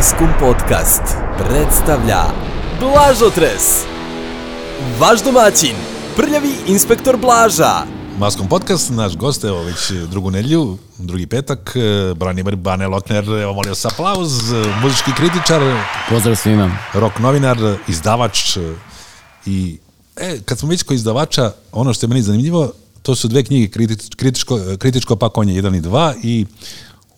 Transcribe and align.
Maskum 0.00 0.28
Podcast 0.40 1.02
predstavlja 1.38 2.22
Blažotres 2.80 3.84
Vaš 5.00 5.24
domaćin, 5.24 5.76
prljavi 6.16 6.52
inspektor 6.66 7.16
Blaža 7.16 7.72
Maskom 8.18 8.48
podcast, 8.48 8.90
naš 8.90 9.16
gost, 9.16 9.44
evo 9.44 9.62
već 9.62 9.90
drugu 10.10 10.30
nedlju, 10.30 10.78
drugi 10.98 11.26
petak, 11.26 11.76
e, 11.76 12.14
Branimir 12.14 12.56
Bane 12.56 12.88
Lokner, 12.88 13.24
evo 13.24 13.54
molio 13.54 13.74
se 13.74 13.88
aplauz, 13.88 14.32
muzički 14.82 15.10
kritičar, 15.16 15.62
Pozdrav 16.08 16.36
svima. 16.36 16.76
rock 16.94 17.18
novinar, 17.18 17.58
izdavač 17.88 18.56
i 19.46 19.78
e, 20.16 20.38
kad 20.44 20.58
smo 20.58 20.68
već 20.68 20.82
kod 20.82 20.94
izdavača, 20.94 21.52
ono 21.72 21.92
što 21.92 22.06
je 22.06 22.08
meni 22.08 22.22
zanimljivo, 22.22 22.72
to 23.02 23.14
su 23.14 23.28
dve 23.28 23.42
knjige, 23.44 23.68
kritič, 23.68 24.14
kritičko, 24.16 24.58
kritičko 24.78 25.16
pakovanje 25.16 25.62
1 25.62 25.78
i 25.78 25.80
2 25.80 26.14
i 26.22 26.46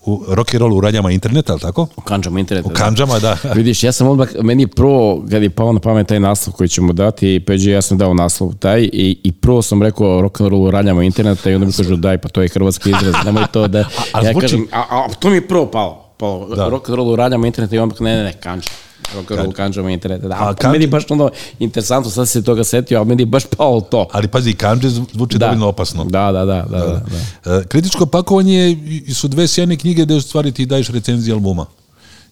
u 0.05 0.23
rock 0.27 0.53
and 0.53 0.61
roll 0.61 0.73
u 0.73 0.81
radnjama 0.81 1.11
interneta, 1.11 1.53
ali 1.53 1.61
tako? 1.61 1.87
U 1.97 2.01
kanđama 2.01 2.39
interneta. 2.39 2.67
U 2.67 2.73
kanđama, 2.73 3.19
da. 3.19 3.37
Vidiš, 3.55 3.83
ja 3.83 3.91
sam 3.91 4.07
odmah, 4.07 4.27
meni 4.41 4.63
je 4.63 4.67
prvo, 4.67 5.23
kad 5.29 5.43
je 5.43 5.49
pao 5.49 5.71
na 5.71 5.79
pamet 5.79 6.07
taj 6.07 6.19
naslov 6.19 6.53
koji 6.53 6.69
ćemo 6.69 6.93
dati, 6.93 7.43
Peđe 7.47 7.71
ja 7.71 7.81
sam 7.81 7.97
dao 7.97 8.13
naslov 8.13 8.53
taj 8.53 8.81
i, 8.83 9.17
i 9.23 9.31
prvo 9.31 9.61
sam 9.61 9.83
rekao 9.83 10.21
rock 10.21 10.41
and 10.41 10.49
roll 10.49 10.63
u 10.63 10.71
radnjama 10.71 11.03
interneta 11.03 11.49
i 11.49 11.55
onda 11.55 11.65
mi 11.67 11.73
kažu 11.73 11.95
daj, 11.95 12.17
pa 12.17 12.29
to 12.29 12.41
je 12.41 12.49
hrvatski 12.49 12.89
izraz, 12.91 13.15
nemoj 13.25 13.43
to 13.51 13.67
da... 13.67 13.79
a 14.13 14.21
ja 14.21 14.23
zvuči- 14.25 14.41
kažem, 14.41 14.67
a, 14.71 14.83
a, 14.89 15.07
to 15.13 15.29
mi 15.29 15.35
je 15.35 15.47
prvo 15.47 15.65
palo, 15.65 16.05
palo 16.17 16.55
Da. 16.55 16.69
rock 16.69 16.89
and 16.89 16.95
roll 16.95 17.09
u 17.09 17.15
radnjama 17.15 17.47
interneta 17.47 17.75
i 17.75 17.79
onda 17.79 17.95
ne, 17.99 18.15
ne, 18.15 18.23
ne, 18.23 18.33
kanđa. 18.33 18.69
Rock 19.13 19.31
and 19.31 19.37
roll 19.37 19.49
u 19.49 19.53
kanđama 19.53 19.91
interneta. 19.91 20.27
Da, 20.27 20.35
A 20.35 20.39
a 20.41 20.53
kanđa- 20.53 20.71
meni 20.71 20.83
je 20.83 20.87
baš 20.87 21.03
ono 21.09 21.29
interesantno, 21.59 22.11
sad 22.11 22.29
se 22.29 22.41
toga 22.41 22.63
setio, 22.63 22.97
ali 22.97 23.07
meni 23.07 23.21
je 23.21 23.27
baš 23.27 23.43
palo 23.47 23.81
to. 23.81 24.07
Ali 24.11 24.27
pazi, 24.27 24.53
kanđe 24.53 24.89
zvuči 24.89 25.37
Da. 25.37 25.45
dovoljno 25.45 25.67
opasno. 25.67 26.03
Da, 26.05 26.31
da, 26.31 26.45
da, 26.45 26.65
da, 26.69 26.77
da, 26.79 27.01
da. 27.45 27.53
E, 27.53 27.63
Kritičko 27.65 28.05
pakovanje 28.05 28.71
i- 29.05 29.13
su 29.13 29.27
dve 29.27 29.47
sjajne 29.47 29.77
knjige 29.77 30.03
gde 30.03 30.15
u 30.15 30.21
stvari 30.21 30.51
ti 30.51 30.65
daješ 30.65 30.89
recenzije 30.89 31.33
albuma. 31.33 31.65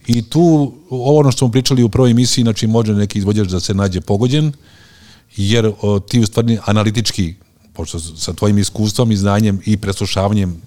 I 0.08 0.22
tu, 0.24 0.42
ovo 0.90 1.20
ono 1.20 1.32
što 1.32 1.38
smo 1.38 1.50
pričali 1.50 1.84
u 1.84 1.90
prvoj 1.90 2.12
emisiji, 2.12 2.44
znači 2.44 2.68
može 2.68 2.94
neki 2.94 3.20
izvođač 3.20 3.48
da 3.48 3.60
se 3.60 3.74
nađe 3.74 4.02
pogođen, 4.02 4.52
jer 5.38 5.72
o, 5.82 6.00
ti 6.00 6.20
u 6.20 6.26
stvari 6.26 6.58
analitički, 6.66 7.34
pošto 7.74 8.00
sa 8.00 8.34
tvojim 8.34 8.58
iskustvom 8.58 9.12
i 9.12 9.18
znanjem 9.18 9.62
i 9.66 9.78
preslušavanjem 9.78 10.62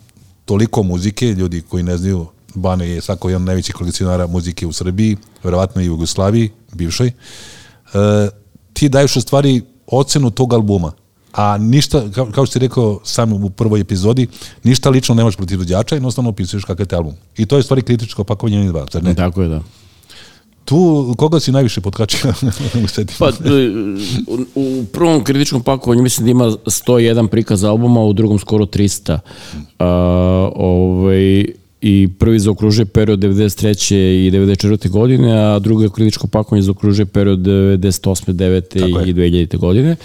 toliko 0.45 0.83
muzike, 0.83 1.27
ljudi 1.28 1.62
koji 1.62 1.83
ne 1.83 1.97
znaju, 1.97 2.27
Bane 2.55 2.88
je 2.88 3.00
svako 3.00 3.28
jedan 3.28 3.42
od 3.42 3.47
najvećih 3.47 3.74
kolekcionara 3.74 4.27
muzike 4.27 4.66
u 4.66 4.72
Srbiji, 4.72 5.16
verovatno 5.44 5.83
i 5.83 5.88
u 5.88 5.92
Jugoslaviji, 5.92 6.50
bivšoj, 6.72 7.06
e, 7.06 7.12
ti 8.72 8.88
daješ 8.88 9.16
u 9.16 9.20
stvari 9.20 9.62
ocenu 9.86 10.30
tog 10.30 10.52
albuma. 10.52 10.92
A 11.32 11.58
ništa, 11.58 12.10
kao, 12.14 12.27
kao 12.27 12.47
što 12.47 12.52
si 12.52 12.58
rekao 12.58 13.00
sam 13.05 13.32
u 13.32 13.50
prvoj 13.50 13.80
epizodi, 13.80 14.27
ništa 14.64 14.91
lično 14.91 15.14
nemaš 15.14 15.36
protiv 15.36 15.55
izvođača, 15.55 15.94
jednostavno 15.94 16.30
opisuješ 16.30 16.64
kakav 16.64 16.80
je 16.80 16.88
taj 16.88 16.97
album. 16.97 17.14
I 17.36 17.47
to 17.47 17.56
je 17.56 17.62
stvari 17.62 17.82
kritičko 17.82 18.25
pakovanje 18.25 18.58
1 18.58 18.69
i 18.69 18.72
2, 18.72 18.92
zar 18.92 19.05
ne? 19.05 19.14
Tako 19.14 19.42
je, 19.42 19.48
da. 19.48 19.60
Tu, 20.64 21.14
koga 21.19 21.41
si 21.41 21.52
najviše 21.52 21.80
potkačio 21.80 22.32
u 22.84 22.88
seti? 22.88 23.14
Pa, 23.19 23.28
e, 23.28 23.32
u, 24.27 24.44
u 24.55 24.84
prvom 24.92 25.25
kritičkom 25.25 25.62
pakovanju 25.62 26.02
mislim 26.02 26.25
da 26.25 26.30
ima 26.30 26.44
101 26.44 27.28
prikaz 27.28 27.64
albuma, 27.64 28.00
u 28.00 28.12
drugom 28.12 28.38
skoro 28.38 28.66
300. 28.66 29.19
A, 29.78 30.50
ovaj, 30.55 31.44
I 31.87 32.09
prvi 32.19 32.39
zaokružuje 32.39 32.87
period 32.87 33.19
93. 33.19 33.95
i 33.95 34.31
94. 34.31 34.89
godine, 34.89 35.33
a 35.33 35.59
drugo 35.59 35.89
kritičko 35.89 36.27
pakovanje 36.27 36.63
zaokružuje 36.63 37.07
period 37.07 37.39
98. 37.39 38.33
9. 38.33 38.61
Tako 38.61 39.01
i 39.07 39.15
2000. 39.15 39.57
godine. 39.57 39.97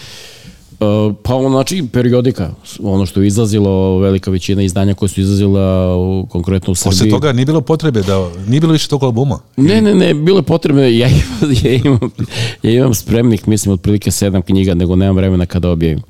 Uh, 0.79 1.15
pa 1.23 1.35
ono, 1.35 1.49
znači, 1.49 1.83
periodika, 1.93 2.51
ono 2.83 3.05
što 3.05 3.21
je 3.21 3.27
izlazilo, 3.27 3.99
velika 3.99 4.31
većina 4.31 4.61
izdanja 4.61 4.93
koje 4.93 5.09
su 5.09 5.21
izlazila 5.21 5.95
u, 5.97 6.27
konkretno 6.29 6.71
u 6.71 6.75
Srbiji. 6.75 6.97
Posle 6.97 7.09
toga 7.09 7.33
nije 7.33 7.45
bilo 7.45 7.61
potrebe 7.61 8.01
da, 8.01 8.29
nije 8.47 8.61
bilo 8.61 8.73
više 8.73 8.87
tog 8.87 9.03
albuma. 9.03 9.39
Ne, 9.57 9.81
ne, 9.81 9.95
ne, 9.95 10.13
bilo 10.13 10.39
je 10.39 10.43
potrebno, 10.43 10.81
ja 10.81 11.07
imam, 11.07 11.55
ja 11.63 11.73
imam, 11.73 11.99
ja 12.63 12.71
imam 12.71 12.93
spremnik, 12.93 13.45
mislim, 13.45 13.73
otprilike 13.73 14.11
sedam 14.11 14.41
knjiga, 14.41 14.73
nego 14.73 14.95
nemam 14.95 15.15
vremena 15.15 15.45
kada 15.45 15.69
objavim. 15.69 16.01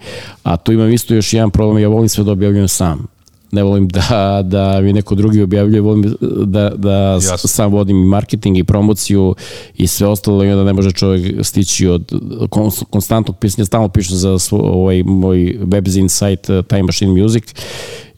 A 0.43 0.57
tu 0.57 0.71
imam 0.71 0.89
isto 0.89 1.15
još 1.15 1.33
jedan 1.33 1.51
problem, 1.51 1.83
ja 1.83 1.87
volim 1.87 2.09
sve 2.09 2.23
da 2.23 2.31
objavljujem 2.31 2.67
sam. 2.67 3.18
Ne 3.51 3.63
volim 3.63 3.87
da, 3.87 4.41
da 4.45 4.81
mi 4.81 4.93
neko 4.93 5.15
drugi 5.15 5.41
objavljuje, 5.41 5.81
volim 5.81 6.15
da, 6.45 6.71
da 6.75 6.91
Jasno. 6.91 7.37
sam 7.37 7.71
vodim 7.71 8.01
i 8.01 8.05
marketing 8.05 8.57
i 8.57 8.63
promociju 8.63 9.35
i 9.77 9.87
sve 9.87 10.07
ostalo 10.07 10.43
i 10.43 10.51
onda 10.51 10.63
ne 10.63 10.73
može 10.73 10.91
čovjek 10.91 11.45
stići 11.45 11.87
od 11.87 12.11
kon- 12.49 12.83
konstantnog 12.89 13.37
pisanja, 13.37 13.65
stalno 13.65 13.89
pišem 13.89 14.15
za 14.15 14.39
svoj, 14.39 14.61
ovaj, 14.63 15.03
moj 15.03 15.57
webzine 15.61 16.07
sajt 16.07 16.49
eh, 16.49 16.63
Time 16.69 16.83
Machine 16.83 17.21
Music 17.21 17.43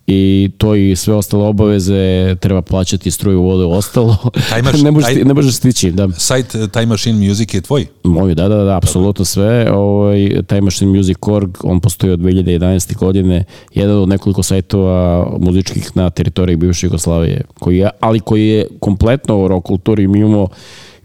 i 0.07 0.51
to 0.57 0.75
i 0.75 0.95
sve 0.95 1.13
ostale 1.13 1.43
obaveze 1.43 2.35
treba 2.35 2.61
plaćati 2.61 3.11
struju, 3.11 3.41
vodu, 3.41 3.69
ostalo. 3.69 4.17
Taj 4.49 4.61
maš- 4.61 4.83
ne, 4.83 4.91
možeš, 4.91 5.13
taj- 5.13 5.23
ne 5.23 5.33
možeš 5.33 5.55
stići, 5.55 5.91
da. 5.91 6.09
Sajt 6.09 6.55
eh, 6.55 6.67
Time 6.67 6.85
Machine 6.85 7.27
Music 7.27 7.53
je 7.53 7.61
tvoj? 7.61 7.85
Moj, 8.03 8.35
da, 8.35 8.47
da, 8.47 8.63
da, 8.63 8.77
apsolutno 8.77 9.25
sve. 9.25 9.71
Ovaj, 9.71 10.41
Time 10.47 10.61
Machine 10.61 10.97
Music.org, 10.97 11.57
on 11.63 11.79
postoji 11.79 12.13
od 12.13 12.19
2011. 12.19 12.97
godine, 12.97 13.43
jedan 13.73 13.97
od 13.97 14.09
nekoliko 14.09 14.43
sajtova 14.43 15.27
muzičkih 15.39 15.91
na 15.95 16.09
teritoriji 16.09 16.55
bivše 16.55 16.85
Jugoslavije, 16.87 17.41
koji 17.59 17.77
je, 17.77 17.89
ali 17.99 18.19
koji 18.19 18.47
je 18.47 18.67
kompletno 18.79 19.43
o 19.43 19.47
rock 19.47 19.65
kulturi. 19.67 20.07
Mi 20.07 20.19
imamo 20.19 20.47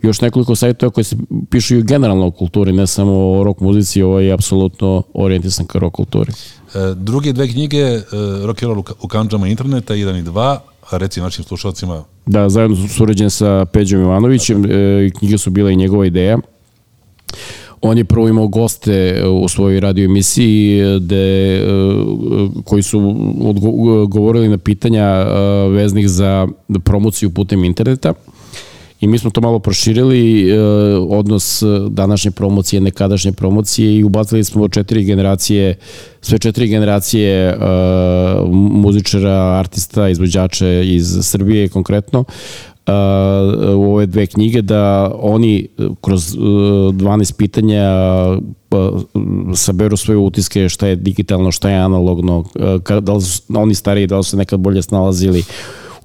još 0.02 0.20
nekoliko 0.20 0.56
sajtova 0.56 0.90
koji 0.90 1.04
se 1.04 1.16
pišu 1.50 1.76
i 1.76 1.82
generalno 1.82 2.26
o 2.26 2.30
kulturi, 2.30 2.72
ne 2.72 2.86
samo 2.86 3.12
o 3.30 3.44
rock 3.44 3.60
muzici, 3.60 4.02
ovo 4.02 4.20
je 4.20 4.32
apsolutno 4.32 5.02
orijentisan 5.14 5.66
ka 5.66 5.78
rock 5.78 5.94
kulturi. 5.96 6.32
E, 6.76 6.94
druge 6.96 7.32
dve 7.32 7.48
knjige, 7.48 7.78
e, 7.78 8.02
Rock 8.42 8.62
and 8.62 8.68
Roll 8.68 8.78
u 8.78 8.82
ka- 8.82 8.92
u 9.00 9.08
kanđama 9.08 9.48
interneta, 9.48 9.94
1 9.94 10.18
i 10.18 10.22
2, 10.22 10.58
a 10.90 10.96
reci 10.96 11.20
našim 11.20 11.44
slušalcima, 11.44 12.04
Da, 12.26 12.48
zajedno 12.48 12.76
su 12.78 12.88
surađen 12.88 13.30
sa 13.30 13.64
Peđom 13.64 14.00
Ivanovićem, 14.02 14.64
e, 14.64 14.68
knjige 15.10 15.38
su 15.38 15.50
bila 15.50 15.70
i 15.70 15.76
njegova 15.76 16.06
ideja. 16.06 16.38
On 17.80 17.98
je 17.98 18.04
prvo 18.04 18.28
imao 18.28 18.48
goste 18.48 18.94
u 19.26 19.48
svojoj 19.48 19.80
radio 19.80 20.04
emisiji 20.04 20.80
de, 21.00 21.16
e, 21.54 21.62
koji 22.64 22.82
su 22.82 23.00
odgo- 23.40 24.06
govorili 24.06 24.48
na 24.48 24.58
pitanja 24.58 25.02
e, 25.02 25.26
veznih 25.68 26.08
za 26.08 26.48
promociju 26.80 27.30
putem 27.30 27.64
interneta. 27.64 28.14
I 29.06 29.08
mi 29.08 29.18
smo 29.18 29.30
to 29.30 29.40
malo 29.40 29.58
proširili, 29.58 30.50
e, 30.50 30.60
odnos 30.98 31.62
e, 31.62 31.66
današnje 31.88 32.30
promocije, 32.30 32.80
nekadašnje 32.80 33.32
promocije 33.32 33.96
i 33.96 34.04
ubacili 34.04 34.44
smo 34.44 34.68
četiri 34.68 35.04
generacije, 35.04 35.74
sve 36.20 36.38
četiri 36.38 36.68
generacije 36.68 37.48
e, 37.48 37.56
muzičara, 38.52 39.58
artista, 39.58 40.08
izvođača 40.08 40.68
iz 40.68 41.18
Srbije 41.22 41.68
konkretno, 41.68 42.24
u 43.76 43.94
ove 43.94 44.06
dve 44.06 44.26
knjige 44.26 44.62
da 44.62 45.12
oni 45.20 45.68
kroz 46.00 46.34
e, 46.34 46.38
12 46.38 47.36
pitanja 47.36 47.84
saberu 49.54 49.96
svoje 49.96 50.18
utiske 50.18 50.68
šta 50.68 50.86
je 50.86 50.96
digitalno, 50.96 51.52
šta 51.52 51.70
je 51.70 51.76
analogno, 51.76 52.44
da 53.00 53.12
li 53.12 53.22
su 53.22 53.42
oni 53.54 53.74
stariji, 53.74 54.06
da 54.06 54.18
li 54.18 54.24
su 54.24 54.36
nekad 54.36 54.60
bolje 54.60 54.82
snalazili 54.82 55.44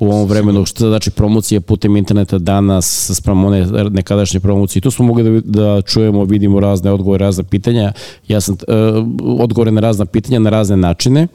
u 0.02 0.12
ovom 0.12 0.28
vremenu, 0.28 0.66
što 0.66 0.88
znači 0.88 1.12
promocija 1.12 1.62
putem 1.62 1.98
interneta 1.98 2.38
danas 2.38 3.12
sprem 3.14 3.46
one 3.46 3.66
nekadašnje 3.90 4.40
promocije. 4.40 4.82
Tu 4.82 4.92
smo 4.92 5.06
mogli 5.06 5.42
da, 5.42 5.62
da 5.62 5.82
čujemo, 5.82 6.24
vidimo 6.24 6.60
razne 6.60 6.92
odgovore, 6.92 7.26
razne 7.26 7.44
pitanja. 7.44 7.94
Ja 8.28 8.42
sam 8.42 8.56
uh, 8.56 9.38
odgovore 9.40 9.72
na 9.72 9.82
razna 9.82 10.06
pitanja 10.06 10.40
na 10.40 10.50
razne 10.50 10.78
načine 10.78 11.28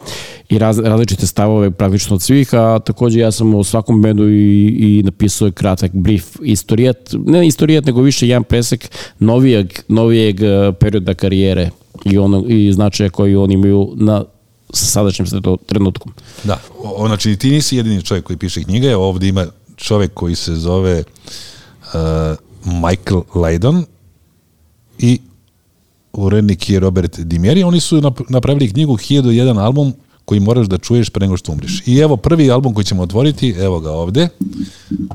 i 0.49 0.59
raz, 0.59 0.78
različite 0.78 1.27
stavove 1.27 1.71
praktično 1.71 2.15
od 2.15 2.22
svih, 2.22 2.54
a 2.54 2.78
takođe 2.78 3.19
ja 3.19 3.31
sam 3.31 3.54
u 3.54 3.65
svakom 3.65 4.03
bendu 4.03 4.28
i, 4.28 4.66
i 4.69 5.03
napisao 5.03 5.50
kratak 5.50 5.93
brief 5.94 6.25
istorijet, 6.43 7.15
ne 7.27 7.47
istorijet, 7.47 7.87
nego 7.87 8.03
više 8.03 8.28
jedan 8.28 8.44
presek 8.44 8.91
novijeg, 9.19 9.72
novijeg 9.88 10.43
eh, 10.43 10.72
perioda 10.81 11.15
karijere 11.15 11.71
i, 12.04 12.19
ono, 12.19 12.44
i 12.48 12.72
značaja 12.72 13.10
koji 13.10 13.37
oni 13.37 13.54
imaju 13.54 13.93
na 13.97 14.25
sa 14.72 14.87
sadašnjim 14.87 15.27
trenutkom. 15.66 16.12
Da, 16.44 16.60
o, 16.82 17.06
znači 17.06 17.37
ti 17.37 17.50
nisi 17.50 17.77
jedini 17.77 18.03
čovjek 18.03 18.25
koji 18.25 18.37
piše 18.37 18.62
knjige, 18.62 18.97
ovdje 18.97 19.28
ima 19.28 19.47
čovjek 19.77 20.15
koji 20.15 20.34
se 20.34 20.54
zove 20.54 21.04
uh, 21.82 21.93
Michael 22.65 23.22
Lydon 23.34 23.84
i 24.98 25.21
urednik 26.13 26.71
je 26.71 26.80
Robert 26.80 27.21
Dimjeri, 27.21 27.63
oni 27.63 27.80
su 27.80 28.01
nap- 28.01 28.24
napravili 28.28 28.72
knjigu 28.72 28.97
1001 28.97 29.59
album 29.60 29.92
koji 30.24 30.41
moraš 30.41 30.66
da 30.66 30.78
čuješ 30.78 31.10
pre 31.10 31.27
nego 31.27 31.36
što 31.36 31.53
umriš. 31.53 31.83
I 31.86 31.98
evo 31.98 32.16
prvi 32.16 32.51
album 32.51 32.74
koji 32.74 32.84
ćemo 32.84 33.03
otvoriti, 33.03 33.51
evo 33.51 33.80
ga 33.80 33.91
ovde, 33.91 34.28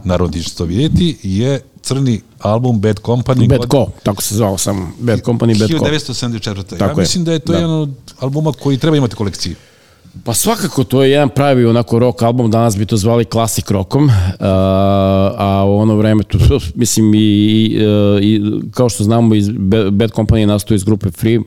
naravno 0.04 0.34
ti 0.34 0.44
ćeš 0.44 0.54
to 0.54 0.66
vidjeti, 0.66 1.18
je 1.24 1.62
crni 1.82 2.22
album 2.40 2.80
Bad 2.80 3.00
Company. 3.00 3.48
Bad 3.48 3.62
Co, 3.72 3.88
tako 4.04 4.22
se 4.22 4.36
zvao 4.36 4.58
sam. 4.58 4.94
Bad 5.00 5.22
Company, 5.22 5.60
Bad 5.60 5.70
Co. 5.70 5.86
1974. 5.86 6.74
ja 6.74 6.78
Tako 6.78 7.00
je. 7.00 7.04
mislim 7.04 7.24
da 7.24 7.32
je 7.32 7.40
to 7.40 7.52
Da. 7.52 7.58
jedan 7.58 7.72
od 7.72 7.90
albuma 8.20 8.52
koji 8.52 8.78
treba 8.78 8.98
imati 8.98 9.14
u 9.14 9.18
kolekciji. 9.18 9.56
Pa 10.24 10.34
svakako, 10.34 10.84
to 10.84 11.04
je 11.04 11.12
jedan 11.12 11.30
pravi 11.30 11.66
onako 11.66 12.00
rock 12.00 12.22
album, 12.22 12.52
danas 12.52 12.78
bi 12.78 12.86
to 12.86 12.98
zvali 12.98 13.26
klasik 13.26 13.72
rokom, 13.72 14.06
uh, 14.06 14.12
a 15.38 15.64
u 15.68 15.78
ono 15.78 15.96
vreme, 15.96 16.24
tu, 16.24 16.38
mislim, 16.76 17.14
i, 17.14 17.18
i, 17.18 17.78
i 18.22 18.42
kao 18.72 18.90
što 18.90 19.04
znamo, 19.04 19.36
iz 19.36 19.50
Bad 19.92 20.12
Company 20.12 20.46
nastoji 20.46 20.76
iz 20.76 20.84
grupe 20.84 21.12
Free, 21.12 21.40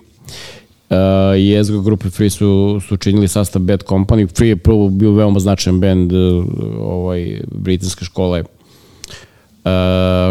Uh, 0.90 1.38
i 1.38 1.54
Ezgo 1.54 1.80
grupe 1.80 2.10
Free 2.10 2.30
su, 2.30 2.80
su 2.88 2.96
činili 2.96 3.28
sastav 3.28 3.62
Bad 3.62 3.84
Company. 3.84 4.36
Free 4.36 4.48
je 4.48 4.56
prvo 4.56 4.88
bio 4.88 5.12
veoma 5.12 5.40
značajan 5.40 5.80
band 5.80 6.12
uh, 6.12 6.44
ovaj, 6.80 7.40
britanske 7.52 8.04
škole 8.04 8.44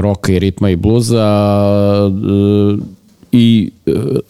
roka 0.01 0.31
i 0.31 0.39
ritma 0.39 0.69
i 0.69 0.75
bluza 0.75 1.25
uh, 2.07 2.79
i 3.31 3.71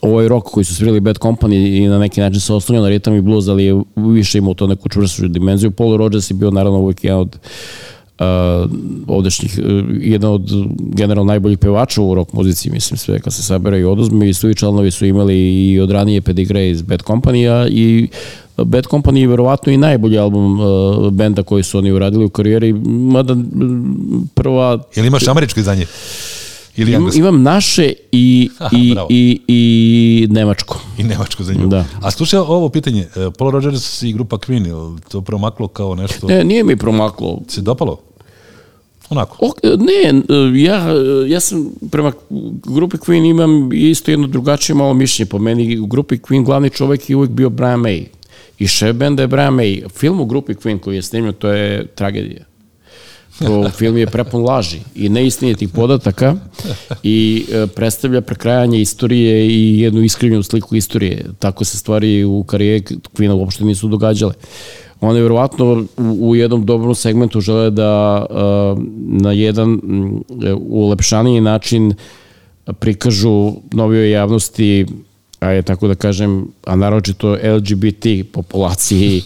ovaj 0.02 0.28
rok 0.28 0.44
koji 0.44 0.64
su 0.64 0.76
svirali 0.76 1.00
Bad 1.00 1.18
Company 1.18 1.78
i 1.78 1.88
na 1.88 2.00
neki 2.00 2.22
način 2.22 2.40
se 2.40 2.54
oslonio 2.54 2.82
na 2.82 2.90
ritam 2.90 3.16
i 3.16 3.22
bluz, 3.22 3.50
ali 3.50 3.66
je 3.66 3.82
više 3.96 4.38
imao 4.38 4.54
to 4.54 4.68
neku 4.68 4.90
čvrstu 4.90 5.28
dimenziju. 5.28 5.72
Paul 5.72 5.98
Rogers 5.98 6.32
je 6.32 6.36
bio 6.36 6.52
naravno 6.52 6.80
uvijek 6.80 7.04
jedan 7.04 7.20
od 7.20 7.36
uh, 7.36 7.42
ovdešnjih, 9.08 9.60
uh, 9.60 9.86
jedan 10.02 10.32
od 10.32 10.50
generalno 10.78 11.32
najboljih 11.32 11.58
pevača 11.58 12.02
u 12.02 12.16
rock 12.16 12.34
muzici, 12.34 12.70
mislim 12.70 12.98
sve 12.98 13.20
kad 13.20 13.34
se 13.34 13.44
sabere 13.44 13.80
i 13.80 13.84
oduzme 13.84 14.30
i 14.30 14.34
svi 14.34 14.56
članovi 14.56 14.92
su 14.92 15.06
imali 15.06 15.72
i 15.72 15.80
od 15.80 15.92
ranije 15.92 16.22
pedigre 16.22 16.70
iz 16.70 16.82
Bad 16.82 17.04
Company-a 17.04 17.68
i 17.68 18.08
Bad 18.58 18.84
Company 18.84 19.18
je 19.18 19.28
verovatno 19.28 19.74
i 19.74 19.78
najbolji 19.78 20.18
album 20.18 20.60
uh, 20.60 21.12
benda 21.12 21.44
koji 21.44 21.64
su 21.64 21.78
oni 21.78 21.92
uradili 21.92 22.26
u 22.26 22.30
karijeri, 22.30 22.74
mada 22.84 23.36
prva... 24.34 24.84
Jel 24.96 25.06
imaš 25.06 25.28
američko 25.28 25.60
izdanje? 25.60 25.86
Ili 26.78 26.92
Imam, 26.92 27.02
englesko? 27.02 27.20
imam 27.20 27.44
naše 27.44 27.94
i, 28.12 28.50
i, 28.72 28.94
bravo. 28.94 29.08
i, 29.12 29.42
i 29.48 30.28
nemačko. 30.30 30.82
I 30.98 31.04
nemačko 31.04 31.44
za 31.44 31.54
nju. 31.54 31.68
Da. 31.68 31.86
A 32.02 32.12
slušaj 32.12 32.40
ovo 32.40 32.70
pitanje, 32.70 33.08
e, 33.16 33.32
Paul 33.38 33.52
Rogers 33.52 34.02
i 34.04 34.14
grupa 34.14 34.38
Queen, 34.38 34.66
je 34.66 35.02
to 35.12 35.22
promaklo 35.22 35.68
kao 35.68 35.96
nešto? 35.96 36.28
Ne, 36.28 36.44
nije 36.44 36.64
mi 36.64 36.76
promaklo. 36.76 37.40
Se 37.48 37.62
dopalo? 37.62 38.00
Onako. 39.10 39.38
O, 39.46 39.52
ne, 39.78 40.22
ja, 40.64 40.86
ja 41.28 41.40
sam 41.40 41.72
prema 41.92 42.12
grupi 42.66 42.98
Queen 42.98 43.30
imam 43.30 43.70
isto 43.74 44.12
jedno 44.12 44.28
drugačije 44.28 44.76
malo 44.76 44.94
mišljenje. 44.94 45.30
Po 45.30 45.40
meni 45.40 45.80
u 45.80 45.86
grupi 45.86 46.18
Queen 46.18 46.46
glavni 46.46 46.70
čovek 46.70 47.10
je 47.10 47.16
uvek 47.16 47.30
bio 47.30 47.50
Brian 47.50 47.80
May. 47.80 48.06
I 48.60 48.68
šef 48.68 48.96
benda 48.96 49.22
je 49.22 49.28
Brian 49.28 49.54
May. 49.54 49.90
Film 49.90 50.20
u 50.20 50.26
grupi 50.26 50.54
Queen 50.54 50.80
koji 50.80 50.96
je 50.96 51.02
snimljen, 51.02 51.34
to 51.34 51.48
je 51.48 51.86
tragedija. 51.86 52.46
To 53.40 53.70
film 53.70 53.98
je 53.98 54.08
prepun 54.08 54.44
laži 54.44 54.80
i 54.96 55.10
neistinitih 55.10 55.70
podataka 55.70 56.36
i 57.04 57.46
e, 57.52 57.68
predstavlja 57.68 58.22
prekrajanje 58.22 58.82
istorije 58.82 59.48
i 59.48 59.80
jednu 59.80 60.02
iskrivljenu 60.02 60.44
sliku 60.44 60.76
istorije. 60.76 61.26
Tako 61.40 61.66
se 61.66 61.78
stvari 61.78 62.24
u 62.24 62.44
karijeri 62.44 62.84
Queen 63.14 63.32
uopšte 63.32 63.64
nisu 63.64 63.88
događale. 63.88 64.34
One 65.02 65.22
verovatno 65.22 65.86
u, 65.98 66.30
u 66.30 66.36
jednom 66.36 66.66
dobrom 66.66 66.96
segmentu 66.96 67.42
žele 67.42 67.72
da 67.72 68.26
e, 68.30 68.34
na 69.08 69.32
jedan 69.32 69.70
mm, 69.70 70.22
ulepšaniji 70.70 71.42
način 71.42 71.94
prikažu 72.80 73.54
novijoj 73.72 74.12
javnosti 74.12 74.86
a 75.44 75.52
je 75.52 75.62
tako 75.62 75.88
da 75.88 75.96
kažem, 75.96 76.48
a 76.66 76.76
naročito 76.76 77.32
LGBT 77.32 78.06
populaciji 78.32 79.22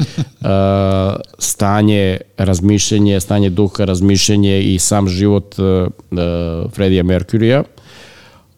stanje, 1.52 2.18
razmišljenje, 2.38 3.20
stanje 3.20 3.50
duha, 3.50 3.86
razmišljenje 3.86 4.62
i 4.62 4.80
sam 4.80 5.08
život 5.08 5.56
a, 5.60 5.88
a, 6.12 6.66
Freddie 6.74 7.04
Mercury-a. 7.04 7.64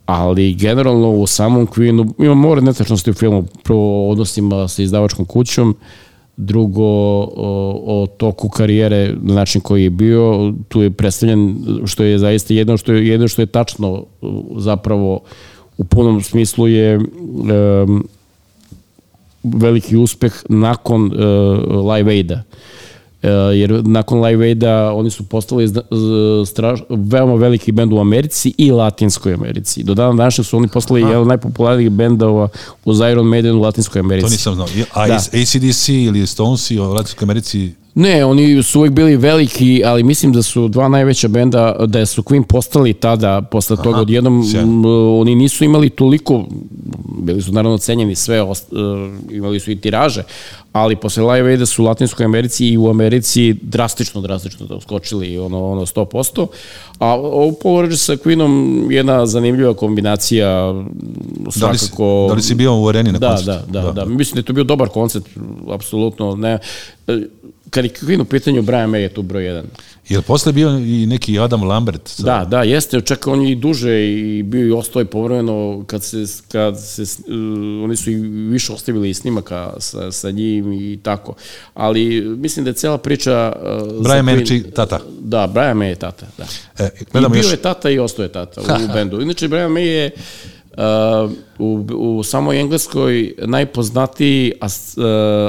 Ali 0.06 0.54
generalno 0.54 1.10
u 1.10 1.28
samom 1.28 1.68
Queenu 1.68 2.14
ima 2.20 2.34
more 2.34 2.62
netačnosti 2.62 3.12
u 3.12 3.14
filmu, 3.14 3.44
prvo 3.64 4.08
o 4.08 4.12
odnosima 4.12 4.68
sa 4.68 4.82
izdavačkom 4.82 5.26
kućom, 5.26 5.76
drugo 6.38 6.84
o, 6.84 7.82
o 7.86 8.08
toku 8.18 8.50
karijere 8.50 9.14
na 9.22 9.34
način 9.34 9.62
koji 9.62 9.84
je 9.84 9.90
bio, 9.90 10.54
tu 10.68 10.82
je 10.82 10.92
predstavljen 10.92 11.58
što 11.86 12.04
je 12.04 12.18
zaista 12.20 12.54
jedno 12.54 12.78
što 12.78 12.94
je, 12.94 13.08
jedno 13.08 13.28
što 13.28 13.42
je 13.42 13.46
tačno 13.46 14.04
zapravo 14.58 15.20
u 15.80 15.84
punom 15.84 16.24
smislu 16.24 16.68
je 16.68 16.98
um, 16.98 18.08
veliki 19.44 19.98
uspeh 19.98 20.44
nakon 20.50 21.06
uh, 21.06 21.94
Live 21.94 22.12
Aida. 22.12 22.44
Uh, 23.24 23.30
jer 23.54 23.88
nakon 23.88 24.22
Live 24.22 24.46
Aida 24.46 24.94
oni 24.94 25.10
su 25.10 25.24
postali 25.24 25.68
straš, 26.48 26.80
veoma 26.90 27.36
veliki 27.36 27.72
bend 27.72 27.94
u 27.94 28.00
Americi 28.00 28.54
i 28.58 28.72
Latinskoj 28.72 29.34
Americi. 29.34 29.84
Do 29.84 29.94
dana 29.94 30.14
današnjeg 30.14 30.46
su 30.46 30.58
oni 30.58 30.68
postali 30.68 31.02
jedan 31.02 31.22
od 31.22 31.28
najpopularnijih 31.28 31.90
bendova 31.90 32.50
uz 32.86 33.00
Iron 33.12 33.28
Maiden 33.28 33.56
u 33.56 33.62
Latinskoj 33.62 34.00
Americi. 34.00 34.28
To 34.28 34.32
nisam 34.32 34.56
znao. 34.56 34.68
A 34.94 35.08
Da. 35.08 35.16
ACDC 35.16 35.90
ili 35.90 36.28
Stones 36.28 36.72
u 36.72 36.76
Latinskoj 36.76 37.26
Americi 37.26 37.74
Ne, 38.00 38.26
oni 38.26 38.64
su 38.64 38.80
uvek 38.80 38.92
bili 38.92 39.18
veliki, 39.18 39.82
ali 39.86 40.04
mislim 40.04 40.34
da 40.34 40.42
su 40.42 40.68
dva 40.68 40.88
najveća 40.88 41.28
benda, 41.28 41.76
da 41.86 42.06
su 42.06 42.22
Queen 42.22 42.44
postali 42.44 42.94
tada, 42.94 43.42
posle 43.42 43.78
toga 43.78 43.90
Aha, 43.90 44.02
odjednom, 44.02 44.44
sjajno. 44.52 44.72
m, 44.72 44.86
oni 45.20 45.36
nisu 45.36 45.64
imali 45.64 45.90
toliko, 45.90 46.46
bili 47.18 47.42
su 47.42 47.52
naravno 47.52 47.78
cenjeni 47.78 48.16
sve, 48.16 48.42
ost, 48.42 48.74
uh, 48.74 48.80
imali 49.32 49.60
su 49.60 49.72
i 49.72 49.76
tiraže, 49.76 50.24
ali 50.72 50.96
posle 50.96 51.24
Live 51.24 51.50
Aida 51.52 51.66
su 51.66 51.84
u 51.84 51.86
Latinskoj 51.86 52.26
Americi 52.26 52.68
i 52.68 52.78
u 52.78 52.90
Americi 52.90 53.56
drastično, 53.62 54.22
drastično 54.22 54.66
da 54.66 54.82
skočili 54.82 55.38
ono, 55.38 55.66
ono 55.66 55.82
100%, 55.82 56.48
a 57.00 57.08
ovo 57.08 57.52
poređe 57.54 57.98
sa 57.98 58.14
Queenom 58.16 58.52
jedna 58.92 59.26
zanimljiva 59.26 59.74
kombinacija, 59.74 60.74
Da 61.60 61.70
li, 61.70 61.78
si, 61.78 61.86
svakako... 61.86 62.26
da 62.30 62.36
li 62.36 62.42
si 62.42 62.56
bio 62.56 62.76
u 62.76 62.88
areni 62.88 63.12
na 63.12 63.20
Da, 63.20 63.30
koncertu? 63.30 63.72
da, 63.72 63.82
da, 63.82 63.92
da, 63.92 64.06
Mislim 64.06 64.34
da 64.36 64.40
je 64.40 64.46
to 64.46 64.54
bio 64.54 64.64
dobar 64.64 64.88
koncept, 64.90 65.28
apsolutno. 65.70 66.36
Ne. 66.36 66.60
Kad 67.70 67.86
je 67.86 67.92
Queen 67.92 68.22
u 68.22 68.26
pitanju, 68.26 68.62
Brian 68.62 68.90
May 68.90 68.98
je 68.98 69.10
tu 69.10 69.22
broj 69.22 69.46
jedan. 69.46 69.66
Jel 70.10 70.22
posle 70.22 70.52
bio 70.52 70.70
i 70.70 71.06
neki 71.06 71.40
Adam 71.40 71.64
Lambert? 71.64 72.08
Sa, 72.08 72.24
Da, 72.24 72.46
da, 72.46 72.64
jeste, 72.64 73.02
čekao 73.02 73.34
on 73.34 73.42
je 73.42 73.52
i 73.52 73.56
duže 73.56 74.08
i 74.08 74.44
bio 74.44 74.68
i 74.68 74.72
ostao 74.72 75.00
je 75.00 75.06
povremeno 75.06 75.84
kad 75.88 76.04
se, 76.04 76.26
kad 76.52 76.84
se, 76.84 77.02
uh, 77.02 77.84
oni 77.84 77.96
su 77.96 78.12
i 78.12 78.16
više 78.50 78.74
ostavili 78.74 79.10
i 79.10 79.14
snimaka 79.14 79.74
sa, 79.78 80.12
sa 80.12 80.32
njim 80.32 80.74
i 80.74 81.00
tako. 81.04 81.36
Ali 81.74 82.22
mislim 82.22 82.66
da 82.66 82.70
je 82.70 82.74
cela 82.74 82.98
priča... 82.98 83.56
Uh, 83.62 84.04
Brian 84.04 84.26
May, 84.26 84.36
Queen- 84.36 84.48
čiji 84.48 84.64
tata. 84.64 85.00
Da, 85.20 85.48
Brian 85.48 85.78
May 85.78 85.84
je 85.84 85.96
tata, 85.96 86.26
da. 86.38 86.46
E, 86.84 86.90
I 87.02 87.06
bio 87.12 87.38
još, 87.38 87.52
je 87.52 87.58
tata 87.58 87.90
i 87.90 88.00
ostao 88.00 88.24
je 88.24 88.32
tata 88.32 88.62
u 88.62 88.94
bendu. 88.94 89.22
Inače, 89.22 89.48
Brian 89.48 89.72
May 89.72 89.80
je 89.80 90.12
uh, 90.16 90.22
u, 91.60 91.86
u 91.96 92.24
samoj 92.24 92.60
Engleskoj 92.60 93.34
najpoznatiji 93.38 94.54
as, 94.62 94.98
uh, 94.98 95.04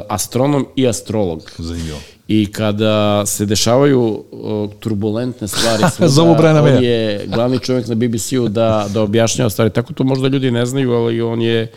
astronom 0.09 0.67
i 0.77 0.89
astrolog. 0.89 1.51
zanimljivo. 1.59 1.99
I 2.29 2.53
kada 2.53 3.27
se 3.27 3.47
dešavaju 3.47 4.25
uh, 4.31 4.71
turbulentne 4.81 5.49
stvari, 5.49 5.83
Zovu 6.17 6.35
Briana 6.37 6.63
on 6.63 6.85
je 6.85 7.27
glavni 7.27 7.59
čovjek 7.59 7.87
na 7.87 7.95
BBC-u 7.95 8.49
da, 8.49 8.87
da 8.95 9.03
objašnjava 9.03 9.51
stvari. 9.51 9.71
Tako 9.71 9.93
to 9.93 10.05
možda 10.05 10.29
ljudi 10.29 10.51
ne 10.51 10.67
znaju, 10.67 10.93
ali 10.93 11.23
on 11.23 11.43
je 11.43 11.73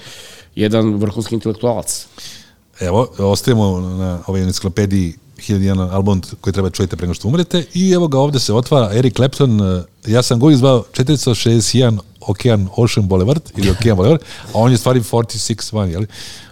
jedan 0.55 0.95
vrhunski 0.95 1.35
intelektualac. 1.35 2.07
Evo, 2.79 3.07
ostajemo 3.17 3.79
na 3.79 4.23
ovoj 4.27 4.41
enciklopediji 4.41 5.13
1001 5.37 5.91
album 5.91 6.21
koji 6.41 6.53
treba 6.53 6.69
čujete 6.69 6.95
pre 6.95 7.07
nego 7.07 7.13
što 7.13 7.27
umrete 7.27 7.65
i 7.73 7.91
evo 7.91 8.07
ga 8.07 8.19
ovde 8.19 8.39
se 8.39 8.53
otvara 8.53 8.93
Eric 8.93 9.15
Clapton, 9.15 9.61
eh, 9.61 9.83
ja 10.07 10.21
sam 10.23 10.39
go 10.39 10.49
izvao 10.51 10.83
461 10.93 11.99
Ocean 12.27 12.67
Ocean 12.75 13.07
Boulevard 13.07 13.41
ili 13.57 13.69
Ocean 13.69 13.97
Boulevard, 13.97 14.21
a 14.45 14.51
on 14.53 14.71
je 14.71 14.77
stvari 14.77 14.99
46 14.99 15.73
van, 15.73 15.89
jel? 15.89 16.03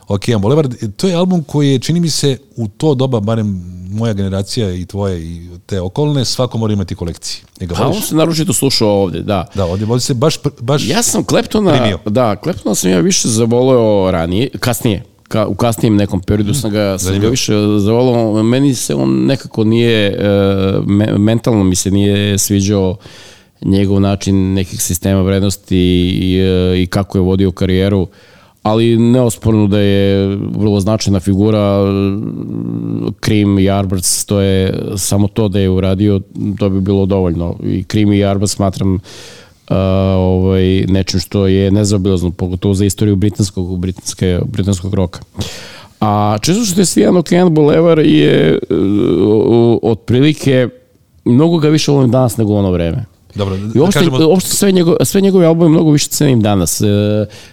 Ocean 0.07 0.41
Boulevard, 0.41 0.75
to 0.97 1.07
je 1.07 1.15
album 1.15 1.43
koji 1.43 1.69
je, 1.69 1.79
čini 1.79 1.99
mi 1.99 2.09
se, 2.09 2.37
u 2.55 2.67
to 2.67 2.95
doba, 2.95 3.19
barem 3.19 3.63
moja 3.91 4.13
generacija 4.13 4.71
i 4.73 4.85
tvoje 4.85 5.23
i 5.25 5.49
te 5.65 5.81
okolne, 5.81 6.25
svako 6.25 6.57
mora 6.57 6.73
imati 6.73 6.95
kolekcije. 6.95 7.43
Je 7.59 7.67
ga 7.67 7.75
on 7.85 8.01
se 8.01 8.15
naročito 8.15 8.53
slušao 8.53 8.89
ovde, 8.89 9.21
da. 9.21 9.47
Da, 9.55 9.65
ovdje 9.65 9.87
ovdje 9.87 10.01
se 10.01 10.13
baš, 10.13 10.35
baš 10.59 10.87
Ja 10.87 11.03
sam 11.03 11.23
Kleptona, 11.23 11.71
Primio. 11.71 11.99
da, 12.05 12.35
Kleptona 12.35 12.75
sam 12.75 12.91
ja 12.91 12.99
više 12.99 13.27
zavoleo 13.27 14.11
ranije, 14.11 14.49
kasnije, 14.59 15.03
ka, 15.31 15.47
u 15.47 15.55
kasnijem 15.55 15.95
nekom 15.95 16.21
periodu 16.21 16.53
sam 16.53 16.71
ga, 16.71 16.97
sam 16.97 17.19
ga 17.19 17.27
više 17.27 17.53
zavoleo. 17.79 18.43
Meni 18.43 18.75
se 18.75 18.95
on 18.95 19.25
nekako 19.25 19.63
nije, 19.63 20.07
e, 20.07 20.17
me, 20.85 21.17
mentalno 21.17 21.63
mi 21.63 21.75
se 21.75 21.91
nije 21.91 22.37
sviđao 22.37 22.95
njegov 23.61 24.01
način 24.01 24.53
nekih 24.53 24.81
sistema 24.83 25.21
vrednosti 25.21 25.77
i, 26.21 26.37
e, 26.37 26.81
i 26.81 26.87
kako 26.87 27.17
je 27.17 27.21
vodio 27.21 27.51
karijeru 27.51 28.07
ali 28.63 28.97
neosporno 28.97 29.67
da 29.67 29.79
je 29.79 30.35
vrlo 30.35 30.79
značajna 30.79 31.19
figura 31.19 31.79
Krim 33.19 33.59
i 33.59 33.69
Arbrats, 33.69 34.25
to 34.25 34.39
je 34.39 34.83
samo 34.97 35.27
to 35.27 35.47
da 35.47 35.59
je 35.59 35.69
uradio, 35.69 36.21
to 36.59 36.69
bi 36.69 36.81
bilo 36.81 37.05
dovoljno. 37.05 37.55
I 37.63 37.83
Krim 37.83 38.13
i 38.13 38.25
Arbrats 38.25 38.53
smatram 38.53 38.95
uh, 38.95 39.01
ovaj, 40.17 40.85
nečim 40.87 41.19
što 41.19 41.47
je 41.47 41.71
nezaobilazno, 41.71 42.31
pogotovo 42.31 42.73
za 42.73 42.85
istoriju 42.85 43.15
britanskog, 43.15 43.79
britanske, 43.79 44.39
britanskog 44.45 44.93
roka. 44.93 45.19
A 45.99 46.37
često 46.41 46.65
što 46.65 46.81
je 46.81 46.85
Svijan 46.85 47.17
Okean 47.17 47.53
Boulevard 47.53 48.05
je 48.05 48.59
uh, 48.69 49.77
otprilike 49.81 50.69
mnogo 51.25 51.57
ga 51.57 51.69
više 51.69 51.91
volim 51.91 52.11
danas 52.11 52.37
nego 52.37 52.53
ono 52.53 52.71
vreme. 52.71 53.05
Dobro, 53.35 53.55
I 53.75 53.79
uopšte, 53.79 53.99
kažemo- 53.99 54.27
uopšte 54.27 54.49
sve, 54.49 54.71
njegove, 54.71 54.97
sve 55.05 55.21
njegove 55.21 55.45
albume 55.45 55.69
mnogo 55.69 55.91
više 55.91 56.07
cenim 56.07 56.41
danas. 56.41 56.81
E, 56.81 56.85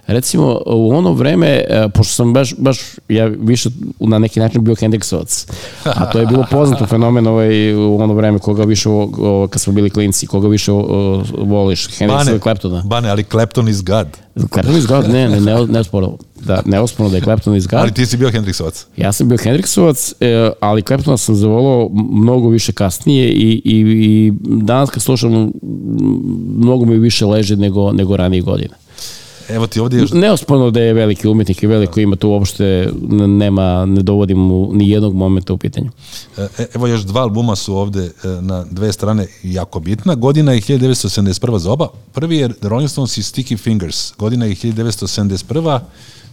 recimo, 0.07 0.61
u 0.67 0.91
ono 0.95 1.13
vreme, 1.13 1.47
e, 1.69 1.89
pošto 1.95 2.15
sam 2.15 2.33
baš, 2.33 2.55
baš 2.59 2.79
ja 3.09 3.27
više 3.27 3.71
na 4.01 4.19
neki 4.19 4.41
način 4.41 4.65
bio 4.65 4.75
Hendrixovac, 4.75 5.51
a 5.85 6.11
to 6.11 6.19
je 6.19 6.27
bilo 6.27 6.45
poznato 6.51 6.87
fenomen 6.87 7.27
ovaj, 7.27 7.75
u 7.75 7.97
ono 8.01 8.15
vreme 8.15 8.39
koga 8.39 8.65
više, 8.65 8.89
o, 8.89 9.11
o, 9.19 9.49
kad 9.51 9.61
smo 9.61 9.73
bili 9.73 9.91
klinci, 9.91 10.27
koga 10.27 10.49
više 10.49 10.73
o, 10.73 10.77
o, 10.79 11.23
voliš, 11.39 11.89
Hendrixa 11.89 12.31
ili 12.31 12.41
Claptona. 12.41 12.83
Bane, 12.87 13.11
ali 13.11 13.25
Clapton 13.25 13.69
is 13.69 13.83
God. 13.85 14.07
Clapton 14.53 14.77
is 14.77 14.87
God, 14.87 15.09
ne, 15.09 15.29
ne, 15.29 15.41
ne, 15.41 15.67
ne 15.67 15.85
sporo. 15.85 16.17
Da 16.41 16.63
neosporno 16.67 17.11
da 17.11 17.17
je 17.17 17.23
Clapton 17.23 17.57
iz 17.57 17.69
Ali 17.73 17.95
ti 17.95 18.07
si 18.07 18.17
bio 18.17 18.31
Hendrixovac. 18.31 18.85
Ja 18.97 19.13
sam 19.13 19.29
bio 19.29 19.39
Hendrixovac, 19.39 20.13
e, 20.21 20.51
ali 20.61 20.83
Claptona 20.83 21.17
sam 21.17 21.35
zavolao 21.35 21.91
mnogo 22.13 22.49
više 22.49 22.73
kasnije 22.73 23.31
i, 23.31 23.63
i, 23.65 23.81
i 23.81 24.33
danas 24.43 24.91
kad 24.91 25.03
slušam 25.03 25.53
mnogo 26.57 26.85
mi 26.85 26.99
više 26.99 27.27
leže 27.27 27.57
nego, 27.57 27.93
nego 27.93 28.17
ranije 28.17 28.43
godine. 28.43 28.75
Evo 29.49 29.67
ti 29.67 29.81
ovdje 29.81 29.99
još... 29.99 30.13
Neosporno 30.13 30.71
da 30.71 30.81
je 30.81 30.93
veliki 30.93 31.29
umetnik 31.29 31.63
i 31.63 31.67
veliko 31.67 32.01
ima 32.01 32.17
to 32.17 32.29
uopšte 32.29 32.89
nema, 33.27 33.87
ne 33.87 34.03
dovodim 34.03 34.39
mu 34.39 34.71
ni 34.73 34.91
jednog 34.91 35.15
momenta 35.15 35.53
u 35.53 35.59
pitanju. 35.59 35.91
E, 36.39 36.49
Evo 36.75 36.87
još 36.87 37.01
dva 37.01 37.21
albuma 37.21 37.57
su 37.57 37.77
ovde 37.77 38.05
e, 38.05 38.29
na 38.41 38.65
dve 38.71 38.93
strane 38.93 39.27
jako 39.43 39.81
bitna. 39.81 40.15
Godina 40.15 40.53
je 40.53 40.61
1971. 40.61 41.59
za 41.59 41.73
oba. 41.73 41.89
Prvi 42.13 42.37
je 42.37 42.49
The 42.49 42.69
Rolling 42.69 42.91
Stones 42.91 43.19
i 43.19 43.23
Sticky 43.23 43.59
Fingers. 43.59 44.13
Godina 44.19 44.45
je 44.45 44.55
1971. 44.55 45.81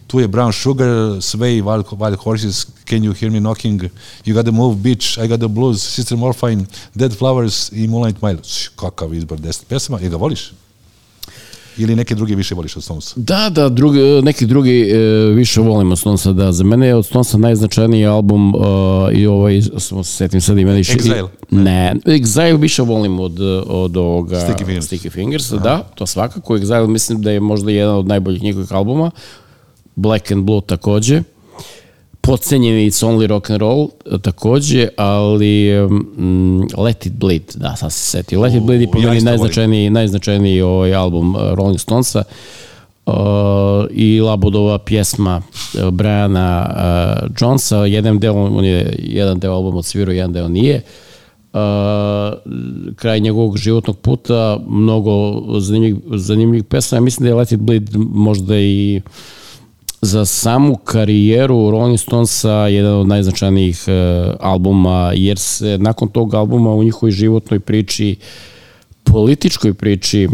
Tu 0.08 0.20
je 0.20 0.28
Brown 0.28 0.54
Sugar, 0.54 0.88
Sway, 1.22 1.62
Wild, 1.64 1.86
Wild 1.98 2.18
Horses, 2.18 2.68
Can 2.86 3.04
You 3.04 3.14
Hear 3.14 3.32
Me 3.32 3.40
Knocking, 3.40 3.82
You 4.26 4.34
Got 4.34 4.46
The 4.46 4.52
Move, 4.52 4.76
Bitch, 4.76 5.18
I 5.26 5.28
Got 5.28 5.40
The 5.40 5.48
Blues, 5.48 5.82
Sister 5.82 6.18
Morphine, 6.18 6.66
Dead 6.94 7.12
Flowers 7.12 7.72
i 7.72 7.88
Moonlight 7.88 8.22
Mile. 8.22 8.40
Kakav 8.76 9.14
izbor 9.14 9.40
deset 9.40 9.68
pesama. 9.68 10.00
Je 10.00 10.10
ga 10.10 10.18
voliš? 10.18 10.52
Ili 11.78 11.96
neke 11.96 12.16
druge 12.16 12.36
više 12.36 12.56
voliš 12.56 12.76
od 12.78 12.84
Stonesa? 12.84 13.14
Da, 13.16 13.50
da, 13.50 13.70
drugi, 13.70 14.00
neki 14.24 14.46
drugi 14.46 14.82
e, 14.82 14.98
više 15.34 15.62
volim 15.62 15.92
od 15.92 16.00
Stonesa, 16.00 16.34
da. 16.34 16.52
Za 16.52 16.64
mene 16.64 16.88
je 16.88 16.96
od 16.96 17.06
Stonesa 17.06 17.38
najznačajniji 17.38 18.06
album 18.06 18.56
uh, 18.56 18.62
i 19.14 19.28
ovaj, 19.28 19.62
samo 19.78 20.04
se 20.04 20.12
setim 20.12 20.42
sad 20.42 20.58
i 20.58 20.66
meni... 20.66 20.84
Exile? 20.84 21.28
Ne, 21.52 21.96
Exile 22.06 22.60
više 22.60 22.82
volim 22.82 23.20
od, 23.20 23.40
od 23.68 23.98
ovoga... 23.98 24.36
Sticky 24.36 24.66
Fingers. 24.66 24.88
Sticky 24.88 25.12
Fingers, 25.12 25.50
da, 25.50 25.80
to 25.96 26.06
svakako. 26.06 26.58
Exile 26.58 26.88
mislim 26.88 27.22
da 27.22 27.32
je 27.32 27.40
možda 27.40 27.72
jedan 27.72 27.96
od 27.96 28.08
najboljih 28.08 28.44
njihovih 28.44 28.74
albuma. 28.74 29.12
Black 29.96 30.32
and 30.32 30.44
Blue 30.44 30.62
takođe. 30.62 31.22
Podcenjeni 32.22 32.90
It's 32.90 33.06
Only 33.06 33.28
Rock 33.28 33.50
and 33.50 33.60
Roll 33.60 33.88
e, 34.06 34.18
takođe, 34.18 34.88
ali 34.98 35.80
um, 35.80 36.68
Let 36.78 37.06
It 37.06 37.14
Bleed, 37.14 37.42
da, 37.56 37.76
sad 37.76 37.94
se 37.94 38.00
setio. 38.00 38.42
Let 38.42 38.54
It 38.54 38.64
Bleed 38.64 38.82
je 38.82 38.92
po 38.92 39.00
ja 39.00 39.06
meni 39.06 39.18
isto 39.18 39.30
volim. 39.30 39.40
najznačajniji, 39.40 39.90
najznačajniji 39.90 40.62
ovaj 40.62 40.96
album 40.96 41.36
uh, 41.36 41.42
Rolling 41.54 41.80
Stonesa 41.80 42.24
uh, 43.06 43.14
i 43.92 44.22
Labudova 44.22 44.78
pjesma 44.78 45.42
uh, 45.74 45.90
Briana 45.90 46.70
uh, 46.70 47.32
Jonesa, 47.42 47.86
jedan 47.86 48.20
deo, 48.20 48.34
on 48.34 48.66
je 48.66 48.96
jedan 49.00 49.40
deo 49.40 49.54
albuma 49.54 49.78
odsvirao, 49.78 50.14
jedan 50.14 50.34
deo 50.34 50.48
nije. 50.48 50.82
Uh, 51.54 51.60
kraj 52.96 53.20
njegovog 53.20 53.58
životnog 53.58 53.98
puta, 53.98 54.60
mnogo 54.68 55.44
zanimljivih, 55.60 56.04
zanimljivih 56.16 56.64
pesama. 56.64 56.98
Ja 56.98 57.04
mislim 57.04 57.24
da 57.24 57.30
je 57.30 57.36
Let 57.36 57.52
It 57.52 57.60
Bleed 57.60 57.90
možda 58.14 58.60
i 58.60 59.02
za 60.06 60.26
samu 60.26 60.76
karijeru 60.76 61.72
Rolling 61.72 62.00
Stonesa 62.00 62.52
jedan 62.52 62.94
od 62.94 63.08
najznačajnijih 63.08 63.84
uh, 63.88 64.36
albuma, 64.40 65.12
jer 65.16 65.40
se 65.40 65.78
nakon 65.78 66.08
tog 66.08 66.34
albuma 66.34 66.74
u 66.74 66.84
njihovoj 66.84 67.12
životnoj 67.12 67.60
priči, 67.60 68.16
političkoj 69.04 69.74
priči 69.74 70.30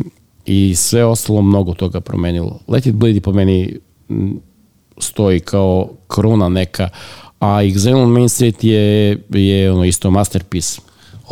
i 0.46 0.76
sve 0.76 1.06
ostalo 1.06 1.42
mnogo 1.42 1.74
toga 1.74 2.02
promenilo. 2.02 2.60
Let 2.68 2.86
It 2.86 2.96
Bleed 2.96 3.24
po 3.24 3.32
meni 3.32 3.78
stoji 4.98 5.40
kao 5.40 5.90
kruna 6.08 6.50
neka, 6.50 6.90
a 7.40 7.48
Exile 7.48 8.04
on 8.04 8.10
Main 8.10 8.30
Street 8.30 8.64
je, 8.64 9.18
je 9.30 9.72
ono 9.72 9.86
isto 9.86 10.12
masterpiece. 10.12 10.82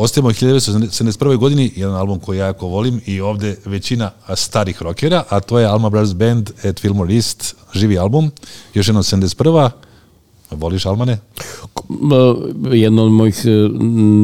Ostajemo 0.01 0.29
u 0.29 0.31
1971. 0.31 1.37
godini, 1.37 1.71
jedan 1.75 1.95
album 1.95 2.19
koji 2.19 2.37
ja 2.37 2.45
jako 2.45 2.67
volim 2.67 3.01
i 3.05 3.21
ovde 3.21 3.55
većina 3.65 4.11
starih 4.35 4.81
rockera, 4.81 5.23
a 5.29 5.39
to 5.39 5.59
je 5.59 5.65
Alma 5.65 5.89
Brothers 5.89 6.13
Band 6.13 6.49
at 6.63 6.79
Fillmore 6.79 7.15
East, 7.15 7.55
živi 7.73 7.97
album, 7.97 8.31
još 8.73 8.87
jedno 8.87 9.03
71. 9.03 9.69
Voliš 10.51 10.85
Almane? 10.85 11.17
M, 11.89 12.09
Jedno 12.73 13.03
od 13.03 13.11
mojih 13.11 13.35
e, 13.45 13.49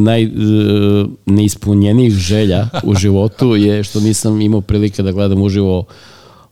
najneispunjenijih 0.04 2.14
želja 2.14 2.68
u 2.84 2.96
životu 3.02 3.56
je 3.56 3.84
što 3.84 4.00
nisam 4.00 4.42
imao 4.42 4.62
prilike 4.62 5.04
da 5.04 5.12
gledam 5.12 5.42
uživo 5.42 5.86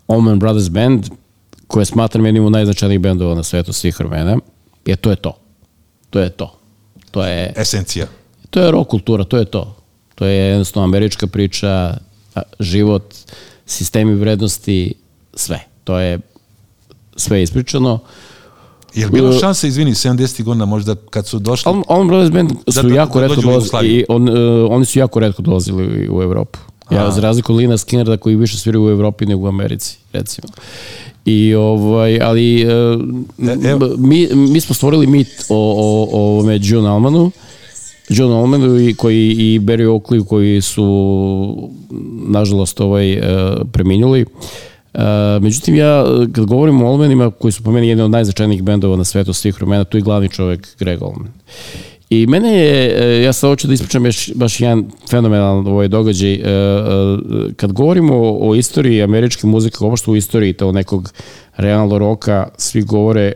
Allman 0.07 0.39
Brothers 0.39 0.69
Band, 0.69 1.05
koje 1.67 1.85
smatram 1.85 2.25
jednim 2.25 2.45
od 2.45 2.51
najznačajnijih 2.51 3.01
bendova 3.01 3.35
na 3.35 3.43
svetu 3.43 3.73
svih 3.73 3.99
vremena, 3.99 4.37
jer 4.85 4.97
to 4.97 5.09
je 5.09 5.15
to. 5.15 5.37
To 6.09 6.19
je 6.19 6.29
to. 6.29 6.59
To 7.11 7.25
je, 7.25 7.53
Esencija. 7.57 8.07
To 8.53 8.59
je 8.59 8.71
rock 8.71 8.89
kultura, 8.89 9.23
to 9.23 9.37
je 9.37 9.45
to. 9.45 9.75
To 10.15 10.25
je 10.25 10.35
jednostavno 10.35 10.85
američka 10.85 11.27
priča, 11.27 11.97
a, 12.35 12.41
život, 12.59 13.15
sistemi 13.65 14.13
vrednosti, 14.13 14.93
sve. 15.33 15.59
To 15.83 15.99
je 15.99 16.19
sve 17.15 17.43
ispričano. 17.43 17.99
Je 18.93 19.05
li 19.05 19.11
bilo 19.11 19.29
Uh, 19.29 19.39
šanse, 19.39 19.67
izvini, 19.67 19.91
70. 19.91 20.43
godina 20.43 20.65
možda 20.65 20.95
kad 21.09 21.27
su 21.27 21.39
došli? 21.39 21.69
Allman 21.69 21.83
Allman 21.87 22.07
Brothers 22.07 22.31
Band 22.31 22.51
su 22.67 22.81
da- 22.83 22.95
jako 22.95 23.19
da 23.19 23.27
redko 23.27 23.35
dođu 23.35 23.47
u 23.47 23.51
dolazili, 23.51 23.87
i 23.89 24.05
on, 24.09 24.29
uh, 24.29 24.35
oni 24.69 24.85
su 24.85 24.99
jako 24.99 25.19
redko 25.19 25.41
dolazili 25.41 26.09
u 26.11 26.21
Evropu. 26.21 26.59
Ja, 26.91 27.11
za 27.11 27.21
razliku 27.21 27.53
od 27.53 27.57
Lina 27.57 27.77
Skinnera 27.77 28.17
koji 28.17 28.35
više 28.35 28.57
sviraju 28.57 28.85
u 28.85 28.89
Evropi 28.89 29.25
nego 29.25 29.41
u 29.41 29.47
Americi, 29.47 29.97
recimo. 30.13 30.47
I 31.25 31.55
ovaj, 31.55 32.19
ali 32.21 32.65
uh, 32.65 33.01
E, 33.63 33.69
evo. 33.69 33.89
mi, 33.97 34.27
mi 34.33 34.61
smo 34.61 34.75
stvorili 34.75 35.07
mit 35.07 35.27
o, 35.49 36.07
o, 36.11 36.43
o 36.45 36.59
John 36.61 36.85
Almanu, 36.85 37.31
John 38.13 38.31
Allmanu 38.31 38.79
i 38.79 38.93
koji 38.93 39.31
i 39.31 39.59
Barry 39.59 39.87
Oakley 39.87 40.25
koji 40.25 40.61
su 40.61 41.71
nažalost 42.27 42.81
ovaj 42.81 43.17
uh, 43.17 43.23
preminuli. 43.71 44.25
Uh, 44.93 45.01
međutim, 45.41 45.75
ja 45.75 46.05
kad 46.33 46.45
govorim 46.45 46.81
o 46.81 46.87
Allmanima 46.87 47.31
koji 47.31 47.51
su 47.51 47.63
po 47.63 47.71
meni 47.71 47.87
jedni 47.87 48.03
od 48.03 48.11
najznačajnijih 48.11 48.63
bendova 48.63 48.97
na 48.97 49.03
svetu 49.03 49.33
svih 49.33 49.55
vremena, 49.55 49.83
tu 49.83 49.97
je 49.97 50.01
glavni 50.01 50.29
čovek 50.29 50.67
Greg 50.79 51.01
Allman. 51.01 51.27
I 52.09 52.27
mene 52.27 52.53
je, 52.53 52.95
e, 52.97 53.23
ja 53.23 53.33
sad 53.33 53.49
hoću 53.49 53.67
da 53.67 53.73
ispričam 53.73 54.05
još 54.05 54.31
baš 54.35 54.59
jedan 54.59 54.85
fenomenalan 55.09 55.67
ovaj 55.67 55.87
događaj. 55.87 56.33
E, 56.33 56.39
e, 56.39 56.43
Kad 57.55 57.71
govorimo 57.71 58.15
o, 58.15 58.49
o 58.49 58.55
istoriji 58.55 59.03
američke 59.03 59.47
muzike, 59.47 59.77
uopšte 59.81 60.11
u 60.11 60.15
istoriji 60.15 60.53
tog 60.53 60.75
nekog 60.75 61.13
realno 61.57 61.97
roka, 61.97 62.47
svi 62.57 62.81
govore 62.81 63.33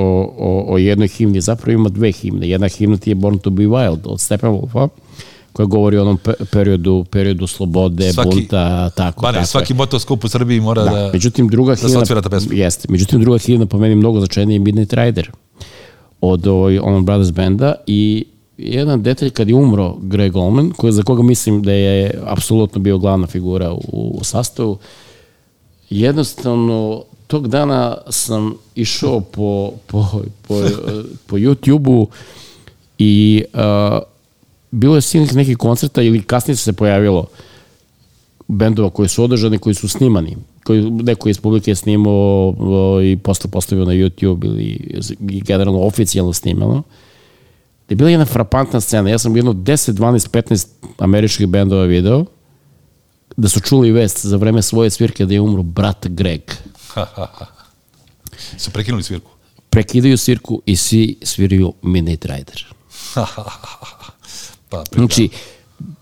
o, 0.00 0.34
o, 0.38 0.74
o 0.74 0.78
jednoj 0.78 1.08
himni. 1.08 1.40
Zapravo 1.40 1.72
ima 1.72 1.88
dve 1.88 2.12
himne. 2.12 2.48
Jedna 2.48 2.68
himna 2.68 2.96
ti 2.96 3.10
je 3.10 3.14
Born 3.14 3.38
to 3.38 3.50
be 3.50 3.62
Wild 3.62 3.98
od 4.04 4.20
Steppenwolfa, 4.20 4.88
koja 5.52 5.66
govori 5.66 5.98
o 5.98 6.02
onom 6.02 6.18
pe- 6.18 6.44
periodu, 6.52 7.04
periodu 7.10 7.46
slobode, 7.46 8.12
Svaki- 8.12 8.34
bunta, 8.34 8.90
tako, 8.90 9.22
Bane, 9.22 9.38
tako 9.38 9.46
svaki 9.46 9.74
motoskup 9.74 10.24
u 10.24 10.28
Srbiji 10.28 10.60
mora 10.60 10.84
da... 10.84 10.90
Da, 10.90 11.10
međutim 11.12 11.48
druga 11.48 11.76
se 11.76 11.86
himna 11.86 12.00
otvira 12.00 12.22
ta 12.22 12.28
pesma. 12.28 12.54
jeste. 12.54 12.88
Međutim 12.90 13.20
druga 13.20 13.38
himna 13.38 13.66
po 13.66 13.78
meni 13.78 13.94
mnogo 13.94 14.18
značajnija 14.18 14.54
je 14.54 14.58
Midnight 14.58 14.92
Rider 14.92 15.30
od 16.20 16.46
ovaj 16.46 16.78
Allman 16.78 17.04
Brothers 17.04 17.32
benda 17.32 17.74
i 17.86 18.24
jedan 18.58 19.02
detalj 19.02 19.30
kad 19.30 19.48
je 19.48 19.54
umro 19.54 19.96
Greg 20.02 20.36
Allman, 20.36 20.70
koji, 20.76 20.92
za 20.92 21.02
koga 21.02 21.22
mislim 21.22 21.62
da 21.62 21.72
je 21.72 22.20
apsolutno 22.26 22.80
bio 22.80 22.98
glavna 22.98 23.26
figura 23.26 23.72
u, 23.72 24.16
u 24.20 24.24
sastavu, 24.24 24.78
jednostavno 25.90 27.04
tog 27.30 27.48
dana 27.48 27.96
sam 28.08 28.54
išao 28.74 29.20
po, 29.20 29.72
po, 29.86 30.22
po, 30.48 30.54
po 31.26 31.36
YouTube-u 31.36 32.08
i 32.98 33.44
uh, 33.54 33.98
bilo 34.70 34.94
je 34.94 35.00
silnih 35.00 35.34
nekih 35.34 35.56
koncerta 35.56 36.02
ili 36.02 36.22
kasnije 36.22 36.56
se 36.56 36.72
pojavilo 36.72 37.26
bendova 38.48 38.90
koji 38.90 39.08
su 39.08 39.24
održani, 39.24 39.58
koji 39.58 39.74
su 39.74 39.88
snimani, 39.88 40.36
koji 40.64 40.90
neko 40.90 41.28
iz 41.28 41.40
publike 41.40 41.70
je 41.70 41.74
snimao 41.74 42.54
o, 42.58 43.00
i 43.02 43.16
posle 43.16 43.50
postavio 43.50 43.84
na 43.84 43.92
YouTube 43.92 44.44
ili 44.44 45.40
generalno 45.40 45.80
oficijalno 45.80 46.32
snimano. 46.32 46.82
Da 47.88 47.92
je 47.92 47.96
bila 47.96 48.10
jedna 48.10 48.24
frapantna 48.24 48.80
scena. 48.80 49.10
Ja 49.10 49.18
sam 49.18 49.36
jedno 49.36 49.52
10, 49.52 49.92
12, 49.92 50.30
15 50.30 50.66
američkih 50.98 51.46
bendova 51.46 51.84
video 51.84 52.24
da 53.36 53.48
su 53.48 53.60
čuli 53.60 53.92
vest 53.92 54.26
za 54.26 54.36
vreme 54.36 54.62
svoje 54.62 54.90
svirke 54.90 55.26
da 55.26 55.34
je 55.34 55.40
umro 55.40 55.62
brat 55.62 56.06
Greg. 56.06 56.40
Su 58.58 58.70
prekinuli 58.70 59.02
svirku. 59.02 59.30
Prekidaju 59.70 60.18
svirku 60.18 60.62
i 60.66 60.76
svi 60.76 61.18
sviraju 61.22 61.72
Midnight 61.82 62.24
Rider. 62.24 62.66
Pa, 64.68 64.84
pri- 64.84 64.98
Znači, 64.98 65.28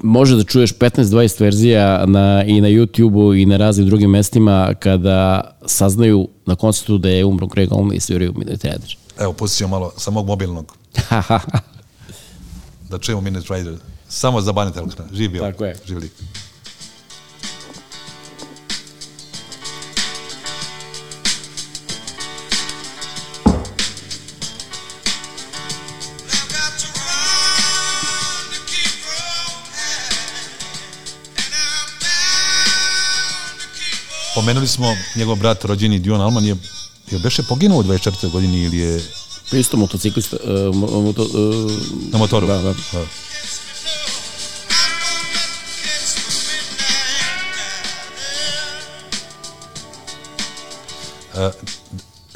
može 0.02 0.36
da 0.36 0.44
čuješ 0.44 0.74
15-20 0.74 1.40
verzija 1.40 2.06
na, 2.06 2.44
i 2.46 2.60
na 2.60 2.68
YouTube-u 2.68 3.34
i 3.34 3.46
na 3.46 3.56
raznim 3.56 3.86
drugim 3.86 4.10
mestima 4.10 4.74
kada 4.74 5.40
saznaju 5.66 6.28
na 6.46 6.56
koncertu 6.56 6.98
da 6.98 7.08
je 7.08 7.24
umro 7.24 7.46
Greg 7.46 7.72
Allman 7.72 7.96
i 7.96 8.00
sviraju 8.00 8.34
Midnight 8.36 8.64
Rider. 8.64 8.96
Evo, 9.18 9.32
pustit 9.32 9.58
ćemo 9.58 9.70
malo 9.70 9.92
sa 9.96 10.10
mog 10.10 10.26
mobilnog. 10.26 10.76
Da 12.90 12.98
čujemo 12.98 13.20
Minute 13.20 13.54
Rider. 13.54 13.74
Samo 14.08 14.40
za 14.40 14.52
Bane 14.52 14.72
Telkna. 14.72 15.04
Živ 15.12 15.30
bio. 15.30 15.42
Tako 15.42 15.64
je. 15.64 15.76
Živ 15.86 15.98
Pomenuli 34.38 34.66
smo 34.66 34.96
njegov 35.16 35.36
brat 35.36 35.64
rođeni 35.64 35.98
Dion 35.98 36.20
Alman 36.20 36.44
je 36.44 36.56
je 37.10 37.18
beše 37.18 37.42
poginuo 37.42 37.78
u 37.78 37.82
24. 37.82 38.30
godini 38.30 38.62
ili 38.62 38.78
je 38.78 39.02
Pa 39.50 39.56
Isto 39.56 39.76
motociklista, 39.76 40.36
uh, 40.44 40.76
mo, 40.76 41.00
moto, 41.00 41.22
uh, 41.22 41.72
na 42.12 42.18
motoru? 42.18 42.46
Da, 42.46 42.62
da. 42.62 42.74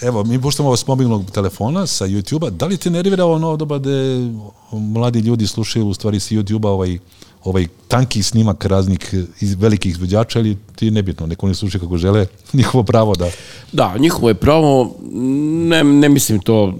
Evo, 0.02 0.24
mi 0.24 0.40
puštamo 0.40 0.68
ovo 0.68 0.76
s 0.76 0.86
mobilnog 0.86 1.30
telefona, 1.30 1.86
sa 1.86 2.06
YouTube-a. 2.06 2.50
Da 2.50 2.66
li 2.66 2.76
te 2.76 2.90
nervira 2.90 3.26
ono 3.26 3.56
doba 3.56 3.78
da 3.78 3.90
mladi 4.72 5.18
ljudi 5.18 5.46
slušaju 5.46 5.86
u 5.86 5.94
stvari 5.94 6.20
sa 6.20 6.34
YouTube-a 6.34 6.70
ovaj, 6.70 6.98
ovaj 7.44 7.66
tanki 7.88 8.22
snimak 8.22 8.64
raznih 8.64 9.14
iz 9.40 9.54
velikih 9.54 9.90
izvođača 9.90 10.40
ili 10.40 10.56
ti 10.74 10.90
nebitno, 10.90 11.26
neko 11.26 11.48
ne 11.48 11.54
sluša 11.54 11.78
kako 11.78 11.96
žele, 11.96 12.26
njihovo 12.52 12.84
pravo 12.84 13.14
da... 13.14 13.30
Da, 13.72 13.94
njihovo 13.98 14.28
je 14.28 14.34
pravo, 14.34 14.96
ne, 15.68 15.84
ne 15.84 16.08
mislim 16.08 16.38
to, 16.38 16.74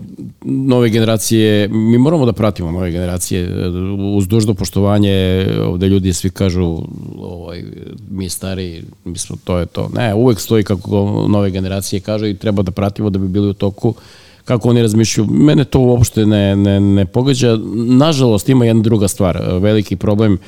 nove 0.45 0.90
generacije, 0.90 1.69
mi 1.69 1.99
moramo 1.99 2.26
da 2.26 2.33
pratimo 2.33 2.71
nove 2.71 2.90
generacije, 2.90 3.69
uz 4.16 4.28
dužno 4.28 4.54
poštovanje, 4.54 5.47
ovde 5.66 5.88
ljudi 5.88 6.12
svi 6.12 6.31
kažu, 6.31 6.78
ovaj, 7.19 7.64
mi 8.11 8.28
stari, 8.28 8.85
mi 9.04 9.19
smo, 9.19 9.37
to 9.45 9.59
je 9.59 9.66
to. 9.66 9.90
Ne, 9.95 10.14
uvek 10.14 10.40
stoji 10.40 10.64
kako 10.64 11.26
nove 11.28 11.50
generacije 11.50 12.00
kažu 12.00 12.26
i 12.26 12.37
treba 12.37 12.62
da 12.62 12.71
pratimo 12.71 13.11
da 13.11 13.19
bi 13.19 13.28
bili 13.28 13.49
u 13.49 13.54
toku 13.54 13.95
kako 14.44 14.68
oni 14.68 14.82
razmišljaju. 14.82 15.28
Mene 15.30 15.64
to 15.64 15.80
uopšte 15.80 16.26
ne, 16.26 16.56
ne, 16.56 16.80
ne 16.80 17.04
pogađa. 17.06 17.58
Nažalost, 17.75 18.49
ima 18.49 18.64
jedna 18.64 18.82
druga 18.82 19.08
stvar, 19.08 19.42
veliki 19.61 19.96
problem, 19.96 20.38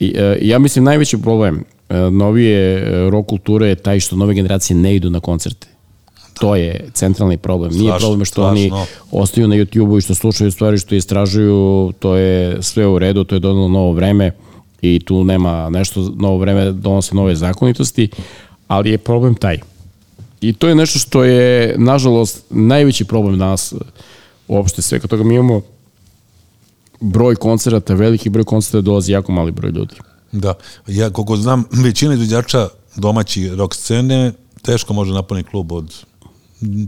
I, 0.00 0.14
e, 0.16 0.38
ja 0.42 0.58
mislim 0.58 0.84
najveći 0.84 1.18
problem 1.22 1.64
e, 1.88 1.96
novije 1.96 2.78
e, 2.78 3.10
rock 3.10 3.28
kulture 3.28 3.68
je 3.68 3.74
taj 3.74 4.00
što 4.00 4.16
nove 4.16 4.34
generacije 4.34 4.76
ne 4.76 4.96
idu 4.96 5.10
na 5.10 5.20
koncerte. 5.20 5.66
To 6.40 6.56
je 6.56 6.88
centralni 6.94 7.36
problem. 7.36 7.72
Nije 7.72 7.90
Strašno, 7.90 8.08
problem 8.08 8.24
što 8.24 8.46
oni 8.46 8.66
strašno. 8.66 8.86
ostaju 9.12 9.48
na 9.48 9.56
YouTube-u 9.56 9.98
i 9.98 10.00
što 10.00 10.14
slušaju 10.14 10.50
stvari, 10.50 10.78
što 10.78 10.94
istražuju, 10.94 11.92
to 11.98 12.16
je 12.16 12.62
sve 12.62 12.86
u 12.86 12.98
redu, 12.98 13.24
to 13.24 13.34
je 13.34 13.38
donalo 13.38 13.68
novo 13.68 13.92
vreme 13.92 14.30
i 14.82 15.00
tu 15.00 15.24
nema 15.24 15.70
nešto, 15.70 16.12
novo 16.16 16.38
vreme 16.38 16.72
donose 16.72 17.14
nove 17.14 17.36
zakonitosti, 17.36 18.08
ali 18.68 18.90
je 18.90 18.98
problem 18.98 19.34
taj. 19.34 19.58
I 20.40 20.52
to 20.52 20.68
je 20.68 20.74
nešto 20.74 20.98
što 20.98 21.24
je, 21.24 21.74
nažalost, 21.78 22.44
najveći 22.50 23.04
problem 23.04 23.38
danas 23.38 23.74
uopšte 24.48 24.82
svega 24.82 25.08
toga. 25.08 25.24
Mi 25.24 25.34
imamo 25.34 25.60
broj 27.00 27.36
koncerata, 27.36 27.94
veliki 27.94 28.30
broj 28.30 28.44
koncerata 28.44 28.84
dolazi 28.84 29.12
jako 29.12 29.32
mali 29.32 29.52
broj 29.52 29.70
ljudi. 29.70 29.94
Da, 30.32 30.54
ja 30.86 31.10
koliko 31.10 31.36
znam, 31.36 31.64
većina 31.70 32.14
izvođača 32.14 32.68
domaći 32.96 33.48
rock 33.48 33.74
scene 33.74 34.32
teško 34.62 34.92
može 34.92 35.12
napuniti 35.12 35.50
klub 35.50 35.72
od 35.72 36.04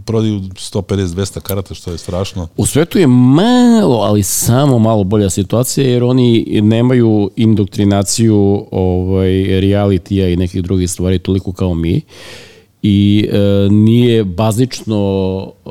prodaju 0.07 0.41
150-200 0.41 1.41
karata, 1.41 1.75
što 1.75 1.93
je 1.93 1.99
strašno. 1.99 2.49
U 2.57 2.67
svetu 2.67 2.99
je 2.99 3.07
malo, 3.07 3.97
ali 3.97 4.23
samo 4.23 4.79
malo 4.79 5.05
bolja 5.05 5.31
situacija, 5.31 5.89
jer 5.89 6.05
oni 6.05 6.61
nemaju 6.63 7.31
indoktrinaciju 7.37 8.67
ovaj, 8.71 9.61
realitija 9.61 10.29
i 10.29 10.37
nekih 10.37 10.63
drugih 10.63 10.91
stvari 10.91 11.19
toliko 11.19 11.53
kao 11.53 11.75
mi 11.75 12.01
i 12.83 13.29
e, 13.33 13.39
nije 13.71 14.25
bazično 14.25 14.97
e, 15.67 15.69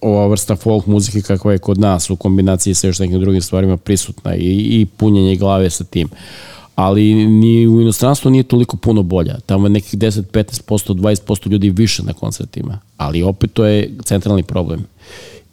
ova 0.00 0.26
vrsta 0.26 0.56
folk 0.56 0.86
muzike 0.86 1.20
kakva 1.22 1.52
je 1.52 1.58
kod 1.58 1.78
nas 1.78 2.10
u 2.10 2.16
kombinaciji 2.16 2.74
sa 2.74 2.86
još 2.86 2.98
nekim 2.98 3.20
drugim 3.20 3.40
stvarima 3.42 3.76
prisutna 3.76 4.36
i, 4.36 4.40
i 4.70 4.86
punjenje 4.86 5.36
glave 5.36 5.70
sa 5.70 5.84
tim. 5.84 6.08
Ali 6.74 7.14
ni 7.14 7.66
u 7.68 7.80
inostranstvu 7.80 8.30
nije 8.30 8.42
toliko 8.42 8.76
puno 8.76 9.02
bolja. 9.02 9.38
Tamo 9.40 9.66
je 9.66 9.70
nekih 9.70 9.98
10, 9.98 10.22
15%, 10.22 10.94
20% 10.94 11.50
ljudi 11.50 11.70
više 11.70 12.02
na 12.02 12.12
koncertima. 12.12 12.78
Ali 12.96 13.22
opet 13.22 13.52
to 13.52 13.64
je 13.64 13.90
centralni 14.02 14.42
problem. 14.42 14.84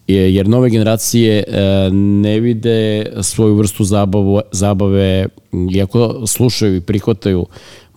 Je- 0.08 0.36
Jer 0.36 0.48
nove 0.48 0.70
generacije 0.70 1.44
e, 1.48 1.62
ne 1.92 2.40
vide 2.40 3.06
svoju 3.22 3.56
vrstu 3.56 3.84
zabavu, 3.84 4.42
zabave, 4.52 5.28
iako 5.72 6.24
slušaju 6.28 6.76
i 6.76 6.82
prihvataju 6.82 7.46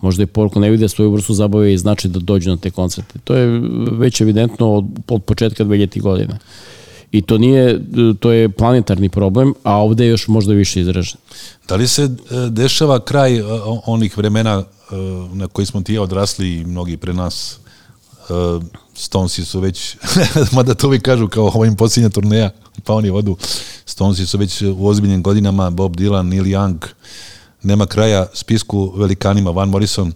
možda 0.05 0.23
i 0.23 0.25
poruku 0.37 0.59
ne 0.59 0.69
vide 0.69 0.89
svoju 0.89 1.11
vrstu 1.11 1.33
zabave 1.33 1.73
i 1.73 1.77
znači 1.77 2.07
da 2.07 2.19
dođu 2.19 2.49
na 2.49 2.57
te 2.57 2.71
koncerte. 2.71 3.19
To 3.23 3.35
je 3.35 3.61
već 3.91 4.21
evidentno 4.21 4.73
od, 4.73 4.85
od 5.07 5.23
početka 5.23 5.65
2000 5.65 6.01
godina. 6.01 6.37
I 7.11 7.21
to 7.21 7.37
nije, 7.37 7.79
to 8.19 8.31
je 8.31 8.49
planetarni 8.49 9.09
problem, 9.09 9.53
a 9.63 9.77
ovde 9.77 10.05
je 10.05 10.09
još 10.09 10.27
možda 10.27 10.53
više 10.53 10.81
izražen. 10.81 11.17
Da 11.67 11.75
li 11.75 11.87
se 11.87 12.03
e, 12.03 12.09
dešava 12.49 12.99
kraj 12.99 13.37
e, 13.37 13.43
onih 13.85 14.17
vremena 14.17 14.63
e, 14.63 14.95
na 15.33 15.47
koji 15.47 15.65
smo 15.65 15.81
ti 15.81 15.97
odrasli 15.97 16.55
i 16.55 16.65
mnogi 16.65 16.97
pre 16.97 17.13
nas 17.13 17.59
Stonesi 18.95 19.45
su 19.45 19.59
već, 19.59 19.97
mada 20.55 20.73
to 20.73 20.87
uvijek 20.87 21.03
kažu 21.03 21.27
kao 21.27 21.45
ovo 21.45 21.65
im 21.65 21.75
posljednja 21.75 22.09
turneja, 22.09 22.49
pa 22.83 22.93
oni 22.93 23.09
odu. 23.09 23.37
Stonesi 23.85 24.25
su 24.25 24.37
već 24.37 24.61
u 24.61 24.87
ozbiljnim 24.87 25.23
godinama, 25.23 25.69
Bob 25.69 25.95
Dylan, 25.95 26.29
Neil 26.29 26.43
Young, 26.43 26.75
nema 27.65 27.85
kraja 27.85 28.25
spisku 28.33 28.93
velikanima, 28.95 29.51
Van 29.51 29.69
Morrison. 29.69 30.13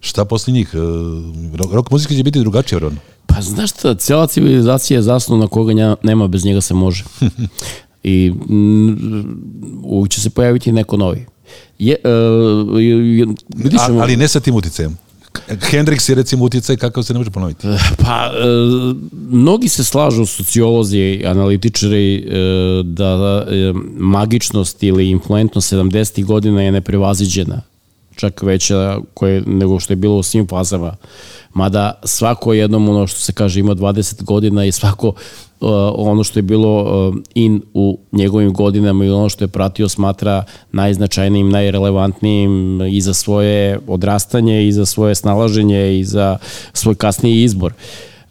Šta 0.00 0.24
posle 0.24 0.52
njih? 0.52 0.70
E, 0.74 0.78
Rock, 1.56 1.72
rock 1.72 1.90
muzika 1.90 2.14
će 2.14 2.22
biti 2.22 2.40
drugačija, 2.40 2.78
vjerojatno. 2.78 3.00
Pa 3.26 3.40
znaš 3.40 3.70
šta, 3.70 3.94
cijela 3.94 4.26
civilizacija 4.26 4.98
je 4.98 5.02
zasnovna 5.02 5.48
koga 5.48 5.72
nja, 5.72 5.96
nema, 6.02 6.28
bez 6.28 6.44
njega 6.44 6.60
se 6.60 6.74
može. 6.74 7.04
I 8.02 8.30
mm, 8.30 9.82
uvijek 9.84 10.12
će 10.12 10.20
se 10.20 10.30
pojaviti 10.30 10.72
neko 10.72 10.96
novi. 10.96 11.26
Je, 11.78 11.96
uh, 12.04 12.76
vidiš, 13.56 13.80
A, 13.80 13.92
ali 14.00 14.16
ne 14.16 14.28
sa 14.28 14.40
tim 14.40 14.54
uticajem. 14.54 14.96
Hendrix 15.48 16.08
je 16.08 16.14
recimo 16.14 16.44
uticaj 16.44 16.76
kakav 16.76 17.02
se 17.02 17.12
ne 17.12 17.18
može 17.18 17.30
ponoviti. 17.30 17.66
Pa, 18.04 18.30
e, 18.34 18.44
mnogi 19.28 19.68
se 19.68 19.84
slažu, 19.84 20.26
sociolozi 20.26 20.98
i 20.98 21.26
analitičari, 21.26 22.16
e, 22.16 22.22
da 22.84 23.44
e, 23.48 23.72
magičnost 23.96 24.82
ili 24.82 25.10
influentnost 25.10 25.72
70. 25.72 26.24
godina 26.24 26.62
je 26.62 26.72
neprevaziđena 26.72 27.62
čak 28.16 28.42
veća 28.42 28.98
koje, 29.14 29.42
nego 29.46 29.80
što 29.80 29.92
je 29.92 29.96
bilo 29.96 30.16
u 30.16 30.22
svim 30.22 30.46
fazama. 30.46 30.96
Mada 31.54 32.00
svako 32.04 32.52
jednom 32.52 32.88
ono 32.88 33.06
što 33.06 33.20
se 33.20 33.32
kaže 33.32 33.60
ima 33.60 33.74
20 33.74 34.22
godina 34.22 34.64
i 34.64 34.72
svako 34.72 35.12
ono 35.96 36.24
što 36.24 36.38
je 36.38 36.42
bilo 36.42 36.82
uh, 36.82 37.14
in 37.34 37.62
u 37.74 37.98
njegovim 38.12 38.52
godinama 38.52 39.04
i 39.04 39.10
ono 39.10 39.28
što 39.28 39.44
je 39.44 39.48
pratio 39.48 39.88
smatra 39.88 40.44
najznačajnijim, 40.72 41.50
najrelevantnijim 41.50 42.80
i 42.80 43.00
za 43.00 43.14
svoje 43.14 43.78
odrastanje 43.86 44.68
i 44.68 44.72
za 44.72 44.86
svoje 44.86 45.14
snalaženje 45.14 45.98
i 45.98 46.04
za 46.04 46.38
svoj 46.72 46.94
kasniji 46.94 47.42
izbor. 47.42 47.72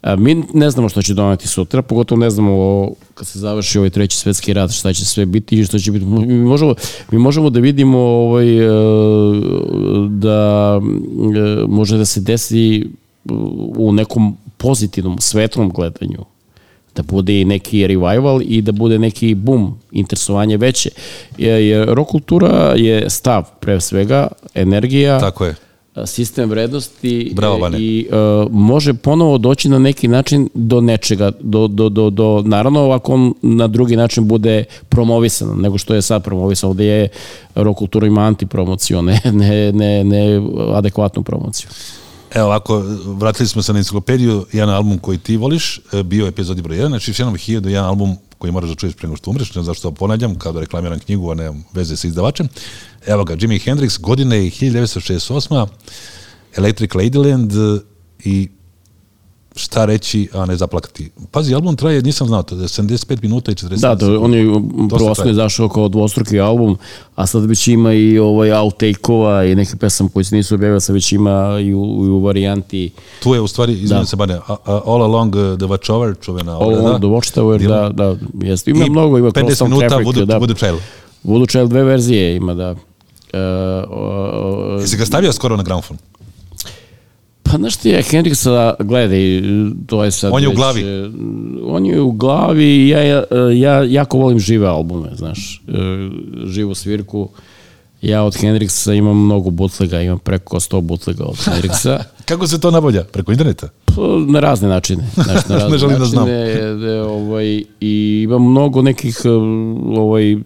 A, 0.02 0.16
Mi 0.16 0.42
ne 0.54 0.70
znamo 0.70 0.88
što 0.88 1.02
će 1.02 1.14
doneti 1.14 1.48
sutra, 1.48 1.82
pogotovo 1.82 2.18
ne 2.18 2.30
znamo 2.30 2.52
o, 2.52 2.94
kad 3.14 3.26
se 3.26 3.38
završi 3.38 3.78
ovaj 3.78 3.90
treći 3.90 4.16
svetski 4.16 4.52
rat, 4.52 4.70
šta 4.70 4.92
će 4.92 5.04
sve 5.04 5.26
biti 5.26 5.60
i 5.60 5.64
što 5.64 5.78
će 5.78 5.92
biti. 5.92 6.04
Mi 6.04 6.44
možemo, 6.44 6.74
mi 7.10 7.18
možemo 7.18 7.50
da 7.50 7.60
vidimo 7.60 7.98
ovaj, 7.98 8.46
da 10.08 10.80
može 11.68 11.98
da 11.98 12.04
se 12.04 12.20
desi 12.20 12.86
u 13.76 13.92
nekom 13.92 14.36
pozitivnom, 14.56 15.18
svetlom 15.18 15.70
gledanju 15.70 16.33
da 16.94 17.02
bude 17.02 17.40
i 17.40 17.44
neki 17.44 17.86
revival 17.86 18.42
i 18.42 18.62
da 18.62 18.72
bude 18.72 18.98
neki 18.98 19.34
boom, 19.34 19.78
interesovanje 19.92 20.56
veće. 20.56 20.90
Jer, 21.38 21.88
rock 21.88 22.10
kultura 22.10 22.74
je 22.76 23.10
stav 23.10 23.44
pre 23.60 23.80
svega, 23.80 24.28
energija, 24.54 25.20
Tako 25.20 25.44
je. 25.44 25.54
sistem 26.06 26.50
vrednosti 26.50 27.32
Bravo, 27.34 27.56
e, 27.56 27.60
Vane. 27.60 27.78
i 27.80 28.08
uh, 28.08 28.52
može 28.52 28.94
ponovo 28.94 29.38
doći 29.38 29.68
na 29.68 29.78
neki 29.78 30.08
način 30.08 30.48
do 30.54 30.80
nečega, 30.80 31.32
do, 31.40 31.68
do, 31.68 31.88
do, 31.88 32.10
do, 32.10 32.42
naravno 32.46 32.90
ako 32.90 33.12
on 33.14 33.34
na 33.42 33.66
drugi 33.66 33.96
način 33.96 34.28
bude 34.28 34.64
promovisan 34.88 35.60
nego 35.60 35.78
što 35.78 35.94
je 35.94 36.02
sad 36.02 36.24
promovisan, 36.24 36.70
ovde 36.70 36.84
je 36.84 37.08
rock 37.54 37.78
kultura 37.78 38.06
ima 38.06 38.22
antipromociju, 38.22 39.02
ne, 39.02 39.20
ne, 39.32 39.72
ne, 39.72 40.04
ne 40.04 40.42
adekvatnu 40.74 41.22
promociju. 41.22 41.68
Evo 42.34 42.46
ovako, 42.46 42.78
vratili 43.06 43.48
smo 43.48 43.62
se 43.62 43.72
na 43.72 43.78
enciklopediju, 43.78 44.46
jedan 44.52 44.74
album 44.74 44.98
koji 44.98 45.18
ti 45.18 45.36
voliš, 45.36 45.80
e, 45.92 46.02
bio 46.02 46.24
je 46.24 46.28
epizodi 46.28 46.62
broj 46.62 46.78
1, 46.78 46.88
znači 46.88 47.12
Fenom 47.12 47.36
Hiljadu, 47.36 47.68
jedan 47.68 47.84
album 47.84 48.16
koji 48.38 48.52
moraš 48.52 48.70
da 48.70 48.76
čuješ 48.76 48.94
pre 48.94 49.08
nego 49.08 49.16
što 49.16 49.30
umreš, 49.30 49.48
ne 49.48 49.52
znam 49.52 49.64
zašto 49.64 49.90
to 49.90 49.94
ponavljam, 49.94 50.34
kao 50.34 50.52
da 50.52 50.60
reklamiram 50.60 50.98
knjigu, 50.98 51.30
a 51.30 51.34
nemam 51.34 51.64
veze 51.72 51.96
sa 51.96 52.06
izdavačem. 52.06 52.48
Evo 53.06 53.24
ga, 53.24 53.36
Jimi 53.40 53.58
Hendrix, 53.58 54.00
godine 54.00 54.44
je 54.44 54.50
1968. 54.50 55.66
Electric 56.56 56.90
Ladyland 56.90 57.80
i 58.24 58.48
šta 59.56 59.84
reći, 59.84 60.28
a 60.32 60.46
ne 60.46 60.56
zaplakati. 60.56 61.10
Pazi, 61.30 61.54
album 61.54 61.76
traje, 61.76 62.02
nisam 62.02 62.26
znao 62.26 62.42
to, 62.42 62.54
da 62.54 62.62
je 62.62 62.68
75 62.68 63.22
minuta 63.22 63.52
i 63.52 63.54
40 63.54 63.80
Da, 63.80 63.94
da, 63.94 64.20
on 64.20 64.34
je 64.34 64.44
prosno 64.88 65.14
traje. 65.14 65.30
je 65.30 65.34
zašao 65.34 65.68
kao 65.68 65.88
dvostruki 65.88 66.40
album, 66.40 66.76
a 67.14 67.26
sad 67.26 67.44
već 67.44 67.68
ima 67.68 67.92
i 67.92 68.18
ovaj 68.18 68.52
outtake-ova 68.52 69.44
i 69.44 69.54
neke 69.54 69.76
pesama 69.76 70.10
koji 70.12 70.24
se 70.24 70.36
nisu 70.36 70.54
objavile, 70.54 70.80
sad 70.80 70.94
već 70.94 71.12
ima 71.12 71.58
i 71.60 71.74
u, 71.74 72.04
i 72.06 72.08
u 72.08 72.18
varijanti 72.18 72.90
Tu 73.22 73.34
je 73.34 73.40
u 73.40 73.46
stvari, 73.46 73.72
izvinim 73.72 74.02
Da. 74.02 74.06
se 74.06 74.16
Bane, 74.16 74.38
All 74.64 75.02
Along 75.02 75.34
uh, 75.34 75.40
the 75.58 75.66
Watchover, 75.66 76.14
čuvena 76.24 76.52
All. 76.58 76.74
Along 76.74 76.96
the 76.98 77.06
Watchtower, 77.06 77.68
da, 77.68 77.88
da, 77.88 78.16
jeste. 78.46 78.70
Ima 78.70 78.84
I 78.84 78.90
mnogo, 78.90 79.18
ima 79.18 79.28
50 79.30 79.44
Cross 79.46 79.60
minuta 79.60 79.88
Traffic, 79.88 80.04
Voodoo, 80.06 80.24
da. 80.24 80.38
Voodoo 80.38 80.56
Child. 80.56 80.78
Voodoo 81.24 81.46
Child 81.46 81.70
dve 81.70 81.82
verzije 81.84 82.36
ima, 82.36 82.54
da. 82.54 82.70
Uh, 82.70 82.78
uh, 84.76 84.80
Jesi 84.80 84.96
ga 84.96 85.06
stavio 85.06 85.32
skoro 85.32 85.56
na 85.56 85.62
gramofon? 85.62 85.96
Pa 87.44 87.56
znaš 87.58 87.76
ti 87.76 87.88
je, 87.88 88.02
Hendrixa, 88.02 88.74
gledaj, 88.78 89.20
to 89.86 90.04
je 90.04 90.10
sad... 90.10 90.30
On 90.34 90.42
je 90.42 90.48
u 90.48 90.50
već, 90.50 90.58
glavi. 90.58 90.82
e, 90.82 91.10
On 91.64 91.86
je 91.86 92.00
u 92.00 92.12
glavi 92.12 92.64
i 92.64 92.88
ja, 92.88 93.02
ja, 93.02 93.24
ja 93.54 93.82
jako 93.82 94.18
volim 94.18 94.38
žive 94.38 94.66
albume, 94.66 95.08
znaš, 95.16 95.62
e, 95.68 95.72
živu 96.46 96.74
svirku. 96.74 97.28
Ja 98.02 98.22
od 98.22 98.36
Hendrixa 98.36 98.94
imam 98.94 99.24
mnogo 99.24 99.50
butlega, 99.50 100.00
imam 100.00 100.18
preko 100.18 100.56
100 100.56 100.80
butlega 100.80 101.24
od 101.24 101.36
Hendrixa. 101.36 101.98
Kako 102.28 102.46
se 102.46 102.60
to 102.60 102.70
nabavlja? 102.70 103.04
Preko 103.04 103.32
interneta? 103.32 103.68
Pa, 103.84 103.94
na 104.28 104.40
razne 104.40 104.68
načine. 104.68 105.10
Znaš, 105.14 105.48
na 105.48 105.56
razne 105.56 105.70
Ne 105.70 105.78
želim 105.78 105.98
da 105.98 106.04
znam. 106.04 106.28
načine, 106.28 106.90
e, 106.90 107.00
ovaj, 107.02 107.62
I 107.80 108.22
imam 108.24 108.50
mnogo 108.50 108.82
nekih 108.82 109.20
e, 109.24 109.28
ovaj, 109.98 110.32
e, 110.32 110.36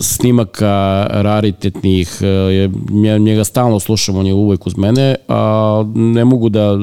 snimaka 0.00 1.06
raritetnih, 1.10 2.18
e, 2.22 2.70
ja 3.04 3.18
njega 3.18 3.44
stalno 3.44 3.80
slušam, 3.80 4.16
on 4.16 4.26
je 4.26 4.34
uvek 4.34 4.66
uz 4.66 4.76
mene, 4.76 5.14
a 5.28 5.84
ne 5.94 6.24
mogu 6.24 6.48
da, 6.48 6.78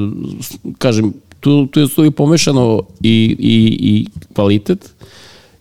kažem, 0.78 1.12
tu, 1.40 1.66
tu 1.66 1.80
je 1.80 1.88
tu 1.88 2.04
je 2.04 2.10
pomešano 2.10 2.82
i, 3.00 3.36
i, 3.38 3.78
i 3.80 4.06
kvalitet 4.34 4.92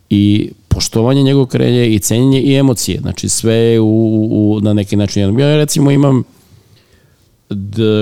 i 0.09 0.51
poštovanje 0.67 1.23
njegovog 1.23 1.49
krenja 1.49 1.85
i 1.85 1.99
cenjenje 1.99 2.41
i 2.41 2.55
emocije. 2.55 2.99
Znači 2.99 3.29
sve 3.29 3.55
je 3.55 3.79
u, 3.79 4.27
u, 4.31 4.59
na 4.61 4.73
neki 4.73 4.95
način. 4.95 5.39
Ja 5.39 5.55
recimo 5.55 5.91
imam 5.91 6.23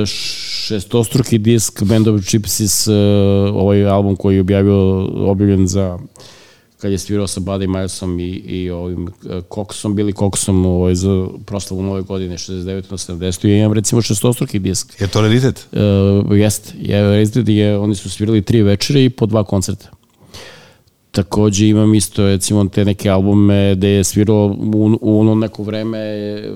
šestostruki 0.05 1.38
disk 1.38 1.83
Band 1.83 2.07
of 2.07 2.21
Gypsies, 2.21 2.89
uh, 2.89 3.55
ovaj 3.55 3.85
album 3.85 4.15
koji 4.15 4.35
je 4.35 4.41
objavio, 4.41 5.07
objavljen 5.31 5.67
za 5.67 5.99
kad 6.81 6.91
je 6.91 6.97
svirao 6.97 7.27
sa 7.27 7.39
Buddy 7.39 7.67
Milesom 7.67 8.19
i, 8.19 8.29
i 8.29 8.69
ovim 8.69 9.07
Coxom, 9.49 9.95
Billy 9.95 10.13
Coxom 10.19 10.65
ovaj, 10.65 10.95
za 10.95 11.27
proslavu 11.45 11.83
nove 11.83 12.01
godine 12.01 12.37
69 12.37 12.83
na 12.91 12.97
70. 12.97 13.47
I 13.47 13.57
imam 13.57 13.73
recimo 13.73 14.01
šestostruki 14.01 14.59
disk. 14.59 15.01
Je 15.01 15.07
to 15.07 15.21
raritet? 15.21 15.67
Uh, 15.71 16.37
jeste. 16.37 16.73
Je, 16.79 17.01
Raised 17.01 17.49
je, 17.49 17.77
oni 17.77 17.95
su 17.95 18.09
svirali 18.09 18.41
tri 18.41 18.61
večere 18.61 19.03
i 19.03 19.09
po 19.09 19.25
dva 19.25 19.43
koncerta. 19.43 19.98
Takođe 21.12 21.67
imam 21.67 21.95
isto 21.95 22.24
recimo 22.26 22.65
te 22.65 22.86
neke 22.86 23.10
albume 23.10 23.76
gde 23.76 23.88
je 23.89 24.04
svirao 24.04 24.56
u, 24.76 24.98
u 25.02 25.19
ono 25.19 25.36
neko 25.36 25.63
vreme 25.63 25.98
e, 26.00 26.52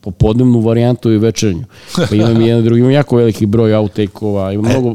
popodnevnu 0.00 0.60
varijantu 0.60 1.12
i 1.12 1.18
večernju. 1.18 1.64
Pa 2.08 2.14
imam 2.14 2.40
i 2.40 2.46
jedan 2.46 2.64
drugi, 2.64 2.80
imam 2.80 2.92
jako 2.92 3.16
veliki 3.16 3.46
broj 3.46 3.74
outtake-ova, 3.74 4.52
imam 4.52 4.72
mnogo 4.72 4.94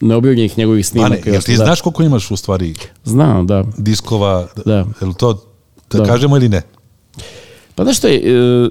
neobjavljenih 0.00 0.58
njegovih 0.58 0.86
snimaka. 0.86 1.30
jel 1.30 1.42
ti 1.42 1.56
da. 1.56 1.64
znaš 1.64 1.80
koliko 1.80 2.02
imaš 2.02 2.30
u 2.30 2.36
stvari 2.36 2.74
Znam, 3.04 3.46
da. 3.46 3.64
diskova? 3.78 4.46
Da. 4.66 4.86
Jel 5.00 5.12
to 5.12 5.32
da, 5.90 5.98
Da. 5.98 6.04
kažemo 6.04 6.36
ili 6.36 6.48
ne? 6.48 6.62
Pa 7.74 7.84
znaš 7.84 7.96
šta 7.98 8.08
je, 8.08 8.16
e, 8.16 8.68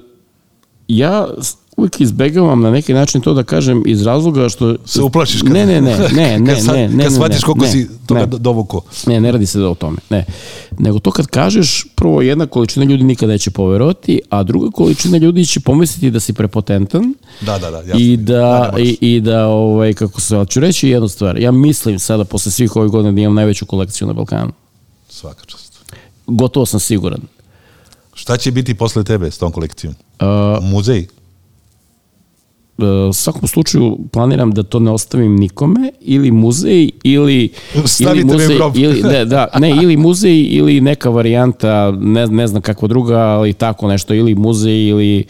ja 0.88 1.28
uvijek 1.76 2.00
izbegavam 2.00 2.60
na 2.60 2.70
neki 2.70 2.94
način 2.94 3.20
to 3.20 3.34
da 3.34 3.42
kažem 3.42 3.82
iz 3.86 4.02
razloga 4.02 4.48
što... 4.48 4.76
Se 4.86 5.02
uplašiš 5.02 5.42
kad, 5.42 5.52
Ne, 5.52 5.66
ne, 5.66 5.80
ne, 5.80 5.98
ne, 6.12 6.38
ne, 6.40 6.46
kad, 6.46 6.64
sa- 6.64 6.72
ne, 6.72 6.78
ne, 6.80 6.88
kad 6.88 6.96
ne, 6.96 7.10
shvatiš 7.10 7.36
ne, 7.36 7.42
koliko 7.42 7.64
ne, 7.64 7.70
si 7.70 7.88
toga 8.06 8.20
ne. 8.20 8.26
do- 8.26 8.38
dovuko. 8.38 8.80
Ne, 9.06 9.20
ne 9.20 9.32
radi 9.32 9.46
se 9.46 9.58
da 9.58 9.68
o 9.68 9.74
tome. 9.74 9.96
Ne. 10.10 10.24
Nego 10.78 10.98
to 10.98 11.10
kad 11.10 11.26
kažeš, 11.26 11.86
prvo 11.94 12.22
jedna 12.22 12.46
količina 12.46 12.84
ljudi 12.84 13.04
nikada 13.04 13.32
neće 13.32 13.50
poverovati, 13.50 14.20
a 14.30 14.42
druga 14.42 14.70
količina 14.70 15.18
ljudi 15.18 15.46
će 15.46 15.60
pomisliti 15.60 16.10
da 16.10 16.20
si 16.20 16.32
prepotentan 16.32 17.14
Da, 17.40 17.58
da, 17.58 17.70
da. 17.70 17.76
Jasno. 17.78 17.94
i 17.94 18.16
Da, 18.16 18.32
da, 18.32 18.60
ne 18.60 18.66
moraš. 18.66 18.80
i, 18.80 18.98
i 19.02 19.20
da 19.20 19.46
ovaj, 19.46 19.92
kako 19.94 20.20
se, 20.20 20.36
ali 20.36 20.46
ću 20.46 20.60
reći 20.60 20.88
jednu 20.88 21.08
stvar. 21.08 21.38
Ja 21.38 21.52
mislim 21.52 21.98
sada, 21.98 22.24
posle 22.24 22.52
svih 22.52 22.76
ovih 22.76 22.90
godina, 22.90 23.12
da 23.12 23.20
imam 23.20 23.34
najveću 23.34 23.66
kolekciju 23.66 24.06
na 24.06 24.12
Balkanu. 24.12 24.52
Svaka 25.08 25.44
čast. 25.44 25.74
Gotovo 26.26 26.66
sam 26.66 26.80
siguran. 26.80 27.20
Šta 28.14 28.36
će 28.36 28.50
biti 28.50 28.74
posle 28.74 29.04
tebe 29.04 29.30
s 29.30 29.38
tom 29.38 29.52
kolekcijom? 29.52 29.94
Uh, 30.20 30.26
Muzej? 30.64 31.06
U 32.78 33.12
svakom 33.12 33.48
slučaju 33.48 33.98
planiram 34.12 34.50
da 34.50 34.62
to 34.62 34.78
ne 34.78 34.90
ostavim 34.90 35.36
nikome 35.36 35.90
ili 36.00 36.30
muzej 36.30 36.90
ili 37.02 37.52
Stavite 37.84 38.20
ili 38.20 38.24
muzej 38.24 38.58
ili 38.74 39.02
ne, 39.02 39.24
da, 39.24 39.48
ne 39.58 39.70
ili 39.70 39.96
muzej 39.96 40.46
ili 40.50 40.80
neka 40.80 41.10
varijanta 41.10 41.92
ne, 42.00 42.26
ne 42.26 42.46
znam 42.46 42.62
kakva 42.62 42.88
druga 42.88 43.18
ali 43.18 43.52
tako 43.52 43.88
nešto 43.88 44.14
ili 44.14 44.34
muzej 44.34 44.88
ili 44.88 45.24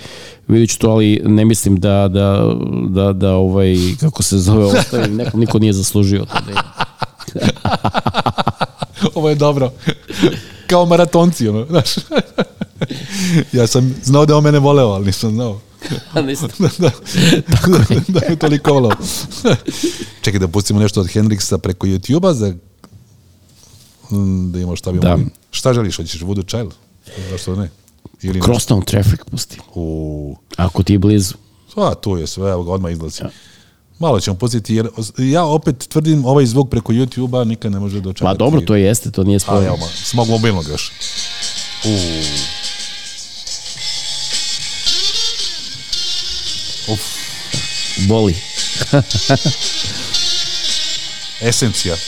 vidit 0.49 0.71
ću 0.71 0.79
to 0.79 0.91
ali 0.91 1.23
ne 1.25 1.45
mislim 1.45 1.81
da 1.81 2.09
da, 2.09 2.55
da, 2.89 3.13
da 3.13 3.35
ovaj 3.35 3.77
kako 4.01 4.23
se 4.23 4.39
zove 4.39 4.65
ostavim 4.65 5.17
nekom 5.17 5.41
niko 5.41 5.59
nije 5.59 5.73
zaslužio 5.73 6.25
to 6.25 6.39
da. 6.47 6.63
Ovo 9.15 9.29
je 9.29 9.35
dobro. 9.35 9.73
Kao 10.67 10.87
maratonci, 10.87 11.49
ono, 11.49 11.67
znaš. 11.67 11.95
ja 13.53 13.67
sam 13.67 13.95
znao 14.03 14.27
da 14.27 14.37
on 14.37 14.45
mene 14.45 14.59
voleo, 14.59 14.89
ali 14.89 15.07
nisam 15.07 15.31
znao. 15.31 15.61
Da, 16.15 16.21
da, 16.79 16.91
da, 17.89 18.01
da 18.09 18.27
je 18.27 18.37
toliko 18.37 18.73
volao. 18.73 18.93
Čekaj 20.21 20.41
da 20.41 20.49
pustimo 20.49 20.81
nešto 20.81 21.01
od 21.01 21.07
Hendrixa 21.07 21.59
preko 21.59 21.87
YouTube-a 21.87 22.35
za 22.35 22.55
mm, 24.11 24.53
da 24.53 24.59
imamo 24.59 24.77
šta 24.77 24.93
bi 24.93 24.99
Da. 24.99 25.11
mogli. 25.11 25.27
Šta 25.51 25.75
želiš, 25.75 25.97
hoćeš 25.97 26.21
Voodoo 26.23 26.45
Child? 26.45 26.73
Zašto 27.31 27.57
ne? 27.57 27.71
Ili 28.23 28.35
nešto? 28.41 28.53
Crosstown 28.53 28.85
Traffic 28.85 29.21
pusti 29.31 29.59
U, 29.75 30.37
ako 30.57 30.83
ti 30.83 30.93
je 30.93 30.99
blizu 30.99 31.35
a, 31.77 31.95
tu 31.95 32.17
je 32.17 32.27
sve, 32.27 32.51
evo 32.51 32.65
ga, 32.65 32.71
odmah 32.73 32.93
izlazi. 32.93 33.23
Malo 33.99 34.21
ćemo 34.21 34.37
pustiti, 34.37 34.75
jer 34.75 34.89
ja 35.19 35.45
opet 35.45 35.89
tvrdim 35.89 36.25
ovaj 36.25 36.47
zvuk 36.47 36.71
preko 36.71 36.93
YouTube-a 36.93 37.45
nikad 37.45 37.73
ne 37.73 37.79
može 37.79 38.01
dočekati. 38.01 38.25
pa 38.25 38.45
dobro 38.45 38.61
to 38.61 38.75
jeste 38.77 39.11
to 39.11 39.25
nije 39.25 39.37
A, 39.37 39.39
sporno 39.39 39.63
evo, 39.67 39.77
ma, 39.77 39.87
s 40.05 40.15
mog 40.15 40.29
mobilnog 40.29 40.69
još. 40.69 40.93
U. 41.85 41.89
Uf. 46.89 48.05
Boli. 48.07 48.37
é 51.41 51.49
essencial 51.49 51.99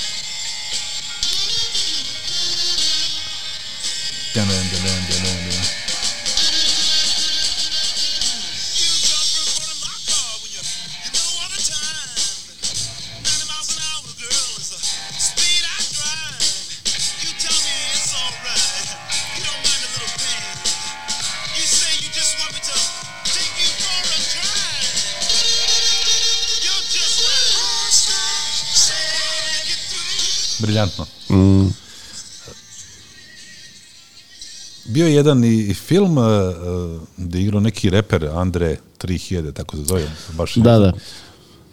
jedan 35.16 35.44
i 35.44 35.74
film 35.74 36.18
uh, 36.18 36.24
uh, 36.24 37.00
gde 37.16 37.38
je 37.38 37.42
igrao 37.42 37.60
neki 37.60 37.90
reper 37.90 38.28
Andre 38.34 38.76
3000, 38.98 39.52
tako 39.52 39.76
se 39.76 39.82
zove. 39.82 40.02
Baš 40.36 40.54
da 40.54 40.78
da 40.78 40.92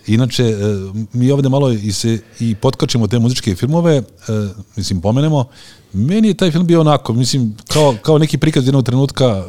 Inače, 0.07 0.43
e, 0.43 0.55
mi 1.13 1.31
ovde 1.31 1.49
malo 1.49 1.71
i 1.71 1.91
se 1.91 2.19
i 2.39 2.55
potkačimo 2.55 3.07
te 3.07 3.19
muzičke 3.19 3.55
filmove, 3.55 3.95
e, 3.95 4.03
mislim, 4.75 5.01
pomenemo. 5.01 5.45
Meni 5.93 6.27
je 6.27 6.33
taj 6.33 6.51
film 6.51 6.65
bio 6.65 6.81
onako, 6.81 7.13
mislim, 7.13 7.55
kao, 7.67 7.95
kao 8.01 8.17
neki 8.17 8.37
prikaz 8.37 8.67
jednog 8.67 8.85
trenutka, 8.85 9.43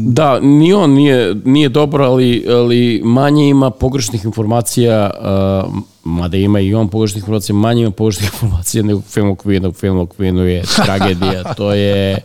Da, 0.00 0.40
ni 0.40 0.72
on 0.72 0.90
nije, 0.90 1.34
nije 1.44 1.68
dobro, 1.68 2.04
ali, 2.04 2.46
ali 2.48 3.02
manje 3.04 3.48
ima 3.48 3.70
pogrešnih 3.70 4.24
informacija, 4.24 5.10
uh, 5.66 5.74
mada 6.06 6.36
ima 6.36 6.60
i 6.60 6.74
on 6.74 6.88
pogrešnih 6.88 7.22
informacija, 7.22 7.56
manje 7.56 7.82
ima 7.82 7.90
pogrešnih 7.90 8.30
informacija 8.32 8.82
nego 8.82 9.00
film 9.00 9.30
o 9.30 9.34
Queenu. 9.34 9.74
Film 9.74 9.98
o 9.98 10.06
Queenu 10.06 10.40
je 10.40 10.62
tragedija, 10.84 11.44
to 11.56 11.72
je 11.72 12.18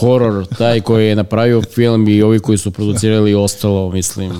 horor, 0.00 0.46
taj 0.58 0.80
koji 0.80 1.08
je 1.08 1.16
napravio 1.16 1.62
film 1.62 2.08
i 2.08 2.22
ovi 2.22 2.38
koji 2.38 2.58
su 2.58 2.70
producirali 2.70 3.34
ostalo, 3.34 3.90
mislim. 3.90 4.32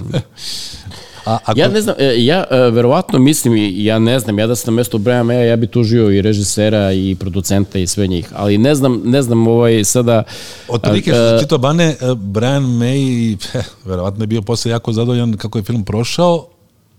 a, 1.25 1.39
ako, 1.45 1.61
Ja 1.61 1.69
ne 1.69 1.81
znam, 1.81 1.95
e, 1.99 2.25
ja 2.25 2.45
e, 2.51 2.57
verovatno 2.57 3.19
mislim, 3.19 3.55
ja 3.77 3.99
ne 3.99 4.19
znam, 4.19 4.39
ja 4.39 4.47
da 4.47 4.57
sam 4.57 4.75
na 4.75 4.77
mesto 4.77 4.99
Brian 4.99 5.27
Maya, 5.27 5.49
ja 5.49 5.57
bi 5.57 5.67
tužio 5.67 6.11
i 6.11 6.23
režisera 6.23 6.93
i 6.93 7.17
producenta 7.21 7.79
i 7.79 7.87
sve 7.87 8.07
njih, 8.07 8.29
ali 8.35 8.59
ne 8.59 8.75
znam, 8.75 9.03
ne 9.05 9.23
znam 9.23 9.47
ovaj 9.47 9.85
sada... 9.85 10.23
Otprilike 10.69 11.11
što 11.11 11.27
e, 11.27 11.39
se 11.39 11.45
Tito 11.45 11.59
Bane, 11.59 11.97
Brian 12.17 12.65
May, 12.65 13.37
verovatno 13.91 14.23
je 14.23 14.27
bio 14.27 14.43
posle 14.43 14.71
jako 14.71 14.93
zadovoljan 14.93 15.37
kako 15.37 15.59
je 15.59 15.65
film 15.65 15.85
prošao 15.85 16.47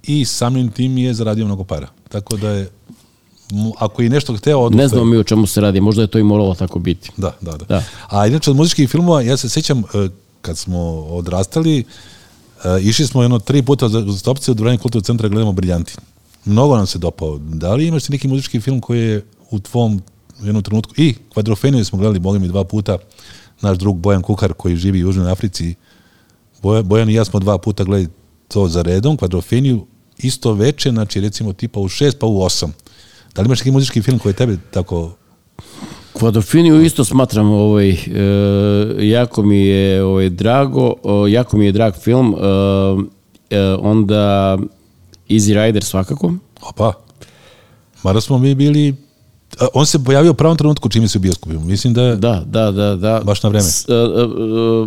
i 0.08 0.26
samim 0.26 0.72
tim 0.72 0.98
je 0.98 1.14
zaradio 1.14 1.46
mnogo 1.46 1.64
para. 1.64 1.88
Tako 2.10 2.38
da 2.38 2.50
je, 2.50 2.70
ako 3.78 4.02
je 4.02 4.10
nešto 4.10 4.36
hteo, 4.36 4.60
odustaje. 4.60 4.84
Ne 4.84 4.88
znamo 4.88 5.06
mi 5.06 5.18
o 5.18 5.24
čemu 5.24 5.48
se 5.48 5.62
radi, 5.62 5.82
možda 5.82 6.02
je 6.02 6.08
to 6.08 6.20
i 6.20 6.24
moralo 6.24 6.56
tako 6.56 6.80
biti. 6.80 7.12
Da, 7.18 7.36
da, 7.42 7.52
da, 7.52 7.66
Da. 7.66 7.84
A 8.10 8.28
inače 8.28 8.52
od 8.52 8.56
muzičkih 8.56 8.90
filmova, 8.90 9.22
ja 9.22 9.38
se 9.38 9.50
sjećam 9.50 9.80
e, 9.80 9.84
kad 10.42 10.58
smo 10.58 10.80
odrastali, 11.10 11.80
e, 11.80 11.84
išli 12.82 13.08
smo 13.08 13.22
jedno 13.22 13.40
tri 13.40 13.62
puta 13.62 13.90
za 13.90 14.18
stopce 14.18 14.52
od 14.52 14.60
Vranje 14.60 14.78
kulturnog 14.78 15.06
centra 15.06 15.30
gledamo 15.30 15.52
Briljanti. 15.52 15.96
Mnogo 16.46 16.78
nam 16.78 16.88
se 16.88 16.98
dopao. 17.00 17.38
Da 17.38 17.74
li 17.74 17.88
imaš 17.88 18.04
ti 18.04 18.12
neki 18.12 18.28
muzički 18.28 18.60
film 18.60 18.82
koji 18.82 19.02
je 19.02 19.26
u 19.52 19.60
tvom 19.60 20.02
jednom 20.44 20.64
trenutku, 20.64 20.94
i 20.98 21.16
Kvadrofeniju 21.34 21.86
smo 21.86 21.98
gledali, 21.98 22.20
boga 22.20 22.40
mi 22.40 22.48
dva 22.48 22.64
puta, 22.64 22.98
naš 23.62 23.78
drug 23.78 23.98
Bojan 23.98 24.22
Kukar 24.22 24.54
koji 24.54 24.76
živi 24.76 25.04
u 25.04 25.08
Južnoj 25.08 25.32
Africi, 25.32 25.76
Bojan 26.84 27.10
i 27.10 27.14
ja 27.14 27.26
smo 27.26 27.40
dva 27.40 27.58
puta 27.58 27.84
gledali 27.84 28.10
to 28.48 28.68
za 28.68 28.82
redom, 28.82 29.18
Kvadrofeniju, 29.18 29.86
isto 30.18 30.54
veče, 30.54 30.90
znači 30.90 31.22
recimo 31.22 31.54
tipa 31.54 31.80
u 31.80 31.88
šest 31.88 32.20
pa 32.20 32.26
u 32.26 32.42
osam. 32.42 32.74
Da 33.36 33.42
li 33.42 33.46
imaš 33.46 33.60
neki 33.60 33.72
muzički 33.72 34.02
film 34.02 34.20
koji 34.20 34.34
tebe 34.34 34.58
tako... 34.72 35.12
Kvadofiniju 36.14 36.82
isto 36.82 37.06
smatram 37.06 37.48
ovaj, 37.48 37.90
e, 37.90 37.98
jako 39.00 39.44
mi 39.44 39.58
je 39.60 40.04
ovaj, 40.04 40.30
drago, 40.30 40.94
o, 41.04 41.28
jako 41.28 41.58
mi 41.58 41.66
je 41.66 41.72
drag 41.72 41.94
film, 41.96 42.36
e, 43.50 43.58
e, 43.58 43.74
onda 43.74 44.58
Easy 45.30 45.66
Rider 45.66 45.84
svakako. 45.84 46.34
Opa, 46.62 46.94
mada 48.04 48.22
smo 48.22 48.38
mi 48.38 48.56
bili... 48.56 48.96
a, 49.60 49.68
On 49.74 49.86
se 49.86 50.04
pojavio 50.04 50.32
u 50.32 50.36
pravom 50.36 50.58
trenutku 50.58 50.90
čime 50.90 51.08
se 51.08 51.18
u 51.18 51.22
bioskopu. 51.22 51.56
Mislim 51.56 51.94
da, 51.94 52.16
Da, 52.16 52.44
da, 52.46 52.72
da, 52.72 52.96
da. 52.96 53.22
Baš 53.24 53.44
na 53.44 53.50
vreme. 53.50 53.64
S- 53.64 53.86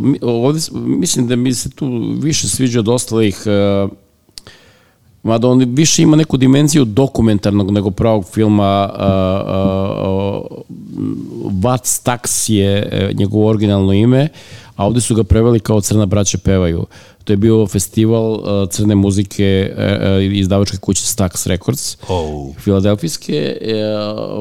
mi- 0.01 0.19
ovde, 0.23 0.61
s- 0.61 0.71
mislim 0.75 1.27
da 1.27 1.37
mi 1.37 1.55
se 1.55 1.71
tu 1.71 1.87
više 2.15 2.49
sviđa 2.49 2.81
od 2.81 2.89
ostalih 2.89 3.39
Mada 5.23 5.49
on 5.49 5.65
više 5.75 6.03
ima 6.03 6.17
neku 6.17 6.37
dimenziju 6.37 6.85
dokumentarnog 6.85 7.71
nego 7.71 7.91
pravog 7.91 8.25
filma. 8.33 8.91
Vats 11.63 12.05
Tax 12.05 12.53
je 12.53 12.89
e, 12.93 13.13
njegovo 13.15 13.49
originalno 13.49 13.93
ime, 13.93 14.29
a 14.77 14.87
ovde 14.87 15.01
su 15.01 15.15
ga 15.15 15.25
preveli 15.25 15.61
kao 15.61 15.81
Crna 15.81 16.07
braća 16.07 16.39
pevaju. 16.39 16.87
To 17.25 17.33
je 17.33 17.37
bio 17.37 17.67
festival 17.67 18.41
a, 18.45 18.67
crne 18.71 18.95
muzike 18.95 19.73
e, 19.77 19.99
e, 20.03 20.27
izdavačke 20.27 20.77
kuće 20.77 21.03
Stax 21.03 21.47
Records. 21.47 21.97
Oh. 22.09 22.57
Filadelfijske, 22.59 23.59
e, 23.61 23.75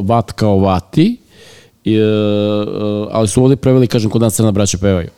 Vat 0.02 0.32
kao 0.32 0.58
Vati, 0.58 1.18
e, 1.86 1.92
ali 3.12 3.28
su 3.28 3.44
ovde 3.44 3.56
preveli, 3.56 3.88
kažem, 3.88 4.12
kod 4.12 4.22
nas 4.22 4.36
Crna 4.36 4.52
braća 4.52 4.78
pevaju. 4.78 5.10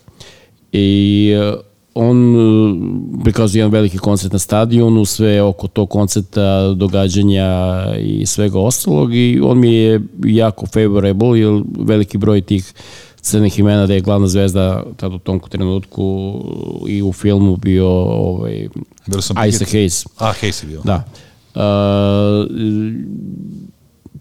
I 0.71 1.31
e, 1.37 1.70
on 1.93 2.35
e, 2.35 3.23
prikazuje 3.23 3.59
jedan 3.59 3.71
veliki 3.71 3.97
koncert 3.97 4.33
na 4.33 4.39
stadionu, 4.39 5.05
sve 5.05 5.41
oko 5.41 5.67
tog 5.67 5.89
koncerta, 5.89 6.73
događanja 6.73 7.85
i 7.99 8.25
svega 8.25 8.59
ostalog 8.59 9.15
i 9.15 9.39
on 9.43 9.59
mi 9.59 9.73
je 9.73 10.01
jako 10.25 10.65
favorable, 10.67 11.39
jer 11.39 11.63
veliki 11.79 12.17
broj 12.17 12.41
tih 12.41 12.73
crnih 13.21 13.59
imena 13.59 13.87
da 13.87 13.93
je 13.93 14.01
glavna 14.01 14.27
zvezda 14.27 14.83
tad 14.97 15.13
u 15.13 15.19
tom 15.19 15.39
trenutku 15.49 16.39
i 16.87 17.01
u 17.01 17.13
filmu 17.13 17.55
bio 17.55 17.87
ovaj, 18.03 18.67
Isaac. 19.47 19.69
Hayes. 19.69 20.07
A, 20.17 20.33
Hayes 20.41 20.63
je 20.63 20.67
bio. 20.67 20.81
Da. 20.83 21.03
Uh, 21.55 21.61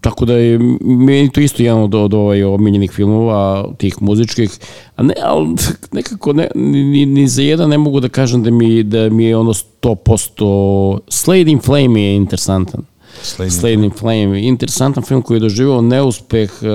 tako 0.01 0.25
da 0.25 0.33
je 0.33 0.59
meni 0.81 1.31
to 1.31 1.41
isto 1.41 1.63
jedan 1.63 1.83
od, 1.83 1.95
od 1.95 2.13
ovaj 2.13 2.43
omiljenih 2.43 2.91
filmova, 2.91 3.65
tih 3.77 4.01
muzičkih, 4.01 4.49
a 4.95 5.03
ne, 5.03 5.13
ali 5.23 5.55
nekako 5.91 6.33
ne, 6.33 6.47
ni, 6.55 7.05
ni 7.05 7.27
za 7.27 7.41
jedan 7.41 7.69
ne 7.69 7.77
mogu 7.77 7.99
da 7.99 8.09
kažem 8.09 8.43
da 8.43 8.51
mi, 8.51 8.83
da 8.83 9.09
mi 9.09 9.25
je 9.25 9.37
ono 9.37 9.53
100% 9.53 10.99
Slade 11.07 11.51
in 11.51 11.59
Flame 11.59 12.01
je 12.01 12.15
interesantan. 12.15 12.81
Slade 13.21 13.51
Slade 13.51 13.73
in 13.83 13.91
Flame. 13.91 14.41
Interesantan 14.47 15.03
film 15.03 15.21
koji 15.21 15.35
je 15.35 15.39
doživao 15.39 15.81
neuspeh, 15.81 16.51
uh, 16.61 16.67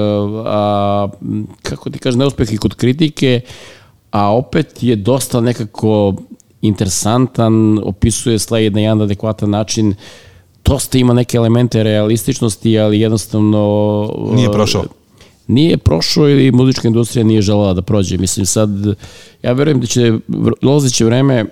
a, 0.46 1.08
kako 1.62 1.90
ti 1.90 1.98
kažem, 1.98 2.18
neuspeh 2.18 2.52
i 2.52 2.56
kod 2.56 2.74
kritike, 2.74 3.40
a 4.10 4.36
opet 4.36 4.82
je 4.82 4.96
dosta 4.96 5.40
nekako 5.40 6.14
interesantan, 6.62 7.78
opisuje 7.78 8.38
Slade 8.38 8.70
na 8.70 8.80
jedan 8.80 9.02
adekvatan 9.02 9.50
način, 9.50 9.94
dosta 10.66 10.98
ima 10.98 11.12
neke 11.12 11.36
elemente 11.36 11.82
realističnosti, 11.82 12.78
ali 12.78 13.00
jednostavno... 13.00 14.10
Nije 14.32 14.52
prošao. 14.52 14.84
Nije 15.46 15.76
prošao 15.76 16.28
ili 16.28 16.52
muzička 16.52 16.88
industrija 16.88 17.24
nije 17.24 17.42
želela 17.42 17.72
da 17.74 17.82
prođe. 17.82 18.18
Mislim 18.18 18.46
sad, 18.46 18.70
ja 19.42 19.52
verujem 19.52 19.80
da 19.80 19.86
će 19.86 20.12
dolazeće 20.62 21.04
vreme 21.04 21.34
e, 21.34 21.46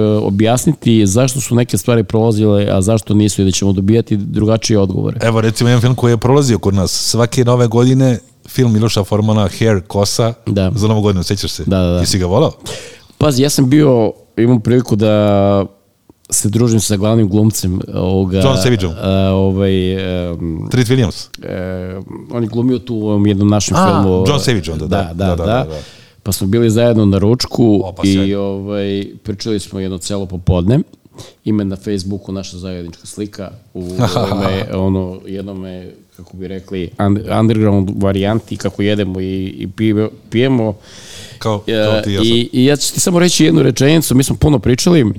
objasniti 0.00 1.06
zašto 1.06 1.40
su 1.40 1.54
neke 1.54 1.78
stvari 1.78 2.04
prolazile, 2.04 2.68
a 2.70 2.82
zašto 2.82 3.14
nisu 3.14 3.42
i 3.42 3.44
da 3.44 3.50
ćemo 3.50 3.72
dobijati 3.72 4.16
drugačije 4.16 4.78
odgovore. 4.78 5.18
Evo 5.22 5.40
recimo 5.40 5.70
jedan 5.70 5.80
film 5.80 5.94
koji 5.94 6.12
je 6.12 6.16
prolazio 6.16 6.58
kod 6.58 6.74
nas. 6.74 6.90
Svake 6.90 7.44
nove 7.44 7.66
godine 7.66 8.18
film 8.48 8.72
Miloša 8.72 9.04
Formana 9.04 9.48
Hair, 9.58 9.80
Kosa, 9.86 10.32
Da. 10.46 10.72
za 10.74 10.88
novu 10.88 11.00
godinu, 11.02 11.22
sećaš 11.22 11.50
se? 11.50 11.64
Da, 11.66 11.78
da, 11.78 11.86
da. 11.92 11.98
Jesi 12.00 12.18
ga 12.18 12.26
volao? 12.26 12.52
Pazi, 13.18 13.42
ja 13.42 13.50
sam 13.50 13.70
bio, 13.70 14.12
imam 14.36 14.60
priliku 14.60 14.96
da 14.96 15.64
se 16.30 16.48
družim 16.48 16.80
sa 16.80 16.96
glavnim 16.96 17.28
glumcem 17.28 17.80
ovoga... 17.94 18.40
John 18.40 18.56
Savageom. 18.56 18.92
a, 19.02 19.30
ovaj, 19.30 19.96
um, 20.32 20.68
Treat 20.70 20.88
Williams. 20.88 21.28
e, 21.42 22.00
on 22.30 22.42
je 22.42 22.48
glumio 22.48 22.78
tu 22.78 22.94
u 22.94 23.08
ovom 23.08 23.26
jednom 23.26 23.48
našem 23.48 23.76
A, 23.76 23.86
filmu. 24.02 24.24
John 24.28 24.40
Savage 24.40 24.72
onda, 24.72 24.86
da. 24.86 24.96
Da, 24.96 25.14
da, 25.14 25.24
Da, 25.26 25.36
da. 25.36 25.36
da, 25.36 25.52
da, 25.64 25.64
da. 25.64 25.80
Pa 26.22 26.32
smo 26.32 26.46
bili 26.46 26.70
zajedno 26.70 27.04
na 27.04 27.18
ručku 27.18 27.80
O, 27.84 27.92
pa 27.92 28.02
i 28.04 28.34
ovaj, 28.34 29.06
pričali 29.22 29.60
smo 29.60 29.80
jedno 29.80 29.98
celo 29.98 30.26
popodne. 30.26 30.80
Ima 31.44 31.64
na 31.64 31.76
Facebooku 31.76 32.32
naša 32.32 32.56
zajednička 32.58 33.06
slika 33.06 33.50
u 33.74 33.80
ovome, 34.16 34.64
ono, 34.86 35.20
jednome, 35.26 35.90
kako 36.16 36.36
bi 36.36 36.48
rekli, 36.48 36.90
un- 36.98 37.38
underground 37.40 37.90
varijanti, 37.96 38.56
kako 38.56 38.82
jedemo 38.82 39.20
i, 39.20 39.44
i 39.58 39.68
pijemo, 39.76 40.08
pijemo 40.30 40.74
Kao, 41.38 41.58
kao 41.58 42.00
ti 42.00 42.12
ja 42.12 42.18
sam. 42.20 42.26
I, 42.26 42.48
I 42.52 42.64
ja 42.64 42.76
ću 42.76 42.94
ti 42.94 43.00
samo 43.00 43.18
reći 43.18 43.44
jednu 43.44 43.62
rečenicu, 43.62 44.14
mi 44.14 44.22
smo 44.22 44.36
puno 44.36 44.58
pričali, 44.58 45.12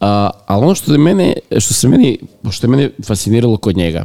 a, 0.00 0.30
ali 0.46 0.64
ono 0.64 0.74
što 0.74 0.92
je 0.92 0.98
mene, 0.98 1.32
što 1.58 1.74
se 1.74 1.88
meni, 1.88 2.18
što 2.50 2.66
je 2.66 2.70
mene 2.70 2.90
fasciniralo 3.06 3.56
kod 3.56 3.76
njega, 3.76 4.04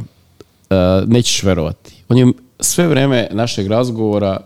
a, 0.70 1.02
nećeš 1.06 1.42
verovati. 1.42 1.94
On 2.08 2.18
je 2.18 2.32
sve 2.60 2.86
vreme 2.86 3.28
našeg 3.32 3.66
razgovora 3.66 4.40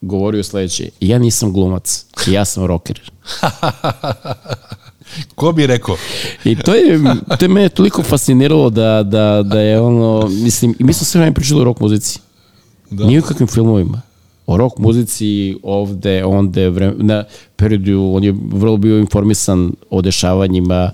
govorio 0.00 0.42
sledeće, 0.42 0.88
ja 1.00 1.18
nisam 1.18 1.52
glumac, 1.52 2.06
ja 2.26 2.44
sam 2.44 2.64
rocker. 2.66 3.00
Ko 5.34 5.52
bi 5.52 5.66
rekao? 5.66 5.96
I 6.44 6.56
to 6.56 6.74
je, 6.74 7.00
to 7.38 7.44
je 7.44 7.48
mene 7.48 7.68
toliko 7.68 8.02
fasciniralo 8.02 8.70
da, 8.70 9.02
da, 9.02 9.42
da 9.42 9.60
je 9.60 9.80
ono, 9.80 10.28
mislim, 10.28 10.74
mi 10.78 10.92
smo 10.92 11.04
sve 11.04 11.18
vreme 11.18 11.34
pričali 11.34 11.60
o 11.60 11.64
rock 11.64 11.80
muzici. 11.80 12.18
Da. 12.90 13.04
Nije 13.04 13.20
u 13.20 13.22
kakvim 13.22 13.48
filmovima. 13.48 14.02
O 14.46 14.56
rock 14.56 14.78
muzici 14.78 15.56
ovde, 15.62 16.24
onde, 16.24 16.70
vreme, 16.70 16.94
na 16.98 17.24
periodu, 17.56 18.12
on 18.14 18.24
je 18.24 18.34
vrlo 18.52 18.76
bio 18.76 18.98
informisan 18.98 19.72
o 19.90 20.02
dešavanjima 20.02 20.90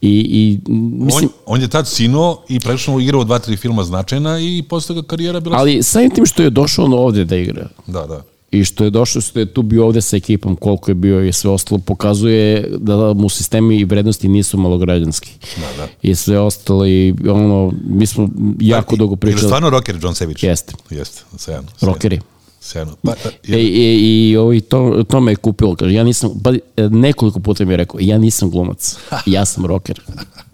i, 0.00 0.10
i 0.10 0.58
mislim, 0.68 1.28
on, 1.46 1.54
on 1.54 1.60
je 1.60 1.68
tad 1.68 1.88
sino 1.88 2.38
i 2.48 2.60
prešao 2.60 3.00
igrao 3.00 3.24
dva, 3.24 3.38
tri 3.38 3.56
filma 3.56 3.84
značajna 3.84 4.38
i 4.40 4.62
posle 4.68 4.94
ga 4.94 5.02
karijera 5.02 5.40
bila... 5.40 5.56
ali 5.56 5.82
samim 5.82 6.10
tim 6.10 6.26
što 6.26 6.42
je 6.42 6.50
došao 6.50 6.84
on 6.84 6.92
ovde 6.92 7.24
da 7.24 7.36
igra 7.36 7.68
Da, 7.86 8.06
da. 8.06 8.22
i 8.50 8.64
što 8.64 8.84
je 8.84 8.90
došao, 8.90 9.22
što 9.22 9.38
je 9.38 9.46
tu 9.46 9.62
bio 9.62 9.86
ovde 9.86 10.00
sa 10.00 10.16
ekipom, 10.16 10.56
koliko 10.56 10.90
je 10.90 10.94
bio 10.94 11.24
i 11.24 11.32
sve 11.32 11.50
ostalo, 11.50 11.78
pokazuje 11.78 12.68
da 12.78 13.12
mu 13.12 13.28
sistemi 13.28 13.76
i 13.76 13.84
vrednosti 13.84 14.28
nisu 14.28 14.58
malograđanski. 14.58 15.30
Da, 15.56 15.82
da. 15.82 15.88
I 16.02 16.14
sve 16.14 16.38
ostalo 16.38 16.86
i 16.86 17.14
ono, 17.28 17.72
mi 17.86 18.06
smo 18.06 18.28
jako 18.60 18.96
dugo 18.96 19.12
Ili 19.12 19.20
pričali. 19.20 19.42
stvarno 19.42 19.70
rocker 19.70 19.96
John 20.02 20.14
Savage? 20.14 20.46
Jeste. 20.46 20.74
Jeste, 20.90 21.22
sjajno. 21.38 21.68
Rockeri. 21.80 22.20
Sjajno. 22.64 22.96
Pa, 23.02 23.14
pa, 23.22 23.28
E, 23.48 23.58
i, 23.58 24.30
i 24.30 24.36
ovaj, 24.36 24.60
to, 24.60 25.04
to 25.08 25.20
me 25.20 25.32
je 25.32 25.36
kupilo. 25.36 25.76
Kaže, 25.76 25.92
ja 25.94 26.04
nisam, 26.04 26.40
pa, 26.44 26.52
nekoliko 26.90 27.40
puta 27.40 27.64
mi 27.64 27.72
je 27.72 27.76
rekao, 27.76 28.00
ja 28.00 28.18
nisam 28.18 28.50
glumac, 28.50 28.96
ja 29.26 29.44
sam 29.44 29.66
rocker. 29.66 30.00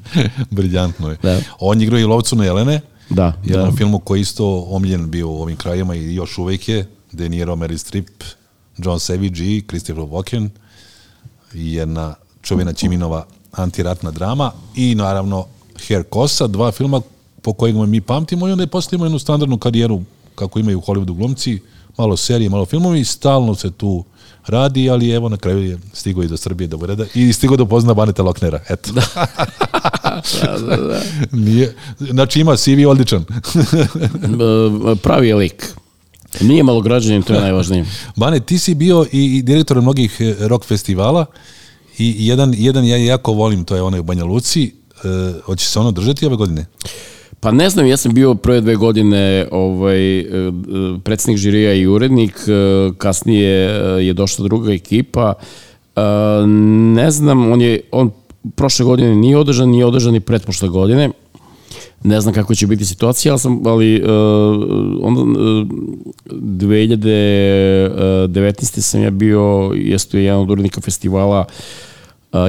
briljantno 0.51 1.11
je. 1.11 1.17
Da. 1.23 1.41
On 1.59 1.83
igrao 1.83 2.01
i 2.01 2.05
lovcu 2.05 2.37
na 2.37 2.45
Jelene, 2.45 2.81
Da, 3.11 3.33
jednom 3.45 3.71
da. 3.71 3.77
filmu 3.77 3.99
koji 3.99 4.19
je 4.19 4.23
isto 4.23 4.67
omiljen 4.71 5.11
bio 5.11 5.29
u 5.29 5.43
ovim 5.43 5.57
krajima 5.57 5.95
i 5.95 6.15
još 6.15 6.39
uvek 6.39 6.69
je, 6.69 6.87
De 7.13 7.29
Niro, 7.29 7.57
Meryl 7.57 7.79
Streep, 7.79 8.25
John 8.79 9.01
Savage 9.01 9.45
i 9.45 9.63
Christopher 9.69 10.05
Walken 10.05 10.49
i 11.55 11.75
jedna 11.75 12.15
čuvena 12.43 12.73
Čiminova 12.73 13.27
antiratna 13.53 14.11
drama 14.11 14.53
i 14.77 14.95
naravno 14.95 15.47
Hair 15.89 16.03
Kosa, 16.03 16.47
dva 16.47 16.73
filma 16.73 17.01
po 17.43 17.53
kojima 17.53 17.87
mi 17.87 18.01
pamtimo 18.01 18.49
i 18.49 18.53
onda 18.53 18.63
je 18.63 18.67
posle 18.67 18.97
imao 18.97 19.07
jednu 19.07 19.19
standardnu 19.19 19.59
karijeru 19.59 20.01
kako 20.35 20.59
imaju 20.59 20.79
u 20.79 20.83
Hollywoodu 20.83 21.17
glumci, 21.17 21.59
malo 21.99 22.17
serije, 22.17 22.51
malo 22.51 22.67
filmovi, 22.67 23.05
stalno 23.05 23.55
se 23.55 23.71
tu 23.71 24.05
radi, 24.47 24.91
ali 24.91 25.11
evo 25.11 25.29
na 25.29 25.37
kraju 25.37 25.63
je 25.63 25.79
stigao 25.93 26.23
i 26.23 26.29
do 26.29 26.37
Srbije 26.37 26.69
do 26.69 26.77
ureda 26.77 27.05
i 27.15 27.33
stigao 27.33 27.57
da 27.57 27.63
upozna 27.63 27.95
Baneta 27.95 28.23
Loknera, 28.23 28.61
eto. 28.69 28.93
da, 30.43 30.59
da, 30.59 30.77
da. 30.77 31.01
Nije, 31.33 31.75
znači 31.99 32.41
ima 32.41 32.57
CV 32.57 32.89
odličan. 32.89 33.25
Pravi 35.03 35.29
je 35.29 35.35
lik. 35.35 35.75
Nije 36.41 36.63
malograđanin, 36.63 37.23
to 37.23 37.35
je 37.35 37.41
najvažnije. 37.41 37.87
Bane, 38.17 38.41
ti 38.41 38.59
si 38.59 38.75
bio 38.75 39.07
i, 39.13 39.37
i 39.37 39.43
direktor 39.43 39.81
mnogih 39.81 40.17
e, 40.21 40.35
rock 40.41 40.65
festivala 40.65 41.27
i 41.99 42.27
jedan, 42.27 42.55
jedan 42.57 42.85
ja 42.85 42.97
jako 42.97 43.33
volim, 43.33 43.65
to 43.65 43.77
je 43.77 43.83
onaj 43.83 44.01
u 44.01 44.03
Banja 44.03 44.25
Luci. 44.25 44.75
E, 45.05 45.33
hoće 45.43 45.67
se 45.67 45.79
ono 45.79 45.91
držati 45.91 46.27
ove 46.27 46.37
godine? 46.37 46.67
Pa 47.41 47.51
ne 47.51 47.71
znam, 47.71 47.87
ja 47.87 47.97
sam 47.97 48.15
bio 48.15 48.35
prve 48.35 48.61
dve 48.61 48.77
godine 48.77 49.47
ovaj, 49.51 50.19
e, 50.19 50.23
e, 50.23 50.27
predsednik 51.05 51.39
žirija 51.39 51.75
i 51.75 51.87
urednik, 51.87 52.35
e, 52.49 52.53
kasnije 52.99 53.51
je 54.07 54.13
došla 54.13 54.45
druga 54.45 54.73
ekipa. 54.73 55.35
Ne 56.95 57.11
znam, 57.11 57.53
on 57.53 57.61
je, 57.61 57.81
on 57.93 58.11
prošle 58.55 58.85
godine 58.85 59.15
nije 59.15 59.37
održan, 59.37 59.69
nije 59.69 59.87
održan 59.87 60.15
i 60.15 60.21
pretprošle 60.21 60.69
godine. 60.69 61.11
Ne 62.03 62.21
znam 62.21 62.35
kako 62.35 62.55
će 62.55 62.67
biti 62.67 62.85
situacija, 62.85 63.33
ali, 63.33 63.39
sam, 63.39 63.67
ali 63.67 64.03
onda 65.03 65.21
uh, 65.21 65.29
2019. 66.27 68.81
sam 68.81 69.03
ja 69.03 69.11
bio, 69.11 69.73
jesto 69.75 70.17
je 70.17 70.25
jedan 70.25 70.41
od 70.41 70.51
urednika 70.51 70.81
festivala 70.81 71.45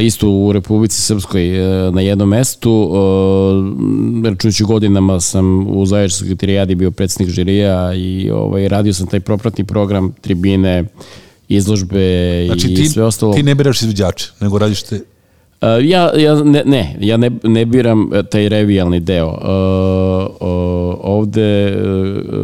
isto 0.02 0.30
u 0.30 0.52
Republici 0.52 1.02
Srpskoj 1.02 1.58
e, 1.88 1.92
na 1.92 2.02
jednom 2.02 2.30
mestu. 2.30 2.92
E, 4.24 4.30
Račujući 4.30 4.64
godinama 4.64 5.20
sam 5.20 5.68
u 5.68 5.86
Zajedničkoj 5.86 6.18
sekretarijadi 6.20 6.76
bio 6.76 6.92
predsednik 6.92 7.30
žirija 7.30 7.94
i 7.94 8.32
ovaj, 8.32 8.68
radio 8.68 8.94
sam 8.94 9.08
taj 9.08 9.20
propratni 9.20 9.66
program, 9.66 10.12
tribine, 10.22 10.86
izložbe 11.48 12.44
Znači 12.46 12.68
i 12.68 12.76
ti, 12.76 12.86
sve 12.86 13.04
ostalo. 13.04 13.34
ti 13.34 13.44
ne 13.44 13.56
biraš 13.56 13.82
izvođače, 13.82 14.28
nego 14.40 14.58
radiš 14.58 14.84
te... 14.84 14.96
Uh, 14.96 15.86
ja, 15.86 16.12
ja 16.18 16.44
ne, 16.44 16.64
ne, 16.66 16.98
ja 17.00 17.18
ne, 17.18 17.32
ne 17.44 17.66
biram 17.66 18.10
e, 18.14 18.24
taj 18.24 18.50
revijalni 18.50 19.00
deo. 19.00 19.28
Uh, 19.28 19.38
uh, 20.30 20.96
ovde 21.04 21.78
uh, 21.78 22.42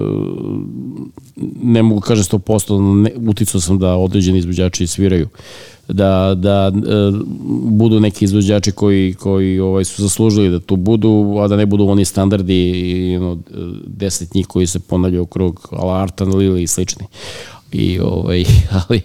ne 1.64 1.84
mogu 1.84 2.02
kažem 2.02 2.24
100%, 2.24 3.02
ne, 3.02 3.12
uticao 3.30 3.62
sam 3.62 3.80
da 3.80 3.96
određeni 3.96 4.40
izvođači 4.40 4.88
sviraju. 4.88 5.28
Da, 5.88 6.36
da 6.38 6.72
uh, 6.76 7.22
budu 7.72 8.00
neki 8.00 8.26
izvođači 8.26 8.72
koji, 8.72 9.14
koji 9.14 9.60
ovaj, 9.60 9.86
su 9.86 10.02
zaslužili 10.02 10.50
da 10.50 10.60
tu 10.60 10.76
budu, 10.76 11.36
a 11.40 11.48
da 11.48 11.56
ne 11.56 11.66
budu 11.66 11.88
oni 11.88 12.06
standardi 12.06 12.72
i 12.72 13.18
ono, 13.18 13.38
deset 13.88 14.34
njih 14.34 14.48
koji 14.48 14.68
se 14.68 14.80
ponavljaju 14.80 15.24
u 15.24 15.26
krug, 15.26 15.68
ala 15.72 16.02
Artan 16.02 16.36
Lili 16.36 16.64
i 16.64 16.68
slični. 16.68 17.06
I, 17.72 18.00
ovaj, 18.00 18.46
ali, 18.90 19.02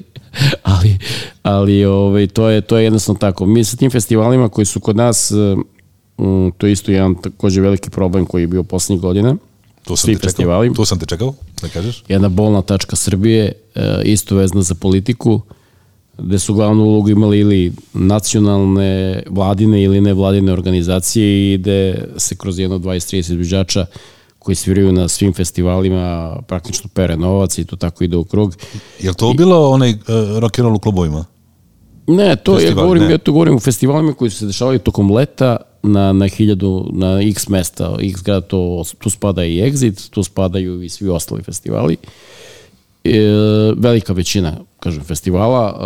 ali, 0.62 0.98
ali 1.42 1.84
ovaj, 1.84 2.26
to, 2.26 2.48
je, 2.48 2.60
to 2.60 2.76
je 2.76 2.84
jednostavno 2.84 3.18
tako. 3.18 3.46
Mi 3.46 3.64
sa 3.64 3.76
tim 3.76 3.90
festivalima 3.90 4.48
koji 4.48 4.64
su 4.64 4.80
kod 4.80 4.96
nas, 4.96 5.32
um, 6.16 6.52
to 6.58 6.66
je 6.66 6.72
isto 6.72 6.92
jedan 6.92 7.14
takođe 7.14 7.60
veliki 7.60 7.90
problem 7.90 8.26
koji 8.26 8.42
je 8.42 8.46
bio 8.46 8.62
poslednjih 8.62 9.00
godina, 9.00 9.36
Tu 9.84 9.96
sam 9.96 10.06
svi 10.06 10.18
te 10.18 10.30
čekao, 10.30 10.74
tu 10.74 10.84
sam 10.84 10.98
te 10.98 11.06
čekao, 11.06 11.34
da 11.62 11.68
kažeš. 11.68 12.04
jedna 12.08 12.28
bolna 12.28 12.62
tačka 12.62 12.96
Srbije, 12.96 13.52
e, 13.74 14.02
isto 14.04 14.36
vezna 14.36 14.62
za 14.62 14.74
politiku, 14.74 15.40
gde 16.18 16.38
su 16.38 16.54
glavnu 16.54 16.84
ulogu 16.84 17.10
imali 17.10 17.38
ili 17.38 17.72
nacionalne, 17.94 19.22
vladine 19.30 19.82
ili 19.82 20.00
nevladine 20.00 20.52
organizacije 20.52 21.54
i 21.54 21.58
gde 21.58 22.08
se 22.16 22.36
kroz 22.36 22.58
jedno 22.58 22.78
20-30 22.78 23.16
izvođača 23.18 23.86
koji 24.38 24.54
sviraju 24.54 24.92
na 24.92 25.08
svim 25.08 25.32
festivalima 25.32 26.36
praktično 26.48 26.90
pere 26.94 27.16
novac 27.16 27.58
i 27.58 27.64
to 27.64 27.76
tako 27.76 28.04
ide 28.04 28.16
u 28.16 28.24
krug. 28.24 28.56
Je 29.00 29.10
li 29.10 29.16
to 29.16 29.32
bilo 29.32 29.70
onaj 29.70 29.90
uh, 29.90 29.98
rock 30.38 30.58
and 30.58 30.64
roll 30.64 30.76
u 30.76 30.78
klubovima? 30.78 31.24
Ne, 32.06 32.36
to 32.36 32.54
Festival, 32.54 32.78
ja 32.78 32.82
govorim, 32.82 33.02
ne. 33.02 33.10
ja 33.10 33.18
to 33.18 33.32
govorim 33.32 33.54
u 33.54 33.60
festivalima 33.60 34.12
koji 34.12 34.30
su 34.30 34.38
se 34.38 34.46
dešavali 34.46 34.78
tokom 34.78 35.10
leta 35.10 35.56
na, 35.82 36.12
na 36.12 36.28
hiljadu, 36.28 36.88
na 36.92 37.22
x 37.22 37.48
mesta, 37.48 37.96
x 38.00 38.22
grada, 38.22 38.40
to, 38.40 38.84
tu 38.98 39.10
spada 39.10 39.44
i 39.44 39.56
Exit, 39.56 40.10
tu 40.10 40.22
spadaju 40.22 40.82
i 40.82 40.88
svi 40.88 41.08
ostali 41.08 41.42
festivali. 41.42 41.96
E, 43.04 43.20
velika 43.76 44.12
većina, 44.12 44.56
kažem, 44.80 45.04
festivala, 45.04 45.78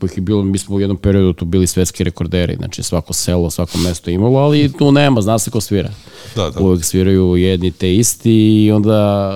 kojih 0.00 0.16
je 0.16 0.20
bilo, 0.20 0.42
mi 0.42 0.58
smo 0.58 0.76
u 0.76 0.80
jednom 0.80 0.96
periodu 0.96 1.32
tu 1.32 1.44
bili 1.44 1.66
svetski 1.66 2.04
rekorderi, 2.04 2.56
znači 2.56 2.82
svako 2.82 3.12
selo, 3.12 3.50
svako 3.50 3.78
mesto 3.78 4.10
imalo, 4.10 4.38
ali 4.38 4.72
tu 4.78 4.92
nema, 4.92 5.20
zna 5.20 5.38
se 5.38 5.50
ko 5.50 5.60
svira. 5.60 5.90
Da, 6.36 6.50
da. 6.50 6.60
Uvek 6.60 6.84
sviraju 6.84 7.36
jedni 7.36 7.70
te 7.70 7.94
isti 7.94 8.64
i 8.64 8.72
onda 8.72 9.30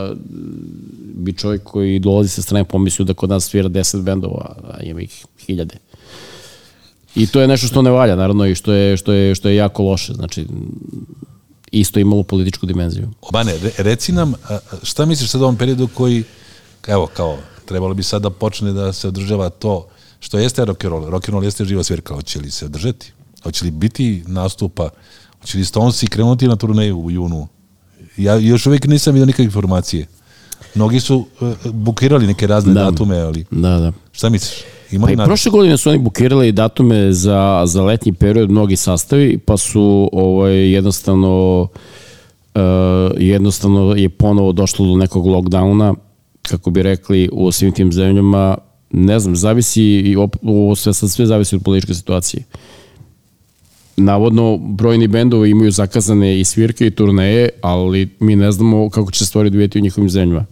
bi 1.14 1.33
čovjek 1.33 1.62
koji 1.62 1.99
dolazi 1.99 2.29
sa 2.29 2.42
strane 2.42 2.64
pomislio 2.64 3.07
da 3.07 3.14
kod 3.14 3.31
nas 3.31 3.44
svira 3.44 3.68
10 3.68 4.03
bendova, 4.03 4.57
a 4.70 4.83
ima 4.83 5.01
ih 5.01 5.25
hiljade. 5.46 5.75
I 7.14 7.27
to 7.27 7.40
je 7.40 7.49
nešto 7.49 7.66
što 7.66 7.83
ne 7.83 7.90
valja, 7.90 8.16
naravno, 8.16 8.46
i 8.46 8.55
što 8.55 8.72
je, 8.72 8.96
što 8.96 9.12
je, 9.12 9.35
što 9.35 9.49
je 9.49 9.57
jako 9.57 9.83
loše. 9.83 10.12
Znači, 10.12 10.46
isto 11.70 12.01
imalo 12.01 12.22
političku 12.22 12.66
dimenziju. 12.66 13.09
Bane, 13.33 13.53
re, 13.62 13.70
reci 13.79 14.12
nam, 14.12 14.35
šta 14.83 15.07
misliš 15.07 15.31
sad 15.31 15.42
o 15.42 15.44
ovom 15.44 15.57
periodu 15.57 15.88
koji, 15.94 16.25
evo, 16.87 17.07
kao, 17.07 17.38
trebalo 17.64 17.94
bi 17.94 18.03
sad 18.03 18.22
da 18.22 18.31
počne 18.31 18.72
da 18.72 18.92
se 18.92 19.09
održava 19.09 19.49
to 19.51 19.87
što 20.20 20.38
jeste 20.38 20.64
rock 20.64 20.85
and 20.85 20.92
roll. 20.92 21.11
Rock 21.11 21.29
and 21.29 21.33
roll 21.33 21.44
jeste 21.44 21.64
živa 21.64 21.83
svirka, 21.83 22.14
hoće 22.14 22.40
li 22.40 22.51
se 22.51 22.64
održati? 22.64 23.12
Hoće 23.42 23.64
li 23.64 23.70
biti 23.70 24.22
nastupa? 24.27 24.88
Hoće 25.40 25.59
li 25.59 25.64
Stonesi 25.64 26.07
krenuti 26.07 26.49
na 26.49 26.57
turneju 26.57 26.99
u 26.99 27.11
junu? 27.11 27.49
Ja 28.16 28.35
još 28.35 28.66
uvijek 28.66 28.87
nisam 28.87 29.14
vidio 29.14 29.27
nikakve 29.27 29.44
informacije. 29.44 30.07
Mnogi 30.75 31.01
su 31.01 31.27
uh, 31.40 31.72
bukirali 31.72 32.27
neke 32.27 32.46
razne 32.46 32.75
Da. 32.75 32.85
datume, 32.85 33.18
ali 33.20 33.44
Da, 33.51 33.79
da. 33.79 33.92
šta 34.12 34.29
misliš? 34.29 34.64
Ima 34.90 35.07
Pa 35.07 35.12
i 35.12 35.16
prošle 35.16 35.51
godine 35.51 35.77
su 35.77 35.90
oni 35.90 35.99
bukirali 35.99 36.53
datume 36.53 37.12
za, 37.12 37.62
za 37.66 37.83
letnji 37.83 38.12
period, 38.12 38.51
mnogi 38.51 38.77
sastavi, 38.77 39.38
pa 39.38 39.57
su 39.57 40.11
ovaj, 40.12 40.72
jednostavno 40.72 41.61
uh, 42.55 42.61
jednostavno 43.18 43.94
je 43.96 44.09
ponovo 44.09 44.53
došlo 44.53 44.87
do 44.87 44.96
nekog 44.96 45.27
lockdowna, 45.27 45.94
kako 46.48 46.70
bi 46.70 46.82
rekli, 46.82 47.28
u 47.32 47.52
svim 47.52 47.72
tim 47.72 47.92
zemljama, 47.92 48.59
ne 48.90 49.18
znam, 49.18 49.37
zavisi 49.37 49.82
i 49.82 50.16
op, 50.16 50.37
ovo 50.42 50.74
sve, 50.74 50.94
sve 50.94 51.26
zavisi 51.26 51.56
od 51.56 51.62
političke 51.62 51.94
situacije. 51.94 52.42
Navodno, 53.96 54.56
brojni 54.56 55.09
bendovi 55.09 55.50
imaju 55.50 55.70
zakazane 55.70 56.40
i 56.40 56.44
svirke 56.44 56.87
i 56.87 56.90
turneje, 56.90 57.48
ali 57.62 58.09
mi 58.20 58.37
ne 58.37 58.52
znamo 58.52 58.90
kako 58.90 59.11
će 59.11 59.18
se 59.18 59.26
stvari 59.26 59.50
dovijeti 59.50 59.78
u 59.78 59.82
njihovim 59.82 60.11
zemljama 60.11 60.46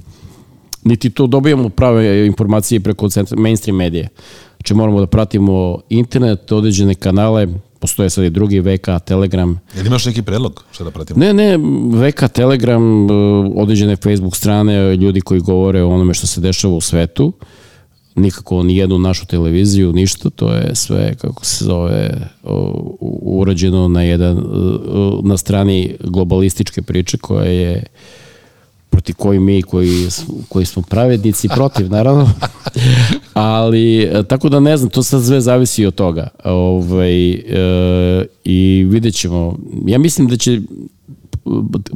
niti 0.84 1.10
to 1.10 1.26
dobijamo 1.26 1.68
prave 1.68 2.26
informacije 2.26 2.80
preko 2.80 3.08
mainstream 3.36 3.76
medije. 3.76 4.08
Znači 4.56 4.74
moramo 4.74 5.00
da 5.00 5.06
pratimo 5.06 5.78
internet, 5.88 6.52
određene 6.52 6.94
kanale, 6.94 7.46
postoje 7.84 8.10
sad 8.10 8.24
i 8.24 8.30
drugi 8.30 8.60
VK, 8.60 8.88
Telegram. 9.04 9.60
Jel 9.76 9.86
imaš 9.86 10.06
neki 10.06 10.22
predlog? 10.22 10.64
Šta 10.72 10.84
da 10.84 10.90
pratimo? 10.90 11.20
Ne, 11.20 11.32
ne, 11.34 11.58
VK, 11.92 12.32
Telegram, 12.32 12.82
eh, 12.82 13.12
određene 13.56 13.96
Facebook 13.96 14.36
strane, 14.36 14.96
ljudi 14.96 15.20
koji 15.20 15.40
govore 15.40 15.82
o 15.82 15.90
onome 15.90 16.14
što 16.14 16.26
se 16.26 16.40
dešava 16.40 16.74
u 16.74 16.80
svetu. 16.80 17.32
Nikako 18.14 18.62
ni 18.62 18.76
jednu 18.76 18.98
našu 18.98 19.26
televiziju, 19.26 19.92
ništa, 19.92 20.30
to 20.30 20.52
je 20.54 20.74
sve, 20.74 21.14
kako 21.14 21.44
se 21.44 21.64
zove, 21.64 22.10
urađeno 23.22 23.88
na, 23.88 24.02
jedan, 24.02 24.38
eh, 24.38 24.42
na 25.22 25.36
strani 25.36 25.96
globalističke 26.04 26.82
priče 26.82 27.18
koja 27.18 27.44
je 27.44 27.84
protiv 28.94 29.14
koji 29.14 29.38
mi 29.38 29.62
koji, 29.62 30.08
koji 30.48 30.66
smo 30.66 30.82
pravednici 30.82 31.48
protiv 31.48 31.90
naravno. 31.90 32.30
Ali 33.34 34.02
e, 34.02 34.22
tako 34.28 34.48
da 34.48 34.60
ne 34.60 34.76
znam 34.76 34.90
to 34.90 35.02
sad 35.02 35.24
sve 35.24 35.40
zavisi 35.40 35.86
od 35.86 35.94
toga. 35.94 36.28
Ovaj, 36.44 37.30
e, 37.30 38.26
i 38.44 38.86
vidjet 38.88 39.14
ćemo. 39.14 39.58
Ja 39.86 39.98
mislim 39.98 40.28
da 40.28 40.36
će 40.36 40.60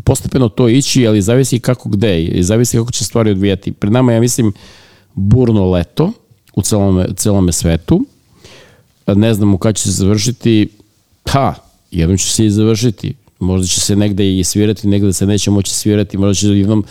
postepeno 0.04 0.48
to 0.48 0.68
ići 0.68 1.06
ali 1.06 1.22
zavisi 1.22 1.61
kako 1.61 1.88
gde 1.88 2.22
i 2.22 2.42
zavisi 2.42 2.76
kako 2.76 2.92
će 2.92 3.04
stvari 3.04 3.30
odvijati. 3.30 3.72
Pred 3.72 3.92
nama 3.92 4.12
ja 4.12 4.20
mislim 4.20 4.52
burno 5.14 5.70
leto 5.70 6.12
u 6.54 6.62
celome, 6.62 7.06
celome 7.16 7.52
svetu. 7.52 8.04
Ne 9.06 9.34
znamo 9.34 9.58
kada 9.58 9.72
će 9.72 9.82
se 9.82 9.90
završiti. 9.90 10.68
Ha, 11.26 11.54
jednom 11.90 12.18
će 12.18 12.26
se 12.32 12.46
i 12.46 12.50
završiti 12.50 13.14
možda 13.38 13.66
će 13.66 13.81
se 13.81 13.96
negde 13.96 14.38
i 14.38 14.44
svirati 14.44 14.88
negde 14.88 15.12
se 15.12 15.27
neće 15.27 15.51
moći 15.51 15.74
svirati 15.74 16.18
možda 16.18 16.35
će 16.35 16.46
jednom 16.48 16.85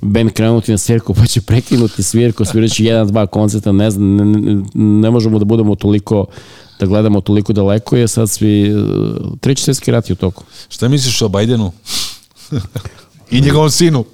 band 0.00 0.32
krenuti 0.32 0.70
na 0.70 0.78
svirku 0.78 1.14
pa 1.14 1.26
će 1.26 1.40
prekinuti 1.40 2.02
svirku 2.02 2.44
sviraći 2.44 2.84
jedan, 2.84 3.08
dva 3.08 3.26
koncerta 3.26 3.72
ne 3.72 3.90
znam, 3.90 4.16
ne, 4.16 4.24
ne, 4.24 4.62
ne 4.74 5.10
možemo 5.10 5.38
da 5.38 5.44
budemo 5.44 5.74
toliko 5.74 6.26
da 6.80 6.86
gledamo 6.86 7.20
toliko 7.20 7.52
daleko 7.52 7.96
je 7.96 8.08
sad 8.08 8.30
svi 8.30 8.68
e, 8.68 8.74
treći 9.40 9.62
svjetski 9.62 9.90
rat 9.90 10.10
je 10.10 10.12
u 10.12 10.16
toku 10.16 10.44
Šta 10.68 10.88
misliš 10.88 11.22
o 11.22 11.28
Bajdenu? 11.28 11.72
I 13.30 13.40
njegovom 13.40 13.70
sinu? 13.70 14.04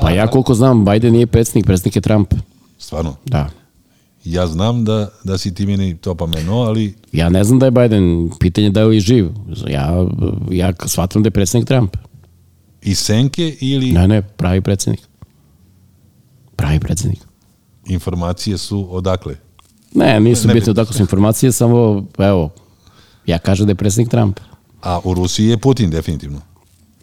pa 0.00 0.10
ja 0.10 0.26
koliko 0.26 0.54
znam 0.54 0.84
Biden 0.84 1.12
nije 1.12 1.26
predsjednik, 1.26 1.66
predsjednik 1.66 1.96
je 1.96 2.02
Trump 2.02 2.34
Stvarno. 2.78 3.16
da 3.24 3.50
Ja 4.26 4.46
znam 4.46 4.84
da, 4.84 5.08
da 5.24 5.38
si 5.38 5.54
ti 5.54 5.66
meni 5.66 5.96
to 5.96 6.14
pomenuo, 6.14 6.64
ali 6.64 6.94
Ja 7.12 7.28
ne 7.28 7.44
znam 7.44 7.58
da 7.58 7.66
je 7.66 7.70
Biden, 7.70 8.30
pitanje 8.40 8.70
da 8.70 8.80
je 8.80 8.86
li 8.86 9.00
živ. 9.00 9.28
Ja, 9.68 10.06
ja 10.50 10.72
shvatam 10.86 11.22
da 11.22 11.26
je 11.26 11.30
predsjednik 11.30 11.68
Trump. 11.68 11.96
i 12.82 12.94
senke 12.94 13.56
ili 13.60 13.92
Ne, 13.92 14.08
ne, 14.08 14.22
pravi 14.22 14.60
predsjednik. 14.60 15.00
Pravi 16.56 16.80
predsjednik. 16.80 17.18
informacije 17.86 18.58
su 18.58 18.88
odakle? 18.90 19.36
Ne, 19.94 20.20
nisu 20.20 20.48
Ne 20.48 20.54
bitne 20.54 20.74
tako 20.74 20.92
su 20.92 21.02
informacije, 21.02 21.52
samo, 21.52 22.06
evo, 22.18 22.50
ja 23.26 23.38
kažem 23.38 23.66
da 23.66 23.70
je 23.70 23.74
predsjednik 23.74 24.10
Trump. 24.10 24.40
A 24.82 25.00
u 25.04 25.14
Rusiji 25.14 25.48
je 25.48 25.58
Putin 25.58 25.90
definitivno. 25.90 26.40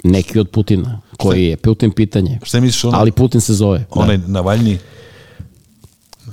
Neki 0.03 0.39
od 0.39 0.49
Putina. 0.49 1.01
Koji 1.17 1.43
je? 1.45 1.57
Putin 1.57 1.91
pitanje. 1.91 2.39
Šta 2.43 2.59
misliš 2.59 2.83
ono? 2.83 2.97
Ali 2.97 3.11
Putin 3.11 3.41
se 3.41 3.53
zove. 3.53 3.85
Onaj 3.89 4.17
Navalni? 4.17 4.77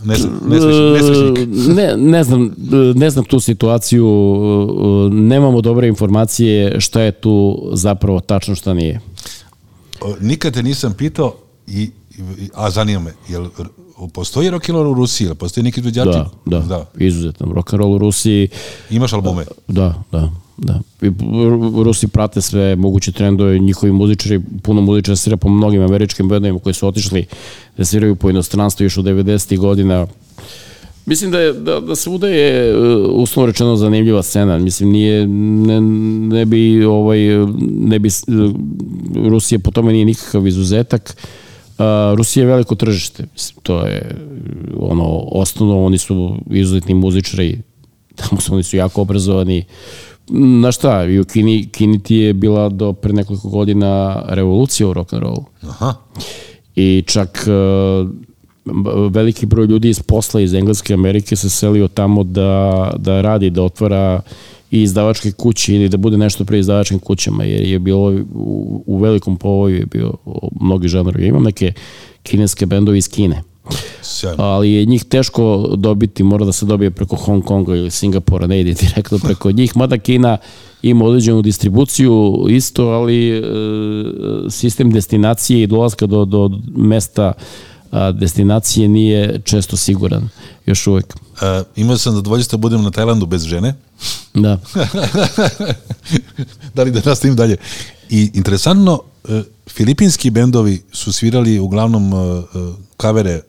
Nesre, 0.04 0.30
nesrećnik, 0.48 0.92
nesrećnik. 0.94 1.38
E, 1.38 1.72
Ne, 1.74 1.96
ne 1.96 2.24
znam, 2.24 2.54
ne 2.94 3.10
znam 3.10 3.24
tu 3.24 3.40
situaciju, 3.40 4.06
e, 4.06 5.14
nemamo 5.14 5.60
dobre 5.60 5.88
informacije 5.88 6.80
šta 6.80 7.00
je 7.00 7.12
tu 7.12 7.62
zapravo 7.72 8.20
tačno 8.20 8.54
šta 8.54 8.74
nije. 8.74 9.00
O, 10.00 10.14
Nikad 10.20 10.54
te 10.54 10.62
nisam 10.62 10.94
pitao, 10.94 11.34
i, 11.66 11.90
a 12.54 12.70
zanima 12.70 13.00
me, 13.00 13.12
jel 13.28 13.46
postoji 14.12 14.50
rock 14.50 14.68
and 14.68 14.76
roll 14.76 14.90
u 14.90 14.94
Rusiji, 14.94 15.26
jel 15.26 15.34
postoji 15.34 15.64
neki 15.64 15.80
izvođači? 15.80 16.10
Da, 16.10 16.30
da, 16.46 16.58
da. 16.58 16.66
da. 16.66 17.04
izuzetno. 17.04 17.52
Rock 17.52 17.72
and 17.72 17.80
roll 17.80 17.94
u 17.94 17.98
Rusiji, 17.98 18.48
Imaš 18.90 19.12
albume? 19.12 19.44
Da, 19.68 20.02
da, 20.12 20.30
da. 20.60 20.80
I 21.02 21.10
Ru- 21.10 21.82
Rusi 21.82 22.08
prate 22.08 22.40
sve 22.40 22.76
moguće 22.76 23.12
trendove, 23.12 23.58
njihovi 23.58 23.92
muzičari, 23.92 24.40
puno 24.62 24.80
muzičara 24.80 25.16
svira 25.16 25.36
po 25.36 25.48
mnogim 25.48 25.82
američkim 25.82 26.28
bendovima 26.28 26.58
koji 26.58 26.74
su 26.74 26.88
otišli 26.88 27.26
da 27.76 27.84
sviraju 27.84 28.16
po 28.16 28.30
inostranstvu 28.30 28.84
još 28.84 28.96
u 28.96 29.02
90. 29.02 29.58
godina. 29.58 30.06
Mislim 31.06 31.30
da 31.30 31.40
je 31.40 31.52
da, 31.52 31.80
da 31.80 31.96
svuda 31.96 32.28
je 32.28 32.76
uh, 32.76 33.10
uslovno 33.12 33.46
rečeno 33.46 33.76
zanimljiva 33.76 34.22
scena. 34.22 34.58
Mislim 34.58 34.90
nije 34.90 35.26
ne, 35.26 35.80
ne 36.36 36.44
bi 36.44 36.84
ovaj 36.84 37.18
ne 37.70 37.98
bi 37.98 38.08
uh, 38.08 38.54
Rusija 39.28 39.58
po 39.58 39.70
tome 39.70 39.92
nije 39.92 40.04
nikakav 40.04 40.46
izuzetak. 40.46 41.16
Uh, 41.78 41.84
Rusija 42.16 42.42
je 42.42 42.50
veliko 42.50 42.74
tržište. 42.74 43.24
Mislim, 43.32 43.60
to 43.62 43.86
je 43.86 44.16
ono 44.78 45.04
osnovno 45.18 45.84
oni 45.84 45.98
su 45.98 46.36
izuzetni 46.50 46.94
muzičari. 46.94 47.58
Tamo 48.20 48.40
su 48.40 48.54
oni 48.54 48.62
su 48.62 48.76
jako 48.76 49.02
obrazovani. 49.02 49.64
Na 50.32 50.72
šta, 50.72 51.04
i 51.04 51.20
u 51.20 51.24
Kini, 51.24 51.68
Kini 51.72 52.02
ti 52.02 52.16
je 52.16 52.32
bila 52.32 52.68
do 52.68 52.92
pre 52.92 53.12
nekoliko 53.12 53.48
godina 53.48 54.22
revolucija 54.28 54.88
u 54.88 54.94
rock'n'rollu. 54.94 55.44
Aha. 55.62 55.94
I 56.76 57.04
čak 57.06 57.46
uh, 57.46 58.10
veliki 59.10 59.46
broj 59.46 59.66
ljudi 59.66 59.88
iz 59.88 60.02
posla 60.02 60.40
iz 60.40 60.54
Engleske 60.54 60.94
Amerike 60.94 61.36
se 61.36 61.50
selio 61.50 61.88
tamo 61.88 62.24
da, 62.24 62.92
da 62.98 63.20
radi, 63.20 63.50
da 63.50 63.62
otvara 63.62 64.20
i 64.70 64.82
izdavačke 64.82 65.32
kuće 65.32 65.74
ili 65.74 65.88
da 65.88 65.96
bude 65.96 66.18
nešto 66.18 66.44
pre 66.44 66.58
izdavačkim 66.58 66.98
kućama, 66.98 67.44
jer 67.44 67.68
je 67.68 67.78
bilo 67.78 68.12
u, 68.34 68.82
u 68.86 68.98
velikom 68.98 69.36
povoju 69.36 69.76
je 69.76 69.86
bio 69.86 70.14
mnogi 70.60 70.88
žanrovi. 70.88 71.26
Imam 71.26 71.42
neke 71.42 71.72
kineske 72.22 72.66
bendovi 72.66 72.98
iz 72.98 73.08
Kine, 73.08 73.42
Sjajno. 74.02 74.44
ali 74.44 74.72
je 74.72 74.84
njih 74.84 75.04
teško 75.04 75.74
dobiti, 75.76 76.22
mora 76.22 76.44
da 76.44 76.52
se 76.52 76.66
dobije 76.66 76.90
preko 76.90 77.16
Hong 77.16 77.44
Konga 77.44 77.76
ili 77.76 77.90
Singapura, 77.90 78.46
ne 78.46 78.60
ide 78.60 78.72
direktno 78.82 79.18
preko 79.18 79.52
njih, 79.52 79.76
mada 79.76 79.98
Kina 79.98 80.38
ima 80.82 81.04
određenu 81.04 81.42
distribuciju 81.42 82.46
isto, 82.48 82.86
ali 82.86 83.38
e, 83.38 83.42
sistem 84.50 84.90
destinacije 84.90 85.62
i 85.62 85.66
dolaska 85.66 86.06
do, 86.06 86.24
do 86.24 86.50
mesta 86.76 87.32
a, 87.90 88.12
destinacije 88.12 88.88
nije 88.88 89.40
često 89.44 89.76
siguran, 89.76 90.28
još 90.66 90.86
uvek. 90.86 91.14
E, 91.42 91.62
imao 91.76 91.98
sam 91.98 92.22
da 92.50 92.56
budem 92.56 92.82
na 92.82 92.90
Tajlandu 92.90 93.26
bez 93.26 93.44
žene. 93.44 93.74
Da. 94.34 94.58
da 96.74 96.82
li 96.82 96.90
da 96.90 97.00
nastavim 97.04 97.36
dalje. 97.36 97.56
I 98.10 98.30
interesantno, 98.34 99.02
e, 99.28 99.42
filipinski 99.68 100.30
bendovi 100.30 100.82
su 100.92 101.12
svirali 101.12 101.58
uglavnom 101.58 102.12
e, 102.12 102.16
e, 102.16 102.42
kavere, 102.96 103.40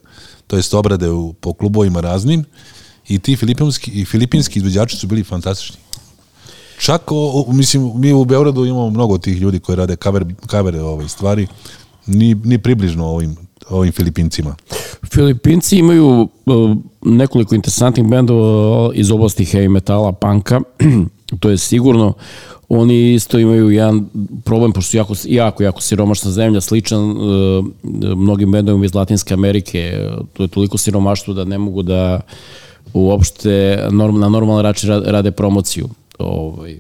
to 0.51 0.57
jest 0.57 0.73
obrade 0.73 1.09
u, 1.09 1.33
po 1.33 1.53
klubovima 1.53 2.01
raznim 2.01 2.43
i 3.07 3.19
ti 3.19 3.35
filipinski, 3.35 3.91
i 3.91 4.05
filipinski 4.05 4.59
izvođači 4.59 4.97
su 4.97 5.07
bili 5.07 5.23
fantastični. 5.23 5.77
Čak, 6.79 7.11
o, 7.11 7.15
o, 7.15 7.53
mislim, 7.53 7.91
mi 7.95 8.13
u 8.13 8.25
Beogradu 8.25 8.65
imamo 8.65 8.89
mnogo 8.89 9.17
tih 9.17 9.41
ljudi 9.41 9.59
koji 9.59 9.75
rade 9.75 9.95
kaver, 9.95 10.25
kavere 10.47 10.81
ove 10.81 11.09
stvari, 11.09 11.47
ni, 12.07 12.35
ni 12.35 12.57
približno 12.57 13.05
ovim, 13.05 13.35
ovim 13.69 13.91
Filipincima. 13.91 14.55
Filipinci 15.13 15.77
imaju 15.77 16.27
nekoliko 17.01 17.55
interesantnih 17.55 18.05
bendova 18.05 18.91
iz 18.93 19.11
oblasti 19.11 19.45
heavy 19.45 19.69
metala, 19.69 20.11
panka, 20.11 20.61
to 21.39 21.49
je 21.49 21.57
sigurno. 21.57 22.13
Oni 22.73 23.13
isto 23.13 23.39
imaju 23.39 23.69
jedan 23.69 24.05
problem, 24.43 24.71
pošto 24.71 24.91
su 24.91 24.97
jako, 24.97 25.13
jako, 25.25 25.63
jako 25.63 25.81
siromašna 25.81 26.31
zemlja, 26.31 26.61
sličan 26.61 27.11
uh, 27.11 27.65
mnogim 28.17 28.51
bendovima 28.51 28.85
iz 28.85 28.93
Latinske 28.93 29.33
Amerike. 29.33 30.07
To 30.33 30.43
je 30.43 30.47
toliko 30.47 30.77
siromaštvo 30.77 31.33
da 31.33 31.45
ne 31.45 31.57
mogu 31.57 31.83
da 31.83 32.21
uopšte 32.93 33.87
norm, 33.91 34.19
na 34.19 34.29
normalan 34.29 34.63
račin 34.63 34.89
rade 34.89 35.31
promociju. 35.31 35.89
Ovaj, 36.19 36.79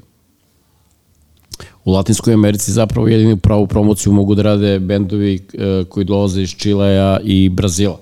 u 1.85 1.91
Latinskoj 1.91 2.33
Americi 2.33 2.71
zapravo 2.71 3.07
jedinu 3.07 3.37
pravu 3.37 3.67
promociju 3.67 4.13
mogu 4.13 4.35
da 4.35 4.41
rade 4.41 4.79
bendovi 4.79 5.35
e, 5.35 5.83
koji 5.89 6.05
dolaze 6.05 6.41
iz 6.41 6.49
Čileja 6.49 7.19
i 7.23 7.49
Brazila. 7.49 7.99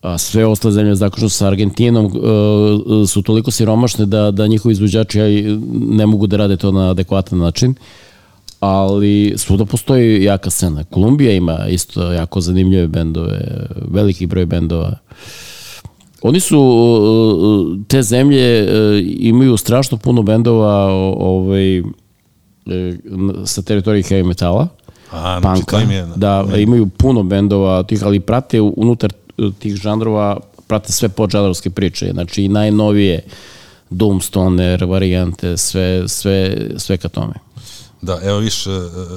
A 0.00 0.18
sve 0.18 0.46
ostale 0.46 0.72
zemlje, 0.72 0.94
zaključno 0.94 1.28
sa 1.28 1.46
Argentinom, 1.46 2.06
e, 2.06 2.10
su 3.06 3.22
toliko 3.22 3.50
siromašne 3.50 4.06
da, 4.06 4.30
da 4.30 4.46
njihovi 4.46 4.72
izvođači 4.72 5.18
ne 5.72 6.06
mogu 6.06 6.26
da 6.26 6.36
rade 6.36 6.56
to 6.56 6.72
na 6.72 6.90
adekvatan 6.90 7.38
način 7.38 7.74
ali 8.60 9.34
svuda 9.36 9.64
postoji 9.64 10.24
jaka 10.24 10.50
scena. 10.50 10.84
Kolumbija 10.84 11.32
ima 11.32 11.66
isto 11.68 12.12
jako 12.12 12.40
zanimljive 12.40 12.86
bendove, 12.86 13.66
veliki 13.88 14.26
broj 14.26 14.46
bendova. 14.46 14.92
Oni 16.22 16.40
su, 16.40 16.58
e, 16.58 17.88
te 17.88 18.02
zemlje 18.02 18.68
imaju 19.08 19.56
strašno 19.56 19.98
puno 19.98 20.22
bendova 20.22 20.86
ovaj, 21.16 21.82
sa 23.44 23.62
teritorije 23.62 24.02
heavy 24.02 24.24
metala, 24.24 24.68
A, 25.12 25.40
znači, 25.40 25.42
panka, 25.42 25.76
to 25.76 25.82
im 25.82 25.90
je- 25.90 26.06
da 26.16 26.44
imaju 26.58 26.86
puno 26.88 27.22
bendova 27.22 27.82
tih, 27.82 28.04
ali 28.04 28.20
prate 28.20 28.60
unutar 28.60 29.12
tih 29.58 29.76
žanrova, 29.76 30.40
prate 30.66 30.92
sve 30.92 31.08
podžanrovske 31.08 31.70
priče, 31.70 32.10
znači 32.12 32.42
i 32.42 32.48
najnovije 32.48 33.22
Doomstoner, 33.90 34.84
varijante, 34.84 35.56
sve, 35.56 36.08
sve, 36.08 36.68
sve 36.76 36.96
ka 36.96 37.08
tome. 37.08 37.34
Da, 38.02 38.20
evo 38.22 38.38
viš, 38.38 38.66
e, 38.66 38.70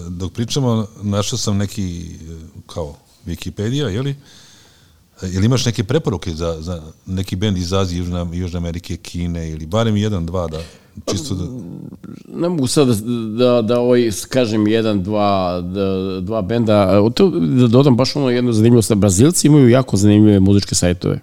dok 0.09 0.33
pričamo, 0.33 0.87
našao 1.01 1.37
sam 1.37 1.57
neki, 1.57 2.01
e, 2.01 2.35
kao, 2.67 2.95
Wikipedia? 3.25 4.07
E, 4.07 4.15
Jel 5.27 5.43
imaš 5.43 5.65
neke 5.65 5.83
preporuke 5.83 6.31
za, 6.31 6.57
za 6.61 6.81
neki 7.05 7.35
bend 7.35 7.57
iz 7.57 7.73
Azije, 7.73 7.99
Južne, 7.99 8.25
Južne 8.31 8.57
Amerike, 8.57 8.97
Kine 8.97 9.49
ili 9.49 9.65
barem 9.65 9.97
jedan, 9.97 10.25
dva, 10.25 10.47
da 10.47 10.61
čisto 11.11 11.35
da... 11.35 11.43
Ne 12.35 12.49
mogu 12.49 12.67
sad 12.67 12.87
da, 12.87 12.95
da, 13.45 13.61
da 13.61 13.79
ovaj, 13.79 14.09
kažem 14.29 14.67
jedan, 14.67 15.03
dva, 15.03 15.61
da, 15.61 16.19
dva 16.21 16.41
benda, 16.41 17.09
to, 17.13 17.29
da 17.29 17.67
dodam 17.67 17.95
baš 17.95 18.15
ono 18.15 18.29
jedno 18.29 18.53
zanimljivo, 18.53 18.81
da 18.89 18.95
Brazilci 18.95 19.47
imaju 19.47 19.69
jako 19.69 19.97
zanimljive 19.97 20.39
muzičke 20.39 20.75
sajtove. 20.75 21.19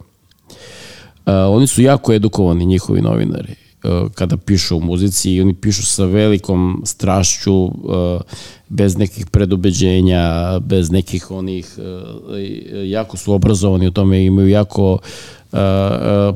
Uh, 1.27 1.35
oni 1.49 1.66
su 1.66 1.83
jako 1.83 2.12
edukovani, 2.12 2.66
njihovi 2.66 3.01
novinari, 3.01 3.55
uh, 3.85 4.12
kada 4.14 4.37
pišu 4.37 4.77
o 4.77 4.81
muzici 4.81 5.33
i 5.33 5.41
oni 5.41 5.55
pišu 5.55 5.87
sa 5.87 6.05
velikom 6.05 6.83
strašću, 6.85 7.64
uh, 7.64 7.73
bez 8.69 8.97
nekih 8.97 9.27
predubeđenja, 9.27 10.59
bez 10.61 10.91
nekih 10.91 11.31
onih, 11.31 11.79
jako 12.85 13.16
su 13.16 13.33
obrazovani 13.33 13.87
u 13.87 13.91
tome, 13.91 14.25
imaju 14.25 14.49
jako 14.49 14.99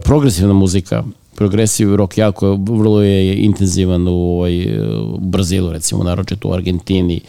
progresivna 0.04 0.52
muzika, 0.54 1.04
progresiv 1.34 1.94
rock 1.94 2.18
jako 2.18 2.54
vrlo 2.54 3.02
je 3.02 3.36
intenzivan 3.36 4.08
u, 4.08 4.10
ovaj, 4.10 4.78
u 5.02 5.18
Brazilu 5.18 5.72
recimo 5.72 6.04
naročito 6.04 6.48
u 6.48 6.52
Argentini. 6.52 7.20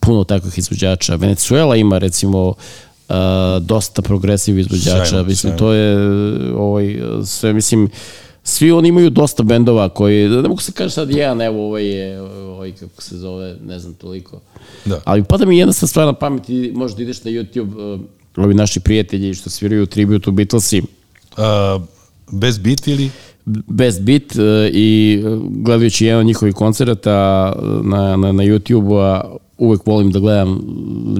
Puno 0.00 0.24
takvih 0.24 0.58
izvođača. 0.58 1.14
Venezuela 1.14 1.76
ima 1.76 1.98
recimo 1.98 2.48
uh, 2.48 3.14
dosta 3.60 4.02
progresiv 4.02 4.58
izvođača. 4.58 5.06
Sjajno, 5.06 5.28
mislim 5.28 5.50
sjajno. 5.50 5.58
to 5.58 5.72
je 5.72 5.96
ovaj 6.54 7.02
sve 7.24 7.52
mislim 7.52 7.90
svi 8.44 8.72
oni 8.72 8.88
imaju 8.88 9.10
dosta 9.10 9.42
bendova 9.42 9.88
koji 9.88 10.28
ne 10.28 10.48
mogu 10.48 10.60
se 10.60 10.72
kaže 10.72 10.94
sad 10.94 11.10
jedan 11.10 11.42
evo 11.42 11.66
ovaj 11.66 11.86
je 11.86 12.20
ovaj 12.20 12.72
kako 12.72 13.02
se 13.02 13.16
zove 13.16 13.56
ne 13.66 13.78
znam 13.78 13.94
toliko. 13.94 14.40
Da. 14.84 15.00
ali 15.04 15.24
pada 15.24 15.46
mi 15.46 15.58
jedna 15.58 15.72
stvar 15.72 16.06
na 16.06 16.12
pamet 16.12 16.48
i 16.48 16.72
možda 16.74 17.02
ideš 17.02 17.24
na 17.24 17.30
YouTube 17.30 17.94
uh, 17.94 18.00
ovi 18.36 18.54
naši 18.54 18.80
prijatelji 18.80 19.34
što 19.34 19.50
sviraju 19.50 19.86
tribute 19.86 20.30
u 20.30 20.32
Beatlesi. 20.32 20.82
A, 21.36 21.78
bez 22.30 22.58
bit 22.58 22.88
ili... 22.88 23.10
Best 23.44 24.02
Beat 24.02 24.36
e, 24.36 24.70
i 24.72 25.22
e, 25.26 25.38
gledajući 25.50 26.06
jedan 26.06 26.20
od 26.20 26.26
njihovih 26.26 26.54
koncerata 26.54 27.52
e, 27.56 27.62
na, 27.82 28.16
na, 28.16 28.32
na 28.32 28.42
YouTube-u, 28.42 28.96
a 28.96 29.36
uvek 29.58 29.86
volim 29.86 30.10
da 30.10 30.18
gledam 30.18 30.60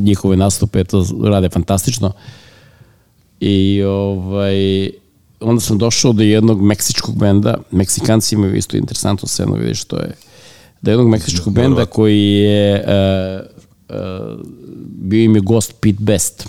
njihove 0.00 0.36
nastupe, 0.36 0.84
to 0.84 1.06
rade 1.24 1.48
fantastično. 1.48 2.12
I 3.40 3.82
ovaj, 3.82 4.90
onda 5.40 5.60
sam 5.60 5.78
došao 5.78 6.12
do 6.12 6.22
jednog 6.22 6.62
meksičkog 6.62 7.18
benda, 7.18 7.54
Meksikanci 7.70 8.34
imaju 8.34 8.54
isto 8.54 8.76
interesantnu 8.76 9.28
scenu, 9.28 9.54
vidiš 9.54 9.82
što 9.82 9.96
je, 9.96 10.14
do 10.82 10.90
jednog 10.90 11.08
meksičkog 11.08 11.52
benda 11.52 11.86
koji 11.86 12.22
je 12.22 12.84
uh, 12.84 13.46
uh, 13.88 14.40
bio 14.84 15.24
im 15.24 15.34
je 15.34 15.40
gost 15.40 15.74
Pete 15.80 15.98
Best 16.00 16.48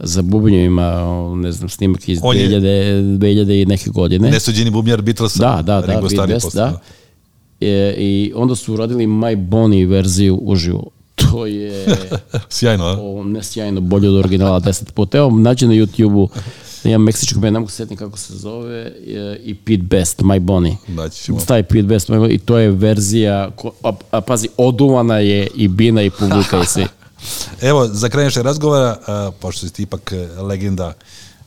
za 0.00 0.22
bubanjevima, 0.22 1.04
ne 1.36 1.52
znam, 1.52 1.68
snimak 1.68 2.08
iz 2.08 2.18
On 2.22 2.36
je- 2.36 2.48
2000, 2.48 3.18
2000 3.18 3.62
i 3.62 3.66
neke 3.66 3.90
godine. 3.90 4.30
Nesuđeni 4.30 4.70
bubnjar 4.70 5.02
Beatlesa. 5.02 5.38
Da, 5.38 5.62
da, 5.62 5.80
da, 5.80 5.86
Ringo 5.86 6.00
Beat 6.00 6.12
Starr 6.12 6.28
je 6.30 6.34
Best, 6.34 6.46
postao, 6.46 6.70
da. 6.70 6.80
E, 7.60 7.94
I 7.98 8.32
onda 8.34 8.54
su 8.54 8.74
uradili 8.74 9.06
My 9.06 9.36
Bonnie 9.36 9.86
verziju 9.86 10.38
uživo. 10.42 10.84
To 11.14 11.46
je 11.46 11.86
Sjajno, 12.48 12.84
a? 12.84 12.98
o, 13.00 13.24
ne 13.24 13.42
sjajno 13.42 13.80
bolje 13.80 14.08
od 14.08 14.14
originala 14.16 14.60
10 14.70 14.92
puta. 14.92 15.18
Evo, 15.18 15.30
nađe 15.30 15.66
na 15.66 15.74
YouTube-u 15.74 16.28
jedan 16.84 17.00
meksičkog 17.02 17.42
band, 17.42 17.52
ne 17.52 17.58
mogu 17.60 17.70
se 17.70 17.76
setiti 17.76 17.96
kako 17.96 18.18
se 18.18 18.34
zove, 18.36 18.78
e, 19.06 19.38
i 19.44 19.54
Pete 19.54 19.82
Best, 19.82 20.20
My 20.20 20.38
Bonnie. 20.40 20.76
Naći 20.88 21.22
ćemo. 21.24 21.40
Stavi 21.40 21.62
Pete 21.62 21.82
Best, 21.82 22.08
My 22.08 22.18
Bonnie, 22.18 22.34
i 22.34 22.38
to 22.38 22.58
je 22.58 22.70
verzija, 22.70 23.50
ko, 23.56 23.72
a, 23.82 23.92
a, 24.10 24.20
pazi, 24.20 24.48
oduvana 24.56 25.18
je 25.18 25.46
i 25.54 25.68
bina 25.68 26.02
i 26.02 26.10
publika 26.10 26.60
i 26.62 26.66
svi. 26.66 26.84
Evo, 27.60 27.86
za 27.86 28.08
kraj 28.08 28.24
našeg 28.24 28.42
razgovora, 28.42 28.96
a, 29.06 29.30
pošto 29.40 29.66
si 29.66 29.72
ti 29.72 29.82
ipak 29.82 30.12
e, 30.12 30.28
legenda 30.42 30.92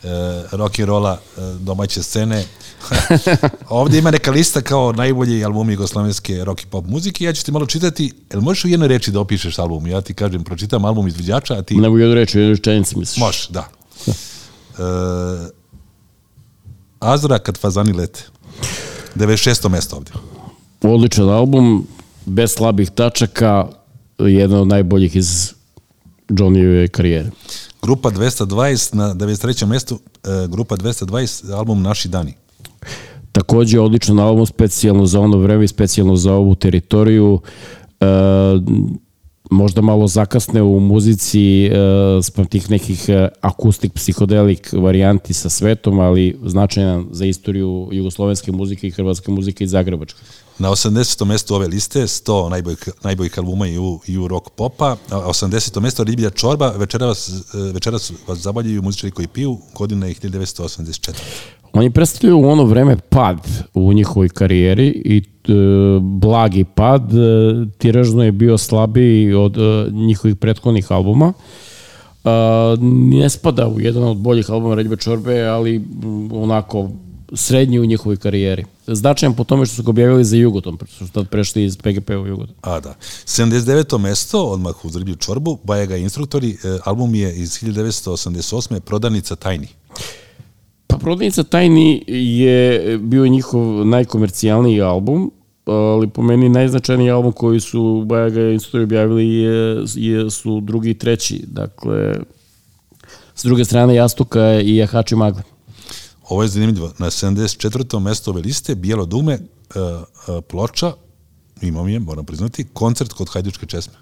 e, 0.03 0.07
rock 0.51 0.79
and 0.79 0.89
rolla 0.89 1.13
e, 1.13 1.41
domaće 1.59 2.03
scene, 2.03 2.45
ovdje 3.69 3.99
ima 3.99 4.11
neka 4.11 4.31
lista 4.31 4.61
kao 4.61 4.91
najbolji 4.91 5.45
albumi 5.45 5.73
jugoslovenske 5.73 6.43
rock 6.45 6.63
i 6.63 6.65
pop 6.65 6.85
muzike, 6.87 7.25
ja 7.25 7.33
ću 7.33 7.45
ti 7.45 7.51
malo 7.51 7.65
čitati, 7.65 8.13
jel 8.31 8.41
možeš 8.41 8.65
u 8.65 8.67
jednoj 8.67 8.87
reči 8.87 9.11
da 9.11 9.19
opišeš 9.19 9.59
album? 9.59 9.87
Ja 9.87 10.01
ti 10.01 10.13
kažem, 10.13 10.43
pročitam 10.43 10.85
album 10.85 11.07
izvođača, 11.07 11.53
a 11.53 11.61
ti... 11.61 11.75
Ne 11.75 11.89
mogu 11.89 11.99
jednu 11.99 12.15
reći, 12.15 12.39
jednu 12.39 12.53
rečenicu 12.53 12.99
misliš. 12.99 13.17
Može, 13.17 13.47
da. 13.49 13.67
E, 14.07 15.63
Azra 16.99 17.39
kad 17.39 17.57
fazani 17.57 17.93
lete. 17.93 18.23
96. 19.15 19.69
mesto 19.69 19.95
ovdje. 19.95 20.13
Odličan 20.81 21.29
album, 21.29 21.87
bez 22.25 22.51
slabih 22.51 22.91
tačaka, 22.91 23.67
jedan 24.19 24.59
od 24.59 24.67
najboljih 24.67 25.15
iz 25.15 25.53
Johnnyjeve 26.29 26.87
karijere. 26.87 27.29
Grupa 27.81 28.09
220 28.09 28.95
na 28.95 29.13
93. 29.13 29.65
mestu, 29.65 29.99
e, 30.23 30.47
grupa 30.47 30.75
220, 30.75 31.53
album 31.53 31.81
Naši 31.81 32.07
dani. 32.09 32.33
Takođe 33.31 33.79
odličan 33.79 34.19
album, 34.19 34.45
specijalno 34.45 35.05
za 35.05 35.19
ono 35.19 35.37
vreme 35.37 35.65
i 35.65 35.67
specijalno 35.67 36.15
za 36.15 36.33
ovu 36.33 36.55
teritoriju. 36.55 37.39
E, 37.99 38.05
možda 39.51 39.81
malo 39.81 40.07
zakasne 40.07 40.61
u 40.61 40.79
muzici 40.79 41.65
e, 41.65 41.71
sprem 42.21 42.47
tih 42.47 42.71
nekih 42.71 43.05
e, 43.09 43.29
akustik, 43.41 43.93
psihodelik 43.93 44.73
varijanti 44.73 45.33
sa 45.33 45.49
svetom, 45.49 45.99
ali 45.99 46.37
značajan 46.45 47.07
za 47.11 47.25
istoriju 47.25 47.89
jugoslovenske 47.91 48.51
muzike 48.51 48.87
i 48.87 48.91
hrvatske 48.91 49.31
muzike 49.31 49.63
i 49.63 49.67
zagrebačke. 49.67 50.19
Na 50.59 50.69
80. 50.69 51.25
mestu 51.25 51.55
ove 51.55 51.67
liste 51.67 52.01
100 52.01 52.49
najboljih, 52.49 52.89
najboljih 53.03 53.39
albuma 53.39 53.67
i 53.67 53.77
u, 53.77 53.99
i 54.07 54.17
u 54.17 54.27
rock 54.27 54.49
popa. 54.55 54.95
A 55.09 55.17
80. 55.17 55.81
mesto 55.81 56.03
Riblja 56.03 56.29
čorba, 56.29 56.69
večeras, 56.77 57.31
večeras 57.73 58.11
vas 58.27 58.37
zabavljaju 58.37 58.81
muzičari 58.81 59.11
koji 59.11 59.27
piju, 59.27 59.57
godina 59.75 60.07
je 60.07 60.13
1984. 60.13 61.11
Oni 61.73 61.89
predstavljaju 61.91 62.39
u 62.39 62.49
ono 62.49 62.65
vreme 62.65 62.97
pad 63.09 63.37
u 63.73 63.93
njihovoj 63.93 64.29
karijeri 64.29 64.87
i 65.05 65.17
e, 65.17 65.23
blagi 66.01 66.63
pad, 66.63 67.13
e, 67.13 67.17
tiražno 67.77 68.23
je 68.23 68.31
bio 68.31 68.57
slabiji 68.57 69.33
od 69.33 69.57
e, 69.57 69.91
njihovih 69.91 70.35
prethodnih 70.35 70.91
albuma. 70.91 71.33
E, 71.33 72.29
ne 72.81 73.29
spada 73.29 73.67
u 73.67 73.79
jedan 73.79 74.03
od 74.03 74.17
boljih 74.17 74.49
albuma 74.49 74.75
Redbe 74.75 74.95
Čorbe, 74.95 75.41
ali 75.41 75.83
onako 76.31 76.89
srednji 77.33 77.79
u 77.79 77.85
njihovoj 77.85 78.17
karijeri. 78.17 78.65
Značajan 78.87 79.33
po 79.33 79.43
tome 79.43 79.65
što 79.65 79.75
su 79.75 79.83
ga 79.83 79.89
objavili 79.89 80.25
za 80.25 80.35
Jugoton, 80.35 80.77
što 80.95 81.05
su 81.05 81.13
tad 81.13 81.29
prešli 81.29 81.63
iz 81.63 81.77
PGP 81.77 82.09
u 82.09 82.27
Jugoton. 82.27 82.55
A 82.61 82.79
da. 82.79 82.95
79. 83.25 83.97
mesto, 83.97 84.45
odmah 84.45 84.85
uz 84.85 84.95
Riblju 84.95 85.15
čorbu, 85.15 85.59
Bajaga 85.63 85.97
instruktori, 85.97 86.49
e, 86.49 86.77
album 86.85 87.15
je 87.15 87.35
iz 87.35 87.49
1988. 87.49 88.79
Prodanica 88.79 89.35
tajni. 89.35 89.67
Pa 90.87 90.97
Prodavnica 90.97 91.43
tajni 91.43 92.03
je 92.07 92.97
bio 92.97 93.27
njihov 93.27 93.85
najkomercijalniji 93.85 94.81
album, 94.81 95.31
ali 95.65 96.07
po 96.07 96.21
meni 96.21 96.49
najznačajniji 96.49 97.11
album 97.11 97.31
koji 97.31 97.59
su 97.59 98.03
Bajaga 98.05 98.41
instruktori 98.41 98.83
objavili 98.83 99.29
je, 99.29 99.83
je, 99.95 100.29
su 100.29 100.61
drugi 100.61 100.89
i 100.89 100.97
treći. 100.97 101.43
Dakle, 101.47 102.15
s 103.35 103.43
druge 103.43 103.65
strane 103.65 103.95
Jastuka 103.95 104.61
i 104.61 104.75
Jahači 104.75 105.15
Magle. 105.15 105.43
Ovo 106.29 106.43
je 106.43 106.49
zanimljivo. 106.49 106.93
Na 106.97 107.07
74. 107.07 107.99
mesto 107.99 108.31
ove 108.31 108.41
liste, 108.41 108.75
Bijelo 108.75 109.05
dume, 109.05 109.33
e, 109.33 109.39
e, 109.79 110.41
ploča, 110.41 110.93
imam 111.61 111.89
je, 111.89 111.99
moram 111.99 112.25
priznati, 112.25 112.67
koncert 112.73 113.13
kod 113.13 113.29
Hajdučke 113.29 113.65
česme. 113.65 113.93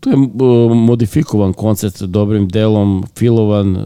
To 0.00 0.10
je 0.10 0.16
uh, 0.16 0.76
modifikovan 0.76 1.52
koncert 1.52 2.02
dobrim 2.02 2.48
delom, 2.48 3.04
filovan, 3.18 3.76
uh, 3.76 3.84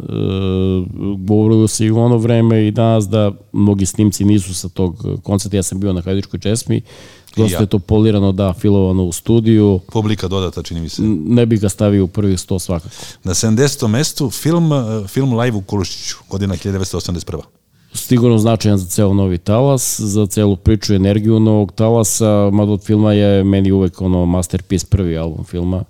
govorilo 1.19 1.69
se 1.69 1.87
i 1.87 1.91
u 1.91 1.99
ono 1.99 2.19
vreme 2.19 2.67
i 2.67 2.71
danas 2.71 3.09
da 3.09 3.33
mnogi 3.53 3.87
snimci 3.87 4.25
nisu 4.25 4.55
sa 4.55 4.69
tog 4.69 5.05
koncerta, 5.23 5.57
ja 5.57 5.63
sam 5.63 5.81
bio 5.81 5.93
na 5.93 6.01
Hajdučkoj 6.01 6.41
česmi, 6.41 6.83
dosta 7.37 7.57
ja. 7.57 7.61
je 7.61 7.67
to 7.67 7.79
polirano, 7.79 8.33
da, 8.33 8.53
filovano 8.53 9.05
u 9.05 9.13
studiju, 9.13 9.81
Publika 9.93 10.29
dodata, 10.29 10.63
čini 10.63 10.81
mi 10.81 10.89
se. 10.89 11.03
ne 11.27 11.47
bih 11.47 11.61
ga 11.61 11.69
stavio 11.69 12.05
u 12.05 12.09
prvih 12.09 12.39
100 12.39 12.59
svakako. 12.59 12.95
Na 13.25 13.35
70. 13.35 13.89
mestu 13.89 14.31
film, 14.31 14.73
e, 14.73 15.09
film 15.09 15.39
live 15.39 15.57
u 15.57 15.63
Kulušiću, 15.63 16.17
godina 16.31 16.55
1981. 16.57 17.41
Sigurno 17.95 18.39
značajan 18.39 18.79
za 18.79 18.87
ceo 18.87 19.15
novi 19.15 19.39
talas, 19.39 20.01
za 20.01 20.27
celu 20.27 20.57
priču 20.57 20.95
energiju 20.95 21.41
novog 21.41 21.73
talasa, 21.73 22.51
mada 22.53 22.73
od 22.73 22.85
filma 22.85 23.13
je 23.13 23.45
meni 23.45 23.73
uvek 23.73 24.01
ono 24.01 24.27
masterpiece 24.27 24.87
prvi 24.87 25.19
album 25.19 25.45
filma. 25.45 25.85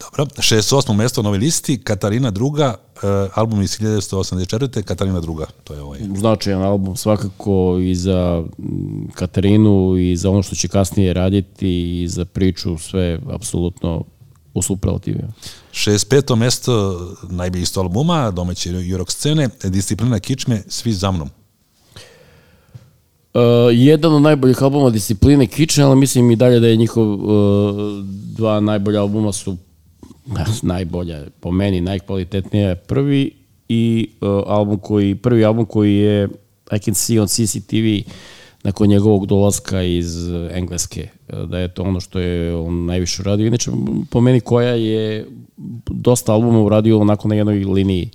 Dobro. 0.00 0.26
68. 0.36 0.94
mesto 0.94 1.22
na 1.22 1.28
ovoj 1.28 1.38
listi, 1.38 1.78
Katarina 1.78 2.30
druga, 2.30 2.74
e, 3.02 3.06
album 3.34 3.62
iz 3.62 3.78
1984. 3.78 4.82
Katarina 4.82 5.20
druga. 5.20 5.46
To 5.64 5.74
je 5.74 5.82
ovaj. 5.82 6.00
značajan 6.14 6.62
album 6.62 6.96
svakako 6.96 7.78
i 7.82 7.94
za 7.94 8.44
mm, 8.58 9.08
Katarinu 9.14 9.96
i 9.98 10.16
za 10.16 10.30
ono 10.30 10.42
što 10.42 10.54
će 10.54 10.68
kasnije 10.68 11.12
raditi 11.12 12.02
i 12.02 12.08
za 12.08 12.24
priču 12.24 12.78
sve 12.78 13.20
apsolutno 13.32 14.04
u 14.54 14.62
superlativu. 14.62 15.18
65. 15.72 16.36
mesto 16.36 17.00
najbolji 17.30 17.62
isto 17.62 17.80
albuma, 17.80 18.30
domaće 18.30 18.70
jurok 18.70 19.10
scene, 19.10 19.48
disciplina 19.64 20.20
kičme, 20.20 20.62
svi 20.68 20.92
za 20.92 21.10
mnom. 21.10 21.30
Uh, 23.34 23.40
jedan 23.72 24.14
od 24.14 24.22
najboljih 24.22 24.62
albuma 24.62 24.90
discipline 24.90 25.46
Kitchen, 25.46 25.86
ali 25.86 25.96
mislim 25.96 26.30
i 26.30 26.36
dalje 26.36 26.60
da 26.60 26.66
je 26.66 26.76
njihov 26.76 27.12
uh, 27.12 28.04
dva 28.36 28.60
najbolja 28.60 29.00
albuma 29.00 29.32
su 29.32 29.56
najbolja, 30.62 31.24
po 31.40 31.50
meni 31.50 31.80
najkvalitetnija 31.80 32.68
je 32.68 32.76
prvi 32.76 33.32
i 33.68 34.08
uh, 34.20 34.28
album 34.46 34.78
koji, 34.78 35.14
prvi 35.14 35.44
album 35.44 35.66
koji 35.66 35.96
je 35.96 36.28
I 36.72 36.78
Can 36.78 36.94
See 36.94 37.20
on 37.20 37.26
CCTV 37.26 38.10
nakon 38.62 38.88
njegovog 38.88 39.26
dolaska 39.26 39.82
iz 39.82 40.28
Engleske, 40.50 41.08
uh, 41.28 41.48
da 41.48 41.58
je 41.58 41.68
to 41.68 41.82
ono 41.82 42.00
što 42.00 42.18
je 42.18 42.56
on 42.56 42.84
najviše 42.84 43.22
uradio. 43.22 43.46
Inače, 43.46 43.70
po 44.10 44.20
meni 44.20 44.40
koja 44.40 44.74
je 44.74 45.26
dosta 45.90 46.32
albuma 46.32 46.62
uradio 46.62 47.00
onako 47.00 47.28
na 47.28 47.34
jednoj 47.34 47.64
liniji. 47.64 48.10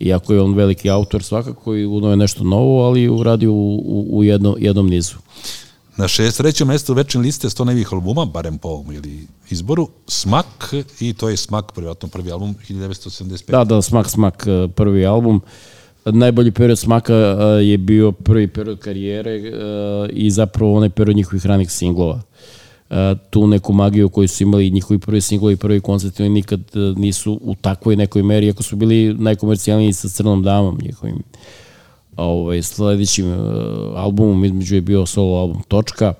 Iako 0.00 0.34
je 0.34 0.40
on 0.40 0.54
veliki 0.54 0.90
autor 0.90 1.22
svakako 1.22 1.76
i 1.76 1.86
uno 1.86 2.10
je 2.10 2.16
nešto 2.16 2.44
novo, 2.44 2.86
ali 2.86 3.08
uradio 3.08 3.52
u, 3.52 3.74
u, 3.76 4.18
u 4.18 4.24
jedno, 4.24 4.56
jednom 4.58 4.88
nizu. 4.88 5.14
Na 5.96 6.08
63. 6.08 6.64
mesto 6.64 6.94
večne 6.94 7.20
liste 7.20 7.48
100 7.48 7.64
najboljih 7.64 7.92
albuma, 7.92 8.24
barem 8.24 8.58
po 8.58 8.68
ovom 8.68 8.92
ili 8.92 9.26
izboru, 9.50 9.88
Smak, 10.06 10.74
i 11.00 11.12
to 11.12 11.28
je 11.28 11.36
Smak, 11.36 11.72
privatno 11.72 12.08
prvi 12.08 12.32
album 12.32 12.54
1975. 12.68 13.50
Da, 13.50 13.64
da, 13.64 13.82
Smak, 13.82 14.10
Smak, 14.10 14.44
eh, 14.46 14.68
prvi 14.74 15.06
album. 15.06 15.40
Najbolji 16.04 16.50
period 16.50 16.78
Smaka 16.78 17.14
eh, 17.14 17.64
je 17.64 17.78
bio 17.78 18.12
prvi 18.12 18.48
period 18.48 18.78
karijere 18.78 19.36
eh, 19.36 19.52
i 20.12 20.30
zapravo 20.30 20.76
onaj 20.76 20.90
period 20.90 21.16
njihovih 21.16 21.46
ranih 21.46 21.70
singlova. 21.70 22.22
Tu 23.30 23.46
neku 23.46 23.72
magiju 23.72 24.08
koju 24.08 24.28
su 24.28 24.42
imali 24.42 24.70
njihovi 24.70 24.98
prvi 24.98 25.20
singlovi 25.20 25.54
i 25.54 25.56
prvi 25.56 25.80
koncerti, 25.80 26.22
oni 26.22 26.30
nikad 26.30 26.60
nisu 26.96 27.38
u 27.42 27.54
takvoj 27.54 27.96
nekoj 27.96 28.22
meri, 28.22 28.50
ako 28.50 28.62
su 28.62 28.76
bili 28.76 29.14
najkomercijalniji 29.18 29.92
sa 29.92 30.08
Crnom 30.08 30.42
damom 30.42 30.78
njihovim. 30.82 31.22
Ovaj, 32.16 32.62
sledećim 32.62 33.32
albumom 33.96 34.44
između 34.44 34.74
je 34.74 34.80
bio 34.80 35.06
solo 35.06 35.38
album 35.38 35.62
Točka, 35.68 36.14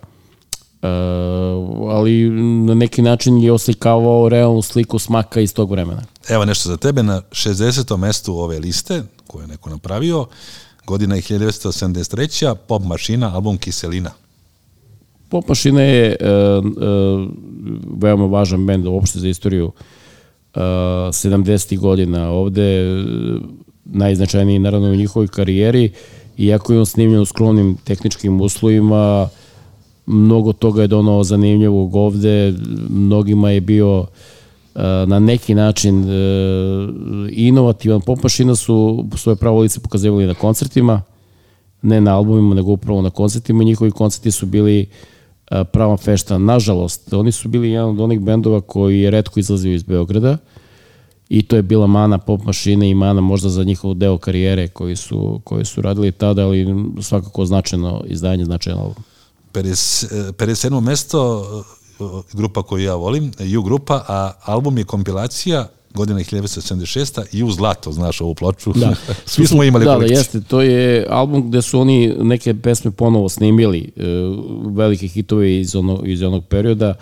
Uh, 0.76 1.90
ali 1.90 2.30
na 2.66 2.74
neki 2.74 3.02
način 3.02 3.38
je 3.38 3.52
oslikavao 3.52 4.28
realnu 4.28 4.62
sliku 4.62 4.98
smaka 4.98 5.40
iz 5.40 5.54
tog 5.54 5.70
vremena. 5.70 6.02
Evo 6.28 6.44
nešto 6.44 6.68
za 6.68 6.76
tebe, 6.76 7.02
na 7.02 7.20
60. 7.30 7.96
mestu 7.96 8.38
ove 8.38 8.58
liste, 8.58 9.02
koje 9.26 9.42
je 9.42 9.46
neko 9.46 9.70
napravio, 9.70 10.26
godina 10.86 11.14
je 11.14 11.22
1973. 11.22 12.54
Pop 12.54 12.82
mašina, 12.84 13.34
album 13.34 13.58
Kiselina. 13.58 14.10
Pop 15.28 15.48
mašina 15.48 15.80
je 15.80 16.16
uh, 16.20 16.64
uh, 16.64 16.72
veoma 17.96 18.26
važan 18.26 18.66
bend 18.66 18.86
uopšte 18.86 19.18
za 19.18 19.28
istoriju 19.28 19.66
uh, 19.66 19.72
70. 20.54 21.78
godina. 21.78 22.30
Ovde 22.30 22.84
uh, 23.02 23.40
najznačajniji 23.92 24.58
naravno 24.58 24.88
u 24.88 24.94
njihovoj 24.94 25.28
karijeri, 25.28 25.90
iako 26.38 26.72
je 26.72 26.78
on 26.78 26.86
snimljen 26.86 27.20
u 27.20 27.26
skromnim 27.26 27.76
tehničkim 27.84 28.40
uslovima, 28.40 29.28
mnogo 30.06 30.52
toga 30.52 30.82
je 30.82 30.88
donao 30.88 31.24
zanimljivog 31.24 31.94
ovde, 31.94 32.54
mnogima 32.88 33.50
je 33.50 33.60
bio 33.60 34.00
uh, 34.00 34.06
na 35.06 35.18
neki 35.18 35.54
način 35.54 36.00
uh, 36.00 36.08
inovativan. 37.30 38.00
Pop 38.00 38.22
mašina 38.22 38.56
su 38.56 39.04
svoje 39.16 39.36
pravo 39.36 39.60
lice 39.60 39.80
pokazivali 39.80 40.26
na 40.26 40.34
koncertima, 40.34 41.02
ne 41.82 42.00
na 42.00 42.16
albumima, 42.16 42.54
nego 42.54 42.72
upravo 42.72 43.02
na 43.02 43.10
koncertima. 43.10 43.64
Njihovi 43.64 43.90
koncerti 43.90 44.30
su 44.30 44.46
bili 44.46 44.86
uh, 45.50 45.56
prava 45.72 45.96
fešta. 45.96 46.38
Nažalost, 46.38 47.12
oni 47.12 47.32
su 47.32 47.48
bili 47.48 47.70
jedan 47.70 47.90
od 47.90 48.00
onih 48.00 48.20
bendova 48.20 48.60
koji 48.60 49.00
je 49.00 49.10
redko 49.10 49.40
izlazio 49.40 49.74
iz 49.74 49.82
Beograda 49.82 50.38
i 51.28 51.42
to 51.42 51.56
je 51.56 51.62
bila 51.62 51.86
mana 51.86 52.18
pop 52.18 52.44
mašine 52.44 52.90
i 52.90 52.94
mana 52.94 53.20
možda 53.20 53.48
za 53.48 53.64
njihov 53.64 53.94
deo 53.94 54.18
karijere 54.18 54.68
koji 54.68 54.96
su, 54.96 55.40
koji 55.44 55.64
su 55.64 55.82
radili 55.82 56.12
tada, 56.12 56.46
ali 56.46 56.66
svakako 57.02 57.46
značajno 57.46 58.02
izdanje, 58.06 58.44
značajno 58.44 58.80
album. 58.80 59.04
50, 59.52 60.32
57. 60.32 60.80
mesto 60.80 61.44
grupa 62.32 62.62
koju 62.62 62.84
ja 62.84 62.94
volim, 62.94 63.32
U 63.58 63.62
grupa, 63.62 64.04
a 64.08 64.32
album 64.44 64.78
je 64.78 64.84
kompilacija 64.84 65.68
godina 65.96 66.20
1976. 66.20 67.22
i 67.32 67.42
u 67.42 67.50
zlato, 67.50 67.92
znaš 67.92 68.20
ovu 68.20 68.34
ploču. 68.34 68.72
Da. 68.72 68.94
Svi 69.26 69.46
smo 69.46 69.64
imali 69.64 69.84
da, 69.84 69.90
da, 69.90 69.96
kolekciju. 69.96 70.18
jeste. 70.18 70.40
To 70.40 70.60
je 70.60 71.06
album 71.10 71.48
gde 71.48 71.62
su 71.62 71.80
oni 71.80 72.14
neke 72.18 72.54
pesme 72.54 72.90
ponovo 72.90 73.28
snimili, 73.28 73.92
e, 73.96 74.02
velike 74.66 75.08
hitove 75.08 75.60
iz, 75.60 75.76
ono, 75.76 76.02
iz 76.04 76.22
onog 76.22 76.44
perioda. 76.44 76.94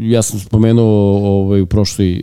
Ja 0.00 0.22
sam 0.22 0.40
spomenuo 0.40 1.18
ovaj, 1.22 1.60
u, 1.60 1.66
prošloj, 1.66 2.12
e, 2.12 2.20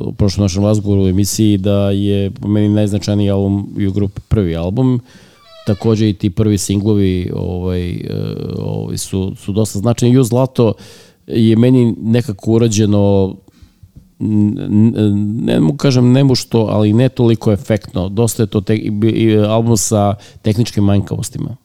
u 0.00 0.12
prošlom 0.12 0.44
našem 0.44 0.64
razgovoru 0.64 1.04
u 1.04 1.08
emisiji 1.08 1.58
da 1.58 1.90
je 1.90 2.30
po 2.30 2.48
meni 2.48 2.68
najznačajniji 2.68 3.30
album 3.30 3.76
u 3.88 3.92
grupi 3.92 4.20
prvi 4.28 4.56
album. 4.56 5.00
Takođe 5.66 6.08
i 6.08 6.14
ti 6.14 6.30
prvi 6.30 6.58
singlovi 6.58 7.30
ovaj, 7.34 7.90
e, 7.90 7.98
ovaj, 8.58 8.98
su, 8.98 9.32
su 9.36 9.52
dosta 9.52 9.78
značajni. 9.78 10.14
Ju 10.14 10.24
Zlato 10.24 10.72
je 11.26 11.56
meni 11.56 11.94
nekako 12.02 12.52
urađeno 12.52 13.34
ne 14.20 15.60
mogu 15.60 15.76
kažem 15.76 16.12
nemu 16.12 16.34
što, 16.34 16.58
ali 16.70 16.92
ne 16.92 17.08
toliko 17.08 17.52
efektno. 17.52 18.08
Dosta 18.08 18.42
je 18.42 18.46
to 18.46 18.60
te, 18.60 18.78
album 19.48 19.76
sa 19.76 20.14
tehničkim 20.42 20.84
manjkavostima. 20.84 21.56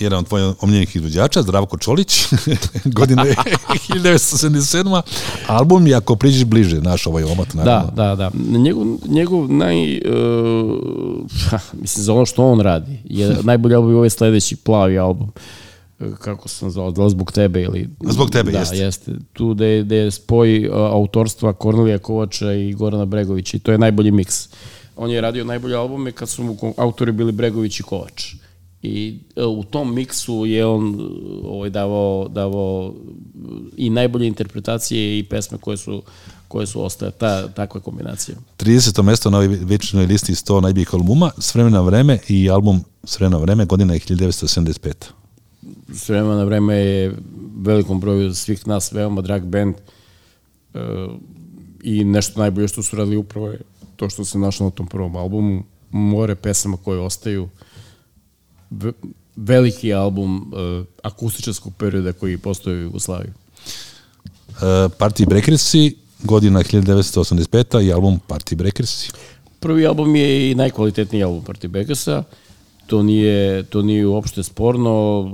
Jedan 0.00 0.18
od 0.18 0.28
tvojih 0.28 0.54
omiljenih 0.60 0.96
izvođača, 0.96 1.42
Zdravko 1.42 1.78
Čolić, 1.78 2.26
godine 2.98 3.22
1977. 3.88 5.02
Album 5.46 5.86
je 5.86 5.94
Ako 5.94 6.16
priđeš 6.16 6.44
bliže, 6.44 6.80
naš 6.80 7.06
ovaj 7.06 7.24
omat, 7.24 7.54
naravno. 7.54 7.90
Da, 7.96 8.14
da, 8.14 8.16
da. 8.16 8.58
Njegov, 8.58 8.86
njegov 9.08 9.52
naj... 9.52 9.98
Uh, 9.98 10.02
ha, 11.50 11.58
mislim, 11.72 12.04
za 12.04 12.14
ono 12.14 12.26
što 12.26 12.46
on 12.46 12.60
radi, 12.60 12.98
je 13.04 13.36
najbolji 13.42 13.74
album 13.74 13.90
je 13.90 13.96
ovaj 13.96 14.10
sledeći 14.10 14.56
plavi 14.56 14.98
album. 14.98 15.32
E, 16.00 16.04
Kako 16.18 16.48
sam 16.48 16.70
zvao, 16.70 16.90
da 16.90 17.08
zbog 17.08 17.32
tebe 17.32 17.62
ili... 17.62 17.88
Zbog 18.00 18.30
tebe, 18.30 18.52
da, 18.52 18.58
jeste. 18.58 18.76
jeste. 18.76 19.12
Tu 19.32 19.54
da 19.54 19.66
je, 19.66 19.84
da 19.84 19.94
je 19.94 20.10
spoj 20.10 20.68
uh, 20.68 20.74
autorstva 20.74 21.52
Kornelija 21.52 21.98
Kovača 21.98 22.52
i 22.52 22.72
Gorana 22.72 23.04
Bregovića 23.04 23.56
i 23.56 23.60
to 23.60 23.72
je 23.72 23.78
najbolji 23.78 24.10
miks. 24.10 24.48
On 24.96 25.10
je 25.10 25.20
radio 25.20 25.44
najbolje 25.44 25.76
albume 25.76 26.12
kad 26.12 26.28
su 26.28 26.42
mu 26.42 26.56
autori 26.76 27.12
bili 27.12 27.32
Bregović 27.32 27.80
i 27.80 27.82
Kovač. 27.82 28.34
I 28.82 29.18
e, 29.36 29.44
u 29.44 29.64
tom 29.64 29.94
miksu 29.94 30.46
je 30.46 30.66
on 30.66 30.94
e, 30.94 31.02
ovaj, 31.44 31.70
davao, 31.70 32.28
davao 32.28 32.94
i 33.76 33.90
najbolje 33.90 34.26
interpretacije 34.26 35.18
i 35.18 35.22
pesme 35.22 35.58
koje 35.58 35.76
su 35.76 36.02
koje 36.50 36.66
su 36.66 36.84
ostaje, 36.84 37.10
ta, 37.10 37.48
takva 37.48 37.80
kombinacija. 37.80 38.36
30. 38.58 39.02
mesto 39.02 39.30
na 39.30 39.38
ovoj 39.38 39.48
večernoj 39.48 40.06
listi 40.06 40.32
100 40.32 40.62
najboljih 40.62 40.94
albuma, 40.94 41.30
S 41.38 41.54
vremena 41.54 41.76
na 41.76 41.82
vreme 41.82 42.18
i 42.28 42.50
album 42.50 42.84
S 43.04 43.20
vremena 43.20 43.38
na 43.38 43.42
vreme, 43.42 43.64
godina 43.64 43.94
je 43.94 44.00
1975. 44.00 44.92
S 45.92 46.08
vremena 46.08 46.36
na 46.36 46.44
vreme 46.44 46.74
je 46.74 47.14
velikom 47.56 48.00
broju 48.00 48.34
svih 48.34 48.66
nas 48.66 48.92
veoma 48.92 49.20
drag 49.20 49.44
band 49.44 49.74
e, 49.74 50.78
i 51.82 52.04
nešto 52.04 52.40
najbolje 52.40 52.68
što 52.68 52.82
su 52.82 52.96
radili 52.96 53.16
upravo 53.16 53.48
je 53.48 53.60
to 53.96 54.10
što 54.10 54.24
se 54.24 54.38
našlo 54.38 54.66
na 54.66 54.70
tom 54.70 54.86
prvom 54.86 55.16
albumu. 55.16 55.62
More 55.90 56.34
pesama 56.34 56.76
koje 56.76 57.00
ostaju. 57.00 57.42
Ve, 57.42 57.69
veliki 59.36 59.94
album 59.94 60.52
e, 60.54 60.84
akustičarskog 61.02 61.72
perioda 61.78 62.12
koji 62.12 62.38
postoji 62.38 62.76
u 62.76 62.82
Jugoslaviji. 62.82 63.32
Uh, 64.50 64.62
Party 64.98 65.28
Breakersi, 65.28 65.96
godina 66.22 66.62
1985. 66.62 67.86
i 67.86 67.92
album 67.92 68.20
Party 68.28 68.54
Breakersi. 68.54 69.10
Prvi 69.60 69.86
album 69.86 70.16
je 70.16 70.50
i 70.50 70.54
najkvalitetniji 70.54 71.22
album 71.22 71.44
Party 71.44 71.68
Beckersa. 71.68 72.22
To 72.86 73.02
nije, 73.02 73.62
to 73.62 73.82
nije 73.82 74.06
uopšte 74.06 74.42
sporno. 74.42 75.30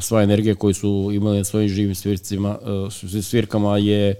Sva 0.00 0.22
energija 0.22 0.54
koju 0.54 0.74
su 0.74 1.10
imali 1.12 1.38
na 1.38 1.44
svojim 1.44 1.68
živim 1.68 1.94
svircima, 1.94 2.58
eh, 3.12 3.22
svirkama 3.22 3.78
je 3.78 4.14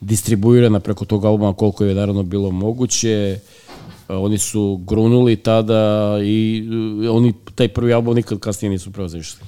distribuirana 0.00 0.80
preko 0.80 1.04
tog 1.04 1.24
albuma 1.24 1.54
koliko 1.54 1.84
je 1.84 1.94
naravno 1.94 2.22
bilo 2.22 2.50
moguće. 2.50 3.10
Eh, 3.10 3.65
Oni 4.08 4.38
su 4.38 4.76
grunuli 4.78 5.36
tada 5.36 5.74
i 6.22 6.68
eh, 7.04 7.10
oni 7.10 7.34
taj 7.54 7.68
prvi 7.68 7.92
album 7.92 8.14
nikad 8.14 8.38
kasnije 8.38 8.70
nisu 8.70 8.92
preozišli. 8.92 9.40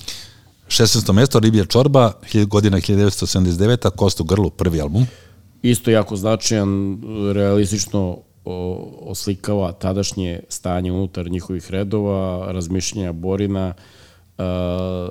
16. 0.69 1.13
mesto, 1.13 1.39
Ribija 1.39 1.65
čorba, 1.65 2.13
godina 2.47 2.77
1979. 2.79 3.91
Kost 3.91 4.21
u 4.21 4.25
grlu, 4.25 4.51
prvi 4.51 4.81
album. 4.81 5.07
isto 5.63 5.91
jako 5.91 6.17
značajan, 6.17 6.99
realistično 7.33 8.19
o, 8.45 8.55
oslikava 9.03 9.73
tadašnje 9.73 10.41
stanje 10.49 10.93
unutar 10.93 11.31
njihovih 11.31 11.71
redova, 11.71 12.53
razmišljanja 12.53 13.13
Borina. 13.13 13.75
Uh, 14.39 14.45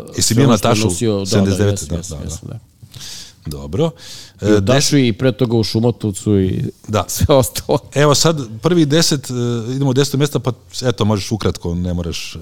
Jesi 0.09 0.21
sve 0.23 0.35
bio 0.35 0.47
na 0.47 0.57
Tašu? 0.57 0.83
nosio- 0.83 1.25
79, 1.25 1.89
Da, 1.89 1.95
da, 1.95 2.01
da, 2.09 2.15
da, 2.15 2.25
da. 2.25 2.47
da. 2.47 2.59
Dobro. 3.47 3.91
I 4.41 4.45
E, 4.45 4.55
u 4.57 4.65
Tašu 4.65 4.97
i 4.97 5.13
pre 5.13 5.31
toga 5.31 5.57
u 5.57 5.63
Šumatovcu 5.63 6.39
i 6.39 6.63
Da. 6.87 7.05
sve 7.07 7.35
ostalo. 7.35 7.79
Evo 8.03 8.15
sad, 8.15 8.37
prvi 8.61 8.85
deset, 8.85 9.29
e, 9.29 9.33
idemo 9.75 9.89
u 9.89 9.93
deseto 9.93 10.17
mjesto, 10.17 10.39
pa 10.39 10.51
eto, 10.85 11.05
možeš 11.05 11.31
ukratko, 11.31 11.75
ne 11.75 11.93
moraš. 11.93 12.35
E, 12.35 12.39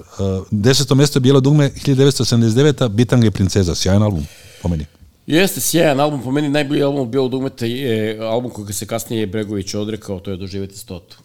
Deseto 0.50 0.94
mjesto 0.94 1.16
je 1.16 1.20
Bijelo 1.20 1.40
dugme, 1.40 1.70
1979. 1.70 2.88
Bitanga 2.88 3.26
i 3.26 3.30
princeza, 3.30 3.74
sjajan 3.74 4.02
album, 4.02 4.26
po 4.62 4.68
meni. 4.68 4.84
Jeste 5.26 5.60
sjajan 5.60 6.00
album, 6.00 6.22
po 6.22 6.30
meni 6.30 6.48
najbolji 6.48 6.82
album 6.82 7.08
u 7.08 7.28
Dugmeta 7.28 7.66
je 7.66 8.18
album 8.20 8.50
koji 8.50 8.72
se 8.72 8.86
kasnije 8.86 9.26
Bregović 9.26 9.74
odrekao, 9.74 10.20
to 10.20 10.30
je 10.30 10.36
Doživjeti 10.36 10.78
stotu. 10.78 11.18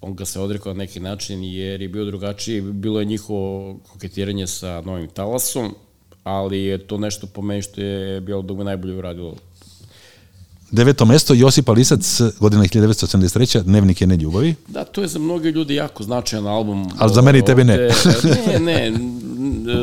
On 0.00 0.14
ga 0.14 0.24
se 0.24 0.40
odrekao 0.40 0.72
na 0.72 0.78
neki 0.78 1.00
način 1.00 1.44
jer 1.44 1.82
je 1.82 1.88
bio 1.88 2.04
drugačiji, 2.04 2.60
bilo 2.60 2.98
je 3.00 3.04
njihovo 3.04 3.76
koketiranje 3.92 4.46
sa 4.46 4.80
novim 4.80 5.08
talasom, 5.08 5.74
ali 6.24 6.58
je 6.58 6.78
to 6.78 6.98
nešto 6.98 7.26
po 7.26 7.42
meni 7.42 7.62
što 7.62 7.80
je 7.80 8.20
bilo 8.20 8.42
Dugme 8.42 8.64
najbolje 8.64 8.94
uradilo. 8.94 9.34
Deveto 10.70 11.04
mjesto, 11.04 11.34
Josipa 11.34 11.72
Lisac, 11.72 12.20
godina 12.40 12.62
1973. 12.62 13.62
Dnevnik 13.62 14.00
jedne 14.00 14.16
ljubavi. 14.16 14.54
Da, 14.68 14.84
to 14.84 15.02
je 15.02 15.08
za 15.08 15.18
mnoge 15.18 15.50
ljudi 15.50 15.74
jako 15.74 16.02
značajan 16.02 16.46
album. 16.46 16.90
Ali 16.98 17.14
za 17.14 17.22
mene 17.22 17.38
i 17.38 17.44
tebe 17.44 17.64
ne. 17.64 17.78
Ne, 18.60 18.90
ne, 18.90 18.90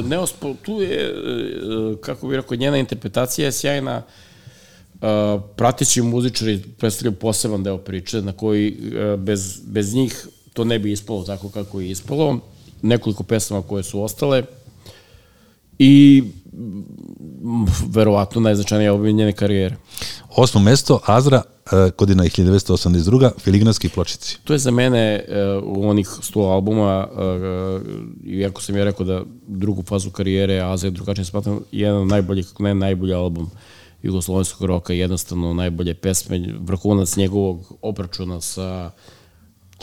neospo, 0.01 0.53
tu 0.61 0.81
je, 0.81 1.05
e, 1.07 2.01
kako 2.01 2.27
bih 2.27 2.35
rekao, 2.35 2.57
njena 2.57 2.77
interpretacija 2.77 3.45
je 3.45 3.51
sjajna. 3.51 4.01
Uh, 4.95 5.41
prateći 5.55 6.01
muzičari 6.01 6.63
predstavljaju 6.77 7.15
poseban 7.19 7.63
deo 7.63 7.77
priče 7.77 8.21
na 8.21 8.31
koji 8.31 8.67
e, 8.67 9.17
bez, 9.17 9.59
bez 9.65 9.93
njih 9.93 10.27
to 10.53 10.63
ne 10.63 10.79
bi 10.79 10.91
ispalo 10.91 11.23
tako 11.23 11.49
kako 11.49 11.81
je 11.81 11.89
ispalo. 11.89 12.39
Nekoliko 12.81 13.23
pesama 13.23 13.61
koje 13.61 13.83
su 13.83 14.03
ostale 14.03 14.43
i 15.79 16.23
mm, 16.53 17.65
verovatno 17.87 18.41
najznačajniji 18.41 18.87
album 18.87 19.07
njene 19.07 19.33
karijere. 19.33 19.75
Osmo 20.35 20.61
mjesto, 20.61 20.99
Azra, 21.05 21.41
e, 21.71 21.91
godina 21.97 22.23
1982. 22.23 23.31
Filigranski 23.39 23.89
pločici. 23.89 24.37
To 24.43 24.53
je 24.53 24.59
za 24.59 24.71
mene 24.71 25.25
uh, 25.27 25.77
u 25.77 25.89
onih 25.89 26.07
100 26.07 26.51
albuma, 26.51 27.07
uh, 27.11 27.81
iako 28.25 28.61
sam 28.61 28.77
ja 28.77 28.83
rekao 28.83 29.05
da 29.05 29.23
drugu 29.47 29.83
fazu 29.83 30.11
karijere 30.11 30.59
Aza 30.59 30.87
je 30.87 30.91
drugačije 30.91 31.25
smatram, 31.25 31.59
jedan 31.71 32.01
od 32.01 32.07
najboljih, 32.07 32.47
ne 32.59 32.75
najbolji 32.75 33.13
album 33.13 33.49
jugoslovenskog 34.03 34.67
roka, 34.67 34.93
jednostavno 34.93 35.53
najbolje 35.53 35.93
pesme, 35.93 36.53
vrhunac 36.59 37.15
njegovog 37.15 37.73
obračuna 37.81 38.41
sa 38.41 38.91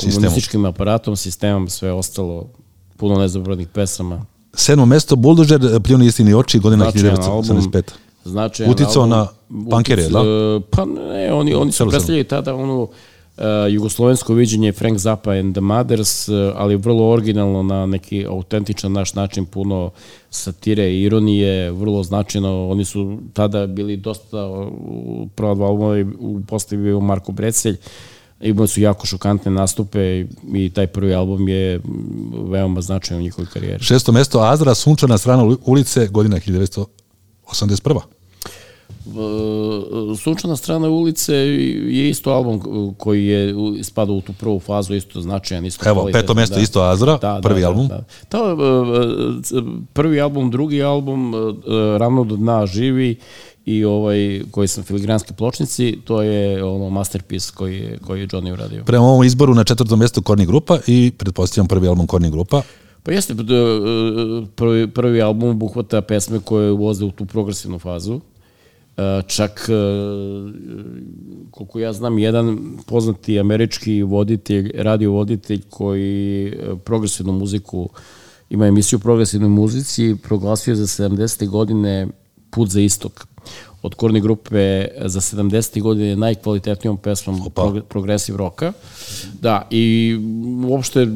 komunističkim 0.00 0.64
aparatom, 0.64 1.16
sistemom, 1.16 1.68
sve 1.68 1.92
ostalo, 1.92 2.50
puno 2.96 3.20
nezabrodnih 3.20 3.68
pesama. 3.68 4.26
Sedmo 4.54 4.86
mjesto, 4.86 5.16
Buldožer, 5.16 5.80
Pljuni 5.82 6.06
istini 6.06 6.34
oči, 6.34 6.58
godina 6.58 6.90
Značajan 6.90 7.22
album. 7.22 7.56
1985. 7.56 7.82
Značajan 8.24 8.72
Uticao 8.72 9.06
na 9.06 9.26
punkere, 9.70 10.08
da? 10.08 10.18
Utic- 10.18 10.62
Pa 10.70 10.84
ne, 10.84 11.32
oni, 11.32 11.54
oni 11.54 11.72
su 11.72 11.88
predstavljali 11.88 12.24
tada 12.24 12.54
onu 12.54 12.82
uh, 12.82 13.42
jugoslovensko 13.70 14.34
viđenje 14.34 14.72
Frank 14.72 14.98
Zappa 14.98 15.30
and 15.30 15.54
the 15.54 15.60
Mothers, 15.60 16.28
uh, 16.28 16.52
ali 16.56 16.76
vrlo 16.76 17.10
originalno 17.10 17.62
na 17.62 17.86
neki 17.86 18.26
autentičan 18.26 18.92
naš 18.92 19.14
način, 19.14 19.46
puno 19.46 19.90
satire 20.30 20.90
i 20.92 21.02
ironije, 21.02 21.70
vrlo 21.72 22.02
značajno. 22.02 22.68
Oni 22.70 22.84
su 22.84 23.18
tada 23.32 23.66
bili 23.66 23.96
dosta 23.96 24.46
u 24.46 25.28
prva 25.34 25.54
dva 25.54 25.66
albuma 25.66 26.12
u 26.18 26.40
postavi 26.46 26.82
bio 26.82 27.00
Marko 27.00 27.32
Brecelj, 27.32 27.76
imali 28.42 28.68
su 28.68 28.80
jako 28.80 29.06
šokantne 29.06 29.50
nastupe 29.52 30.24
i, 30.54 30.70
taj 30.74 30.86
prvi 30.86 31.14
album 31.14 31.48
je 31.48 31.78
mm, 31.78 31.82
veoma 32.50 32.80
značajan 32.80 33.20
u 33.20 33.22
njihovoj 33.22 33.46
karijeri. 33.52 33.84
Šesto 33.84 34.12
mjesto, 34.12 34.40
Azra, 34.40 34.74
Sunčana 34.74 35.18
strana 35.18 35.44
uli- 35.44 35.56
ulice, 35.64 36.06
godina 36.08 36.36
1981. 36.36 38.00
Uh, 39.06 39.14
Sunčana 40.18 40.56
strana 40.56 40.88
ulice 40.88 41.34
je 41.34 42.10
isto 42.10 42.30
album 42.30 42.60
koji 42.98 43.26
je 43.26 43.54
u- 43.54 43.82
spada 43.82 44.12
u 44.12 44.20
tu 44.20 44.32
prvu 44.32 44.60
fazu, 44.60 44.94
isto 44.94 45.20
značajan, 45.20 45.66
isto 45.66 45.88
Evo, 45.88 46.00
kvalitetan, 46.00 46.22
peto 46.22 46.34
mjesto 46.34 46.60
isto 46.60 46.82
Azra, 46.82 47.18
prvi 47.42 47.64
album. 47.64 47.88
Da, 47.88 48.04
da. 48.30 48.38
Da, 48.38 48.54
uh, 48.54 49.64
prvi 49.92 50.20
album, 50.20 50.50
drugi 50.50 50.82
album, 50.82 51.32
Ravno 51.98 52.24
do 52.24 52.36
dna 52.36 52.66
živi 52.66 53.16
i 53.64 53.84
ovaj 53.84 54.42
koji 54.50 54.68
sam 54.68 54.84
filigranski 54.84 55.32
pločnici, 55.34 55.98
to 56.04 56.22
je 56.22 56.64
ono 56.64 56.90
masterpiece 56.90 57.52
koji 57.54 57.76
je, 57.76 57.98
koji 57.98 58.20
je 58.20 58.28
Johnny 58.28 58.52
uradio. 58.52 58.84
Prema 58.84 59.04
ovom 59.04 59.24
izboru 59.24 59.54
na 59.54 59.64
četvrtom 59.64 59.98
mjestu 59.98 60.22
Korni 60.22 60.46
grupa 60.46 60.78
i 60.86 61.12
pretpostavljam 61.18 61.68
prvi 61.68 61.88
album 61.88 62.06
Korni 62.06 62.30
grupa. 62.30 62.62
Pa 63.02 63.12
jeste, 63.12 63.34
prvi, 64.56 64.88
prvi 64.88 65.22
album 65.22 65.48
obuhvata 65.50 66.00
pesme 66.00 66.40
koje 66.40 66.72
ulaze 66.72 67.04
u 67.04 67.10
tu 67.10 67.24
progresivnu 67.24 67.78
fazu. 67.78 68.20
Čak, 69.26 69.68
e, 69.68 69.72
koliko 71.50 71.78
ja 71.78 71.92
znam, 71.92 72.18
jedan 72.18 72.76
poznati 72.86 73.40
američki 73.40 74.02
voditelj, 74.02 74.70
radio 74.74 75.12
voditelj 75.12 75.62
koji 75.70 76.46
e, 76.46 76.76
progresivnu 76.84 77.32
muziku, 77.32 77.88
ima 78.50 78.66
emisiju 78.66 78.96
o 78.96 79.00
progresivnoj 79.00 79.50
muzici, 79.50 80.16
proglasio 80.22 80.74
za 80.74 81.08
70. 81.08 81.48
godine 81.48 82.08
Put 82.50 82.68
za 82.68 82.80
istok. 82.80 83.26
Od 83.82 83.94
Korni 83.94 84.20
grupe 84.20 84.86
za 85.04 85.20
70. 85.20 85.82
godine 85.82 86.16
najkvalitetnijom 86.16 86.96
pesmom 86.96 87.40
Opa. 87.46 87.62
prog 87.62 87.84
progresiv 87.88 88.36
roka. 88.36 88.72
Da, 89.40 89.66
i 89.70 90.16
uopšte 90.68 91.06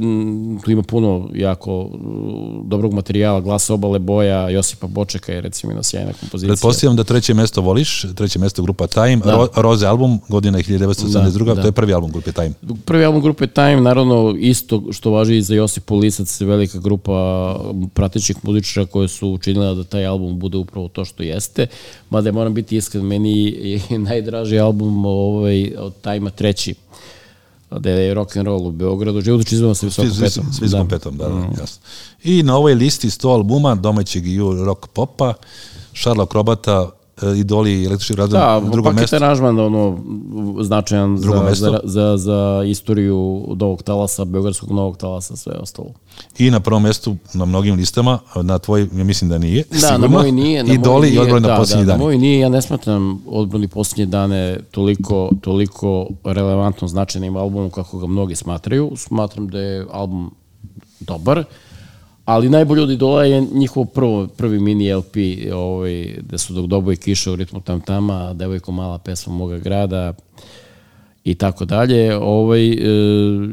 tu 0.64 0.70
ima 0.70 0.82
puno 0.82 1.28
jako 1.34 1.90
dobrog 2.64 2.92
materijala, 2.92 3.40
glasa 3.40 3.74
obale 3.74 3.98
boja, 3.98 4.48
Josipa 4.50 4.86
Bočeka 4.86 5.32
je 5.32 5.40
recimo 5.40 5.72
jedna 5.72 5.82
sjajna 5.82 6.12
kompozicija. 6.20 6.48
Pretpostavljam 6.54 6.96
da 6.96 7.04
treće 7.04 7.34
mesto 7.34 7.60
voliš, 7.60 8.04
treće 8.14 8.38
mesto 8.38 8.62
grupa 8.62 8.86
Time, 8.86 9.18
Ro, 9.24 9.48
Roze 9.56 9.86
album, 9.86 10.20
godina 10.28 10.58
1982, 10.58 11.44
Da, 11.44 11.54
da. 11.54 11.60
to 11.62 11.68
je 11.68 11.72
prvi 11.72 11.92
album 11.92 12.12
grupe 12.12 12.32
Time. 12.32 12.52
Prvi 12.84 13.04
album 13.04 13.22
grupe 13.22 13.46
Time, 13.46 13.80
naravno 13.80 14.34
isto 14.38 14.82
što 14.92 15.10
važi 15.10 15.36
i 15.36 15.42
za 15.42 15.54
Josip 15.54 15.90
Lisac, 15.90 16.40
velika 16.40 16.78
grupa 16.78 17.56
pratećih 17.94 18.36
muzičara 18.42 18.86
koje 18.86 19.08
su 19.08 19.28
učinila 19.28 19.74
da 19.74 19.84
taj 19.84 20.06
album 20.06 20.38
bude 20.38 20.58
upravo 20.58 20.88
to 20.88 21.04
što 21.04 21.22
jeste. 21.22 21.66
Mada 22.10 22.28
je, 22.28 22.32
moram 22.32 22.55
biti 22.56 22.76
iskren, 22.76 23.04
meni 23.04 23.44
je 23.44 23.98
najdraži 24.08 24.58
album 24.58 25.06
ovaj, 25.06 25.72
od 25.78 25.94
Time-a 26.02 26.30
treći 26.30 26.74
da 27.70 27.90
je 27.90 28.14
rock 28.14 28.36
and 28.36 28.46
roll 28.46 28.66
u 28.66 28.70
Beogradu. 28.70 29.20
Život 29.20 29.52
izvano 29.52 29.74
sa 29.74 29.86
visokom 29.86 30.10
petom. 30.20 30.52
svi, 30.52 30.68
svi 30.68 30.78
petom, 30.88 31.16
da, 31.16 31.28
da, 31.28 31.60
jasno. 31.60 31.82
I 32.24 32.42
na 32.42 32.56
ovoj 32.56 32.74
listi 32.74 33.08
100 33.08 33.28
albuma 33.28 33.74
domaćeg 33.74 34.26
i 34.26 34.38
rock 34.64 34.86
popa, 34.86 35.34
Šarla 35.92 36.26
Krobata, 36.26 36.90
idoli 37.36 37.84
električnih 37.84 38.18
razreda 38.18 38.38
Da, 38.38 38.60
na 38.60 38.70
drugom 38.70 38.94
mestu. 38.94 39.16
aranžman 39.16 39.60
ono, 39.60 39.98
značajan 40.60 41.16
za, 41.18 41.42
mesto. 41.42 41.64
za, 41.64 41.80
za, 41.84 42.16
za 42.16 42.62
istoriju 42.66 43.16
novog 43.50 43.82
talasa, 43.82 44.24
beogradskog 44.24 44.70
novog 44.70 44.96
talasa, 44.96 45.36
sve 45.36 45.52
ostalo. 45.52 45.88
I 46.38 46.50
na 46.50 46.60
prvom 46.60 46.82
mestu 46.82 47.16
na 47.34 47.44
mnogim 47.44 47.74
listama, 47.74 48.18
na 48.36 48.58
tvoj, 48.58 48.88
ja 48.92 49.04
mislim 49.04 49.30
da 49.30 49.38
nije, 49.38 49.64
Da, 49.70 49.78
sigurno. 49.78 49.98
na 49.98 50.08
moj 50.08 50.32
nije. 50.32 50.64
Na 50.64 50.74
Idoli 50.74 51.08
i 51.08 51.18
odbroj 51.18 51.40
na 51.40 51.48
da, 51.48 51.56
posljednji 51.56 51.84
da, 51.84 51.88
dan. 51.88 51.98
Na 51.98 52.04
moj 52.04 52.18
nije, 52.18 52.40
ja 52.40 52.48
ne 52.48 52.62
smatram 52.62 53.22
odbrani 53.26 53.68
posljednje 53.68 54.06
dane 54.06 54.58
toliko, 54.70 55.30
toliko 55.40 56.06
relevantno 56.24 56.88
značajnim 56.88 57.36
albumom 57.36 57.70
kako 57.70 57.98
ga 57.98 58.06
mnogi 58.06 58.34
smatraju. 58.36 58.92
Smatram 58.96 59.48
da 59.48 59.58
je 59.58 59.86
album 59.92 60.30
dobar, 61.00 61.44
ali 62.26 62.48
najbolji 62.48 62.82
od 62.82 62.90
idola 62.90 63.24
je 63.24 63.40
njihov 63.40 63.84
prvo, 63.84 64.26
prvi 64.26 64.60
mini 64.60 64.94
LP, 64.94 65.16
ovaj, 65.54 66.16
gde 66.18 66.38
su 66.38 66.54
dok 66.54 66.66
doboj 66.66 66.96
kiša 66.96 67.32
u 67.32 67.36
ritmu 67.36 67.60
tam 67.60 67.80
tama, 67.80 68.32
devojko 68.34 68.72
mala 68.72 68.98
pesma 68.98 69.32
moga 69.32 69.58
grada, 69.58 70.14
i 71.26 71.34
tako 71.34 71.64
dalje. 71.64 72.16
Ovaj, 72.16 72.68
e, 72.68 72.76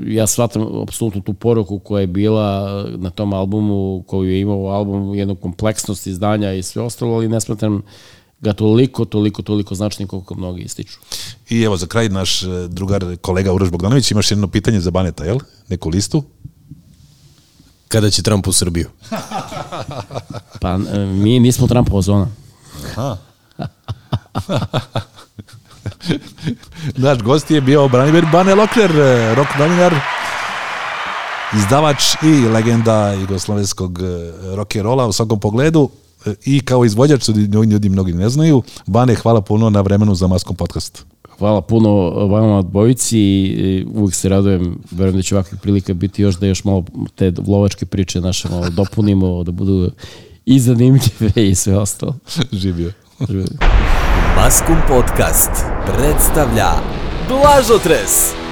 ja 0.08 0.28
shvatam 0.28 0.82
apsolutno 0.82 1.22
tu 1.22 1.34
poruku 1.34 1.80
koja 1.80 2.02
je 2.02 2.08
bila 2.08 2.86
na 2.98 3.10
tom 3.10 3.34
albumu, 3.34 4.04
koju 4.08 4.30
je 4.30 4.42
imao 4.42 4.68
album, 4.68 5.16
jednu 5.16 5.36
kompleksnost 5.36 6.08
izdanja 6.08 6.54
i 6.54 6.64
sve 6.64 6.82
ostalo, 6.82 7.16
ali 7.16 7.30
ne 7.30 7.42
smatram 7.42 7.82
ga 8.42 8.54
toliko, 8.54 9.06
toliko, 9.06 9.42
toliko 9.42 9.76
značajnim 9.76 10.08
koliko 10.08 10.36
mnogi 10.36 10.62
ističu. 10.62 11.00
I 11.50 11.62
evo 11.62 11.78
za 11.78 11.86
kraj 11.86 12.10
naš 12.10 12.44
e, 12.44 12.48
drugar 12.68 13.18
kolega 13.22 13.54
Uroš 13.54 13.72
Bogdanović, 13.72 14.12
imaš 14.12 14.32
jedno 14.32 14.48
pitanje 14.48 14.80
za 14.80 14.92
Baneta, 14.92 15.26
jel? 15.26 15.40
Neku 15.70 15.90
listu? 15.90 16.24
Kada 17.94 18.10
će 18.10 18.24
Trump 18.24 18.48
u 18.48 18.52
Srbiju? 18.52 18.89
Pa 20.62 20.70
e, 20.70 20.78
mi 21.06 21.39
nismo 21.39 21.68
Trumpova 21.68 22.02
zona. 22.02 22.28
Naš 26.96 27.22
gost 27.22 27.52
je 27.52 27.62
bio 27.62 27.88
Branimir 27.88 28.26
Bane 28.32 28.56
Lokler, 28.56 28.91
e, 28.91 29.36
rock 29.36 29.50
novinar, 29.60 29.96
izdavač 31.56 32.04
i 32.24 32.48
legenda 32.48 33.14
jugoslovenskog 33.14 34.00
e, 34.00 34.32
rock 34.56 34.76
and 34.76 34.86
rolla 34.86 35.08
u 35.08 35.14
svakom 35.14 35.39
pogledu 35.39 35.89
i 36.46 36.66
kao 36.66 36.86
izvođač, 36.86 37.28
ljudi 37.72 37.89
mnogi 37.89 38.14
ne 38.14 38.30
znaju. 38.30 38.64
Bane, 38.86 39.16
hvala 39.16 39.41
puno 39.41 39.70
na 39.70 39.82
vremenu 39.82 40.16
za 40.16 40.28
Maskom 40.28 40.56
podcast. 40.56 41.06
Hvala 41.40 41.62
puno 41.62 41.90
vama 42.10 42.62
dvojici 42.62 43.20
i 43.20 43.86
uvijek 43.94 44.16
se 44.16 44.30
radujem, 44.30 44.78
verujem 44.92 45.16
da 45.16 45.22
će 45.22 45.36
ovakvih 45.36 45.62
prilika 45.62 45.94
biti 45.94 46.22
još 46.22 46.36
da 46.36 46.48
još 46.48 46.64
malo 46.64 46.86
te 47.16 47.32
lovačke 47.48 47.86
priče 47.86 48.22
naše 48.22 48.50
malo 48.50 48.70
dopunimo, 48.70 49.44
da 49.44 49.52
budu 49.52 49.92
i 50.46 50.60
zanimljive 50.60 51.50
i 51.50 51.56
sve 51.56 51.78
ostalo. 51.78 52.16
Živio. 52.52 52.92
Maskum 54.36 54.78
Podcast 54.88 55.52
predstavlja 55.86 56.72
Blažotres. 57.28 58.43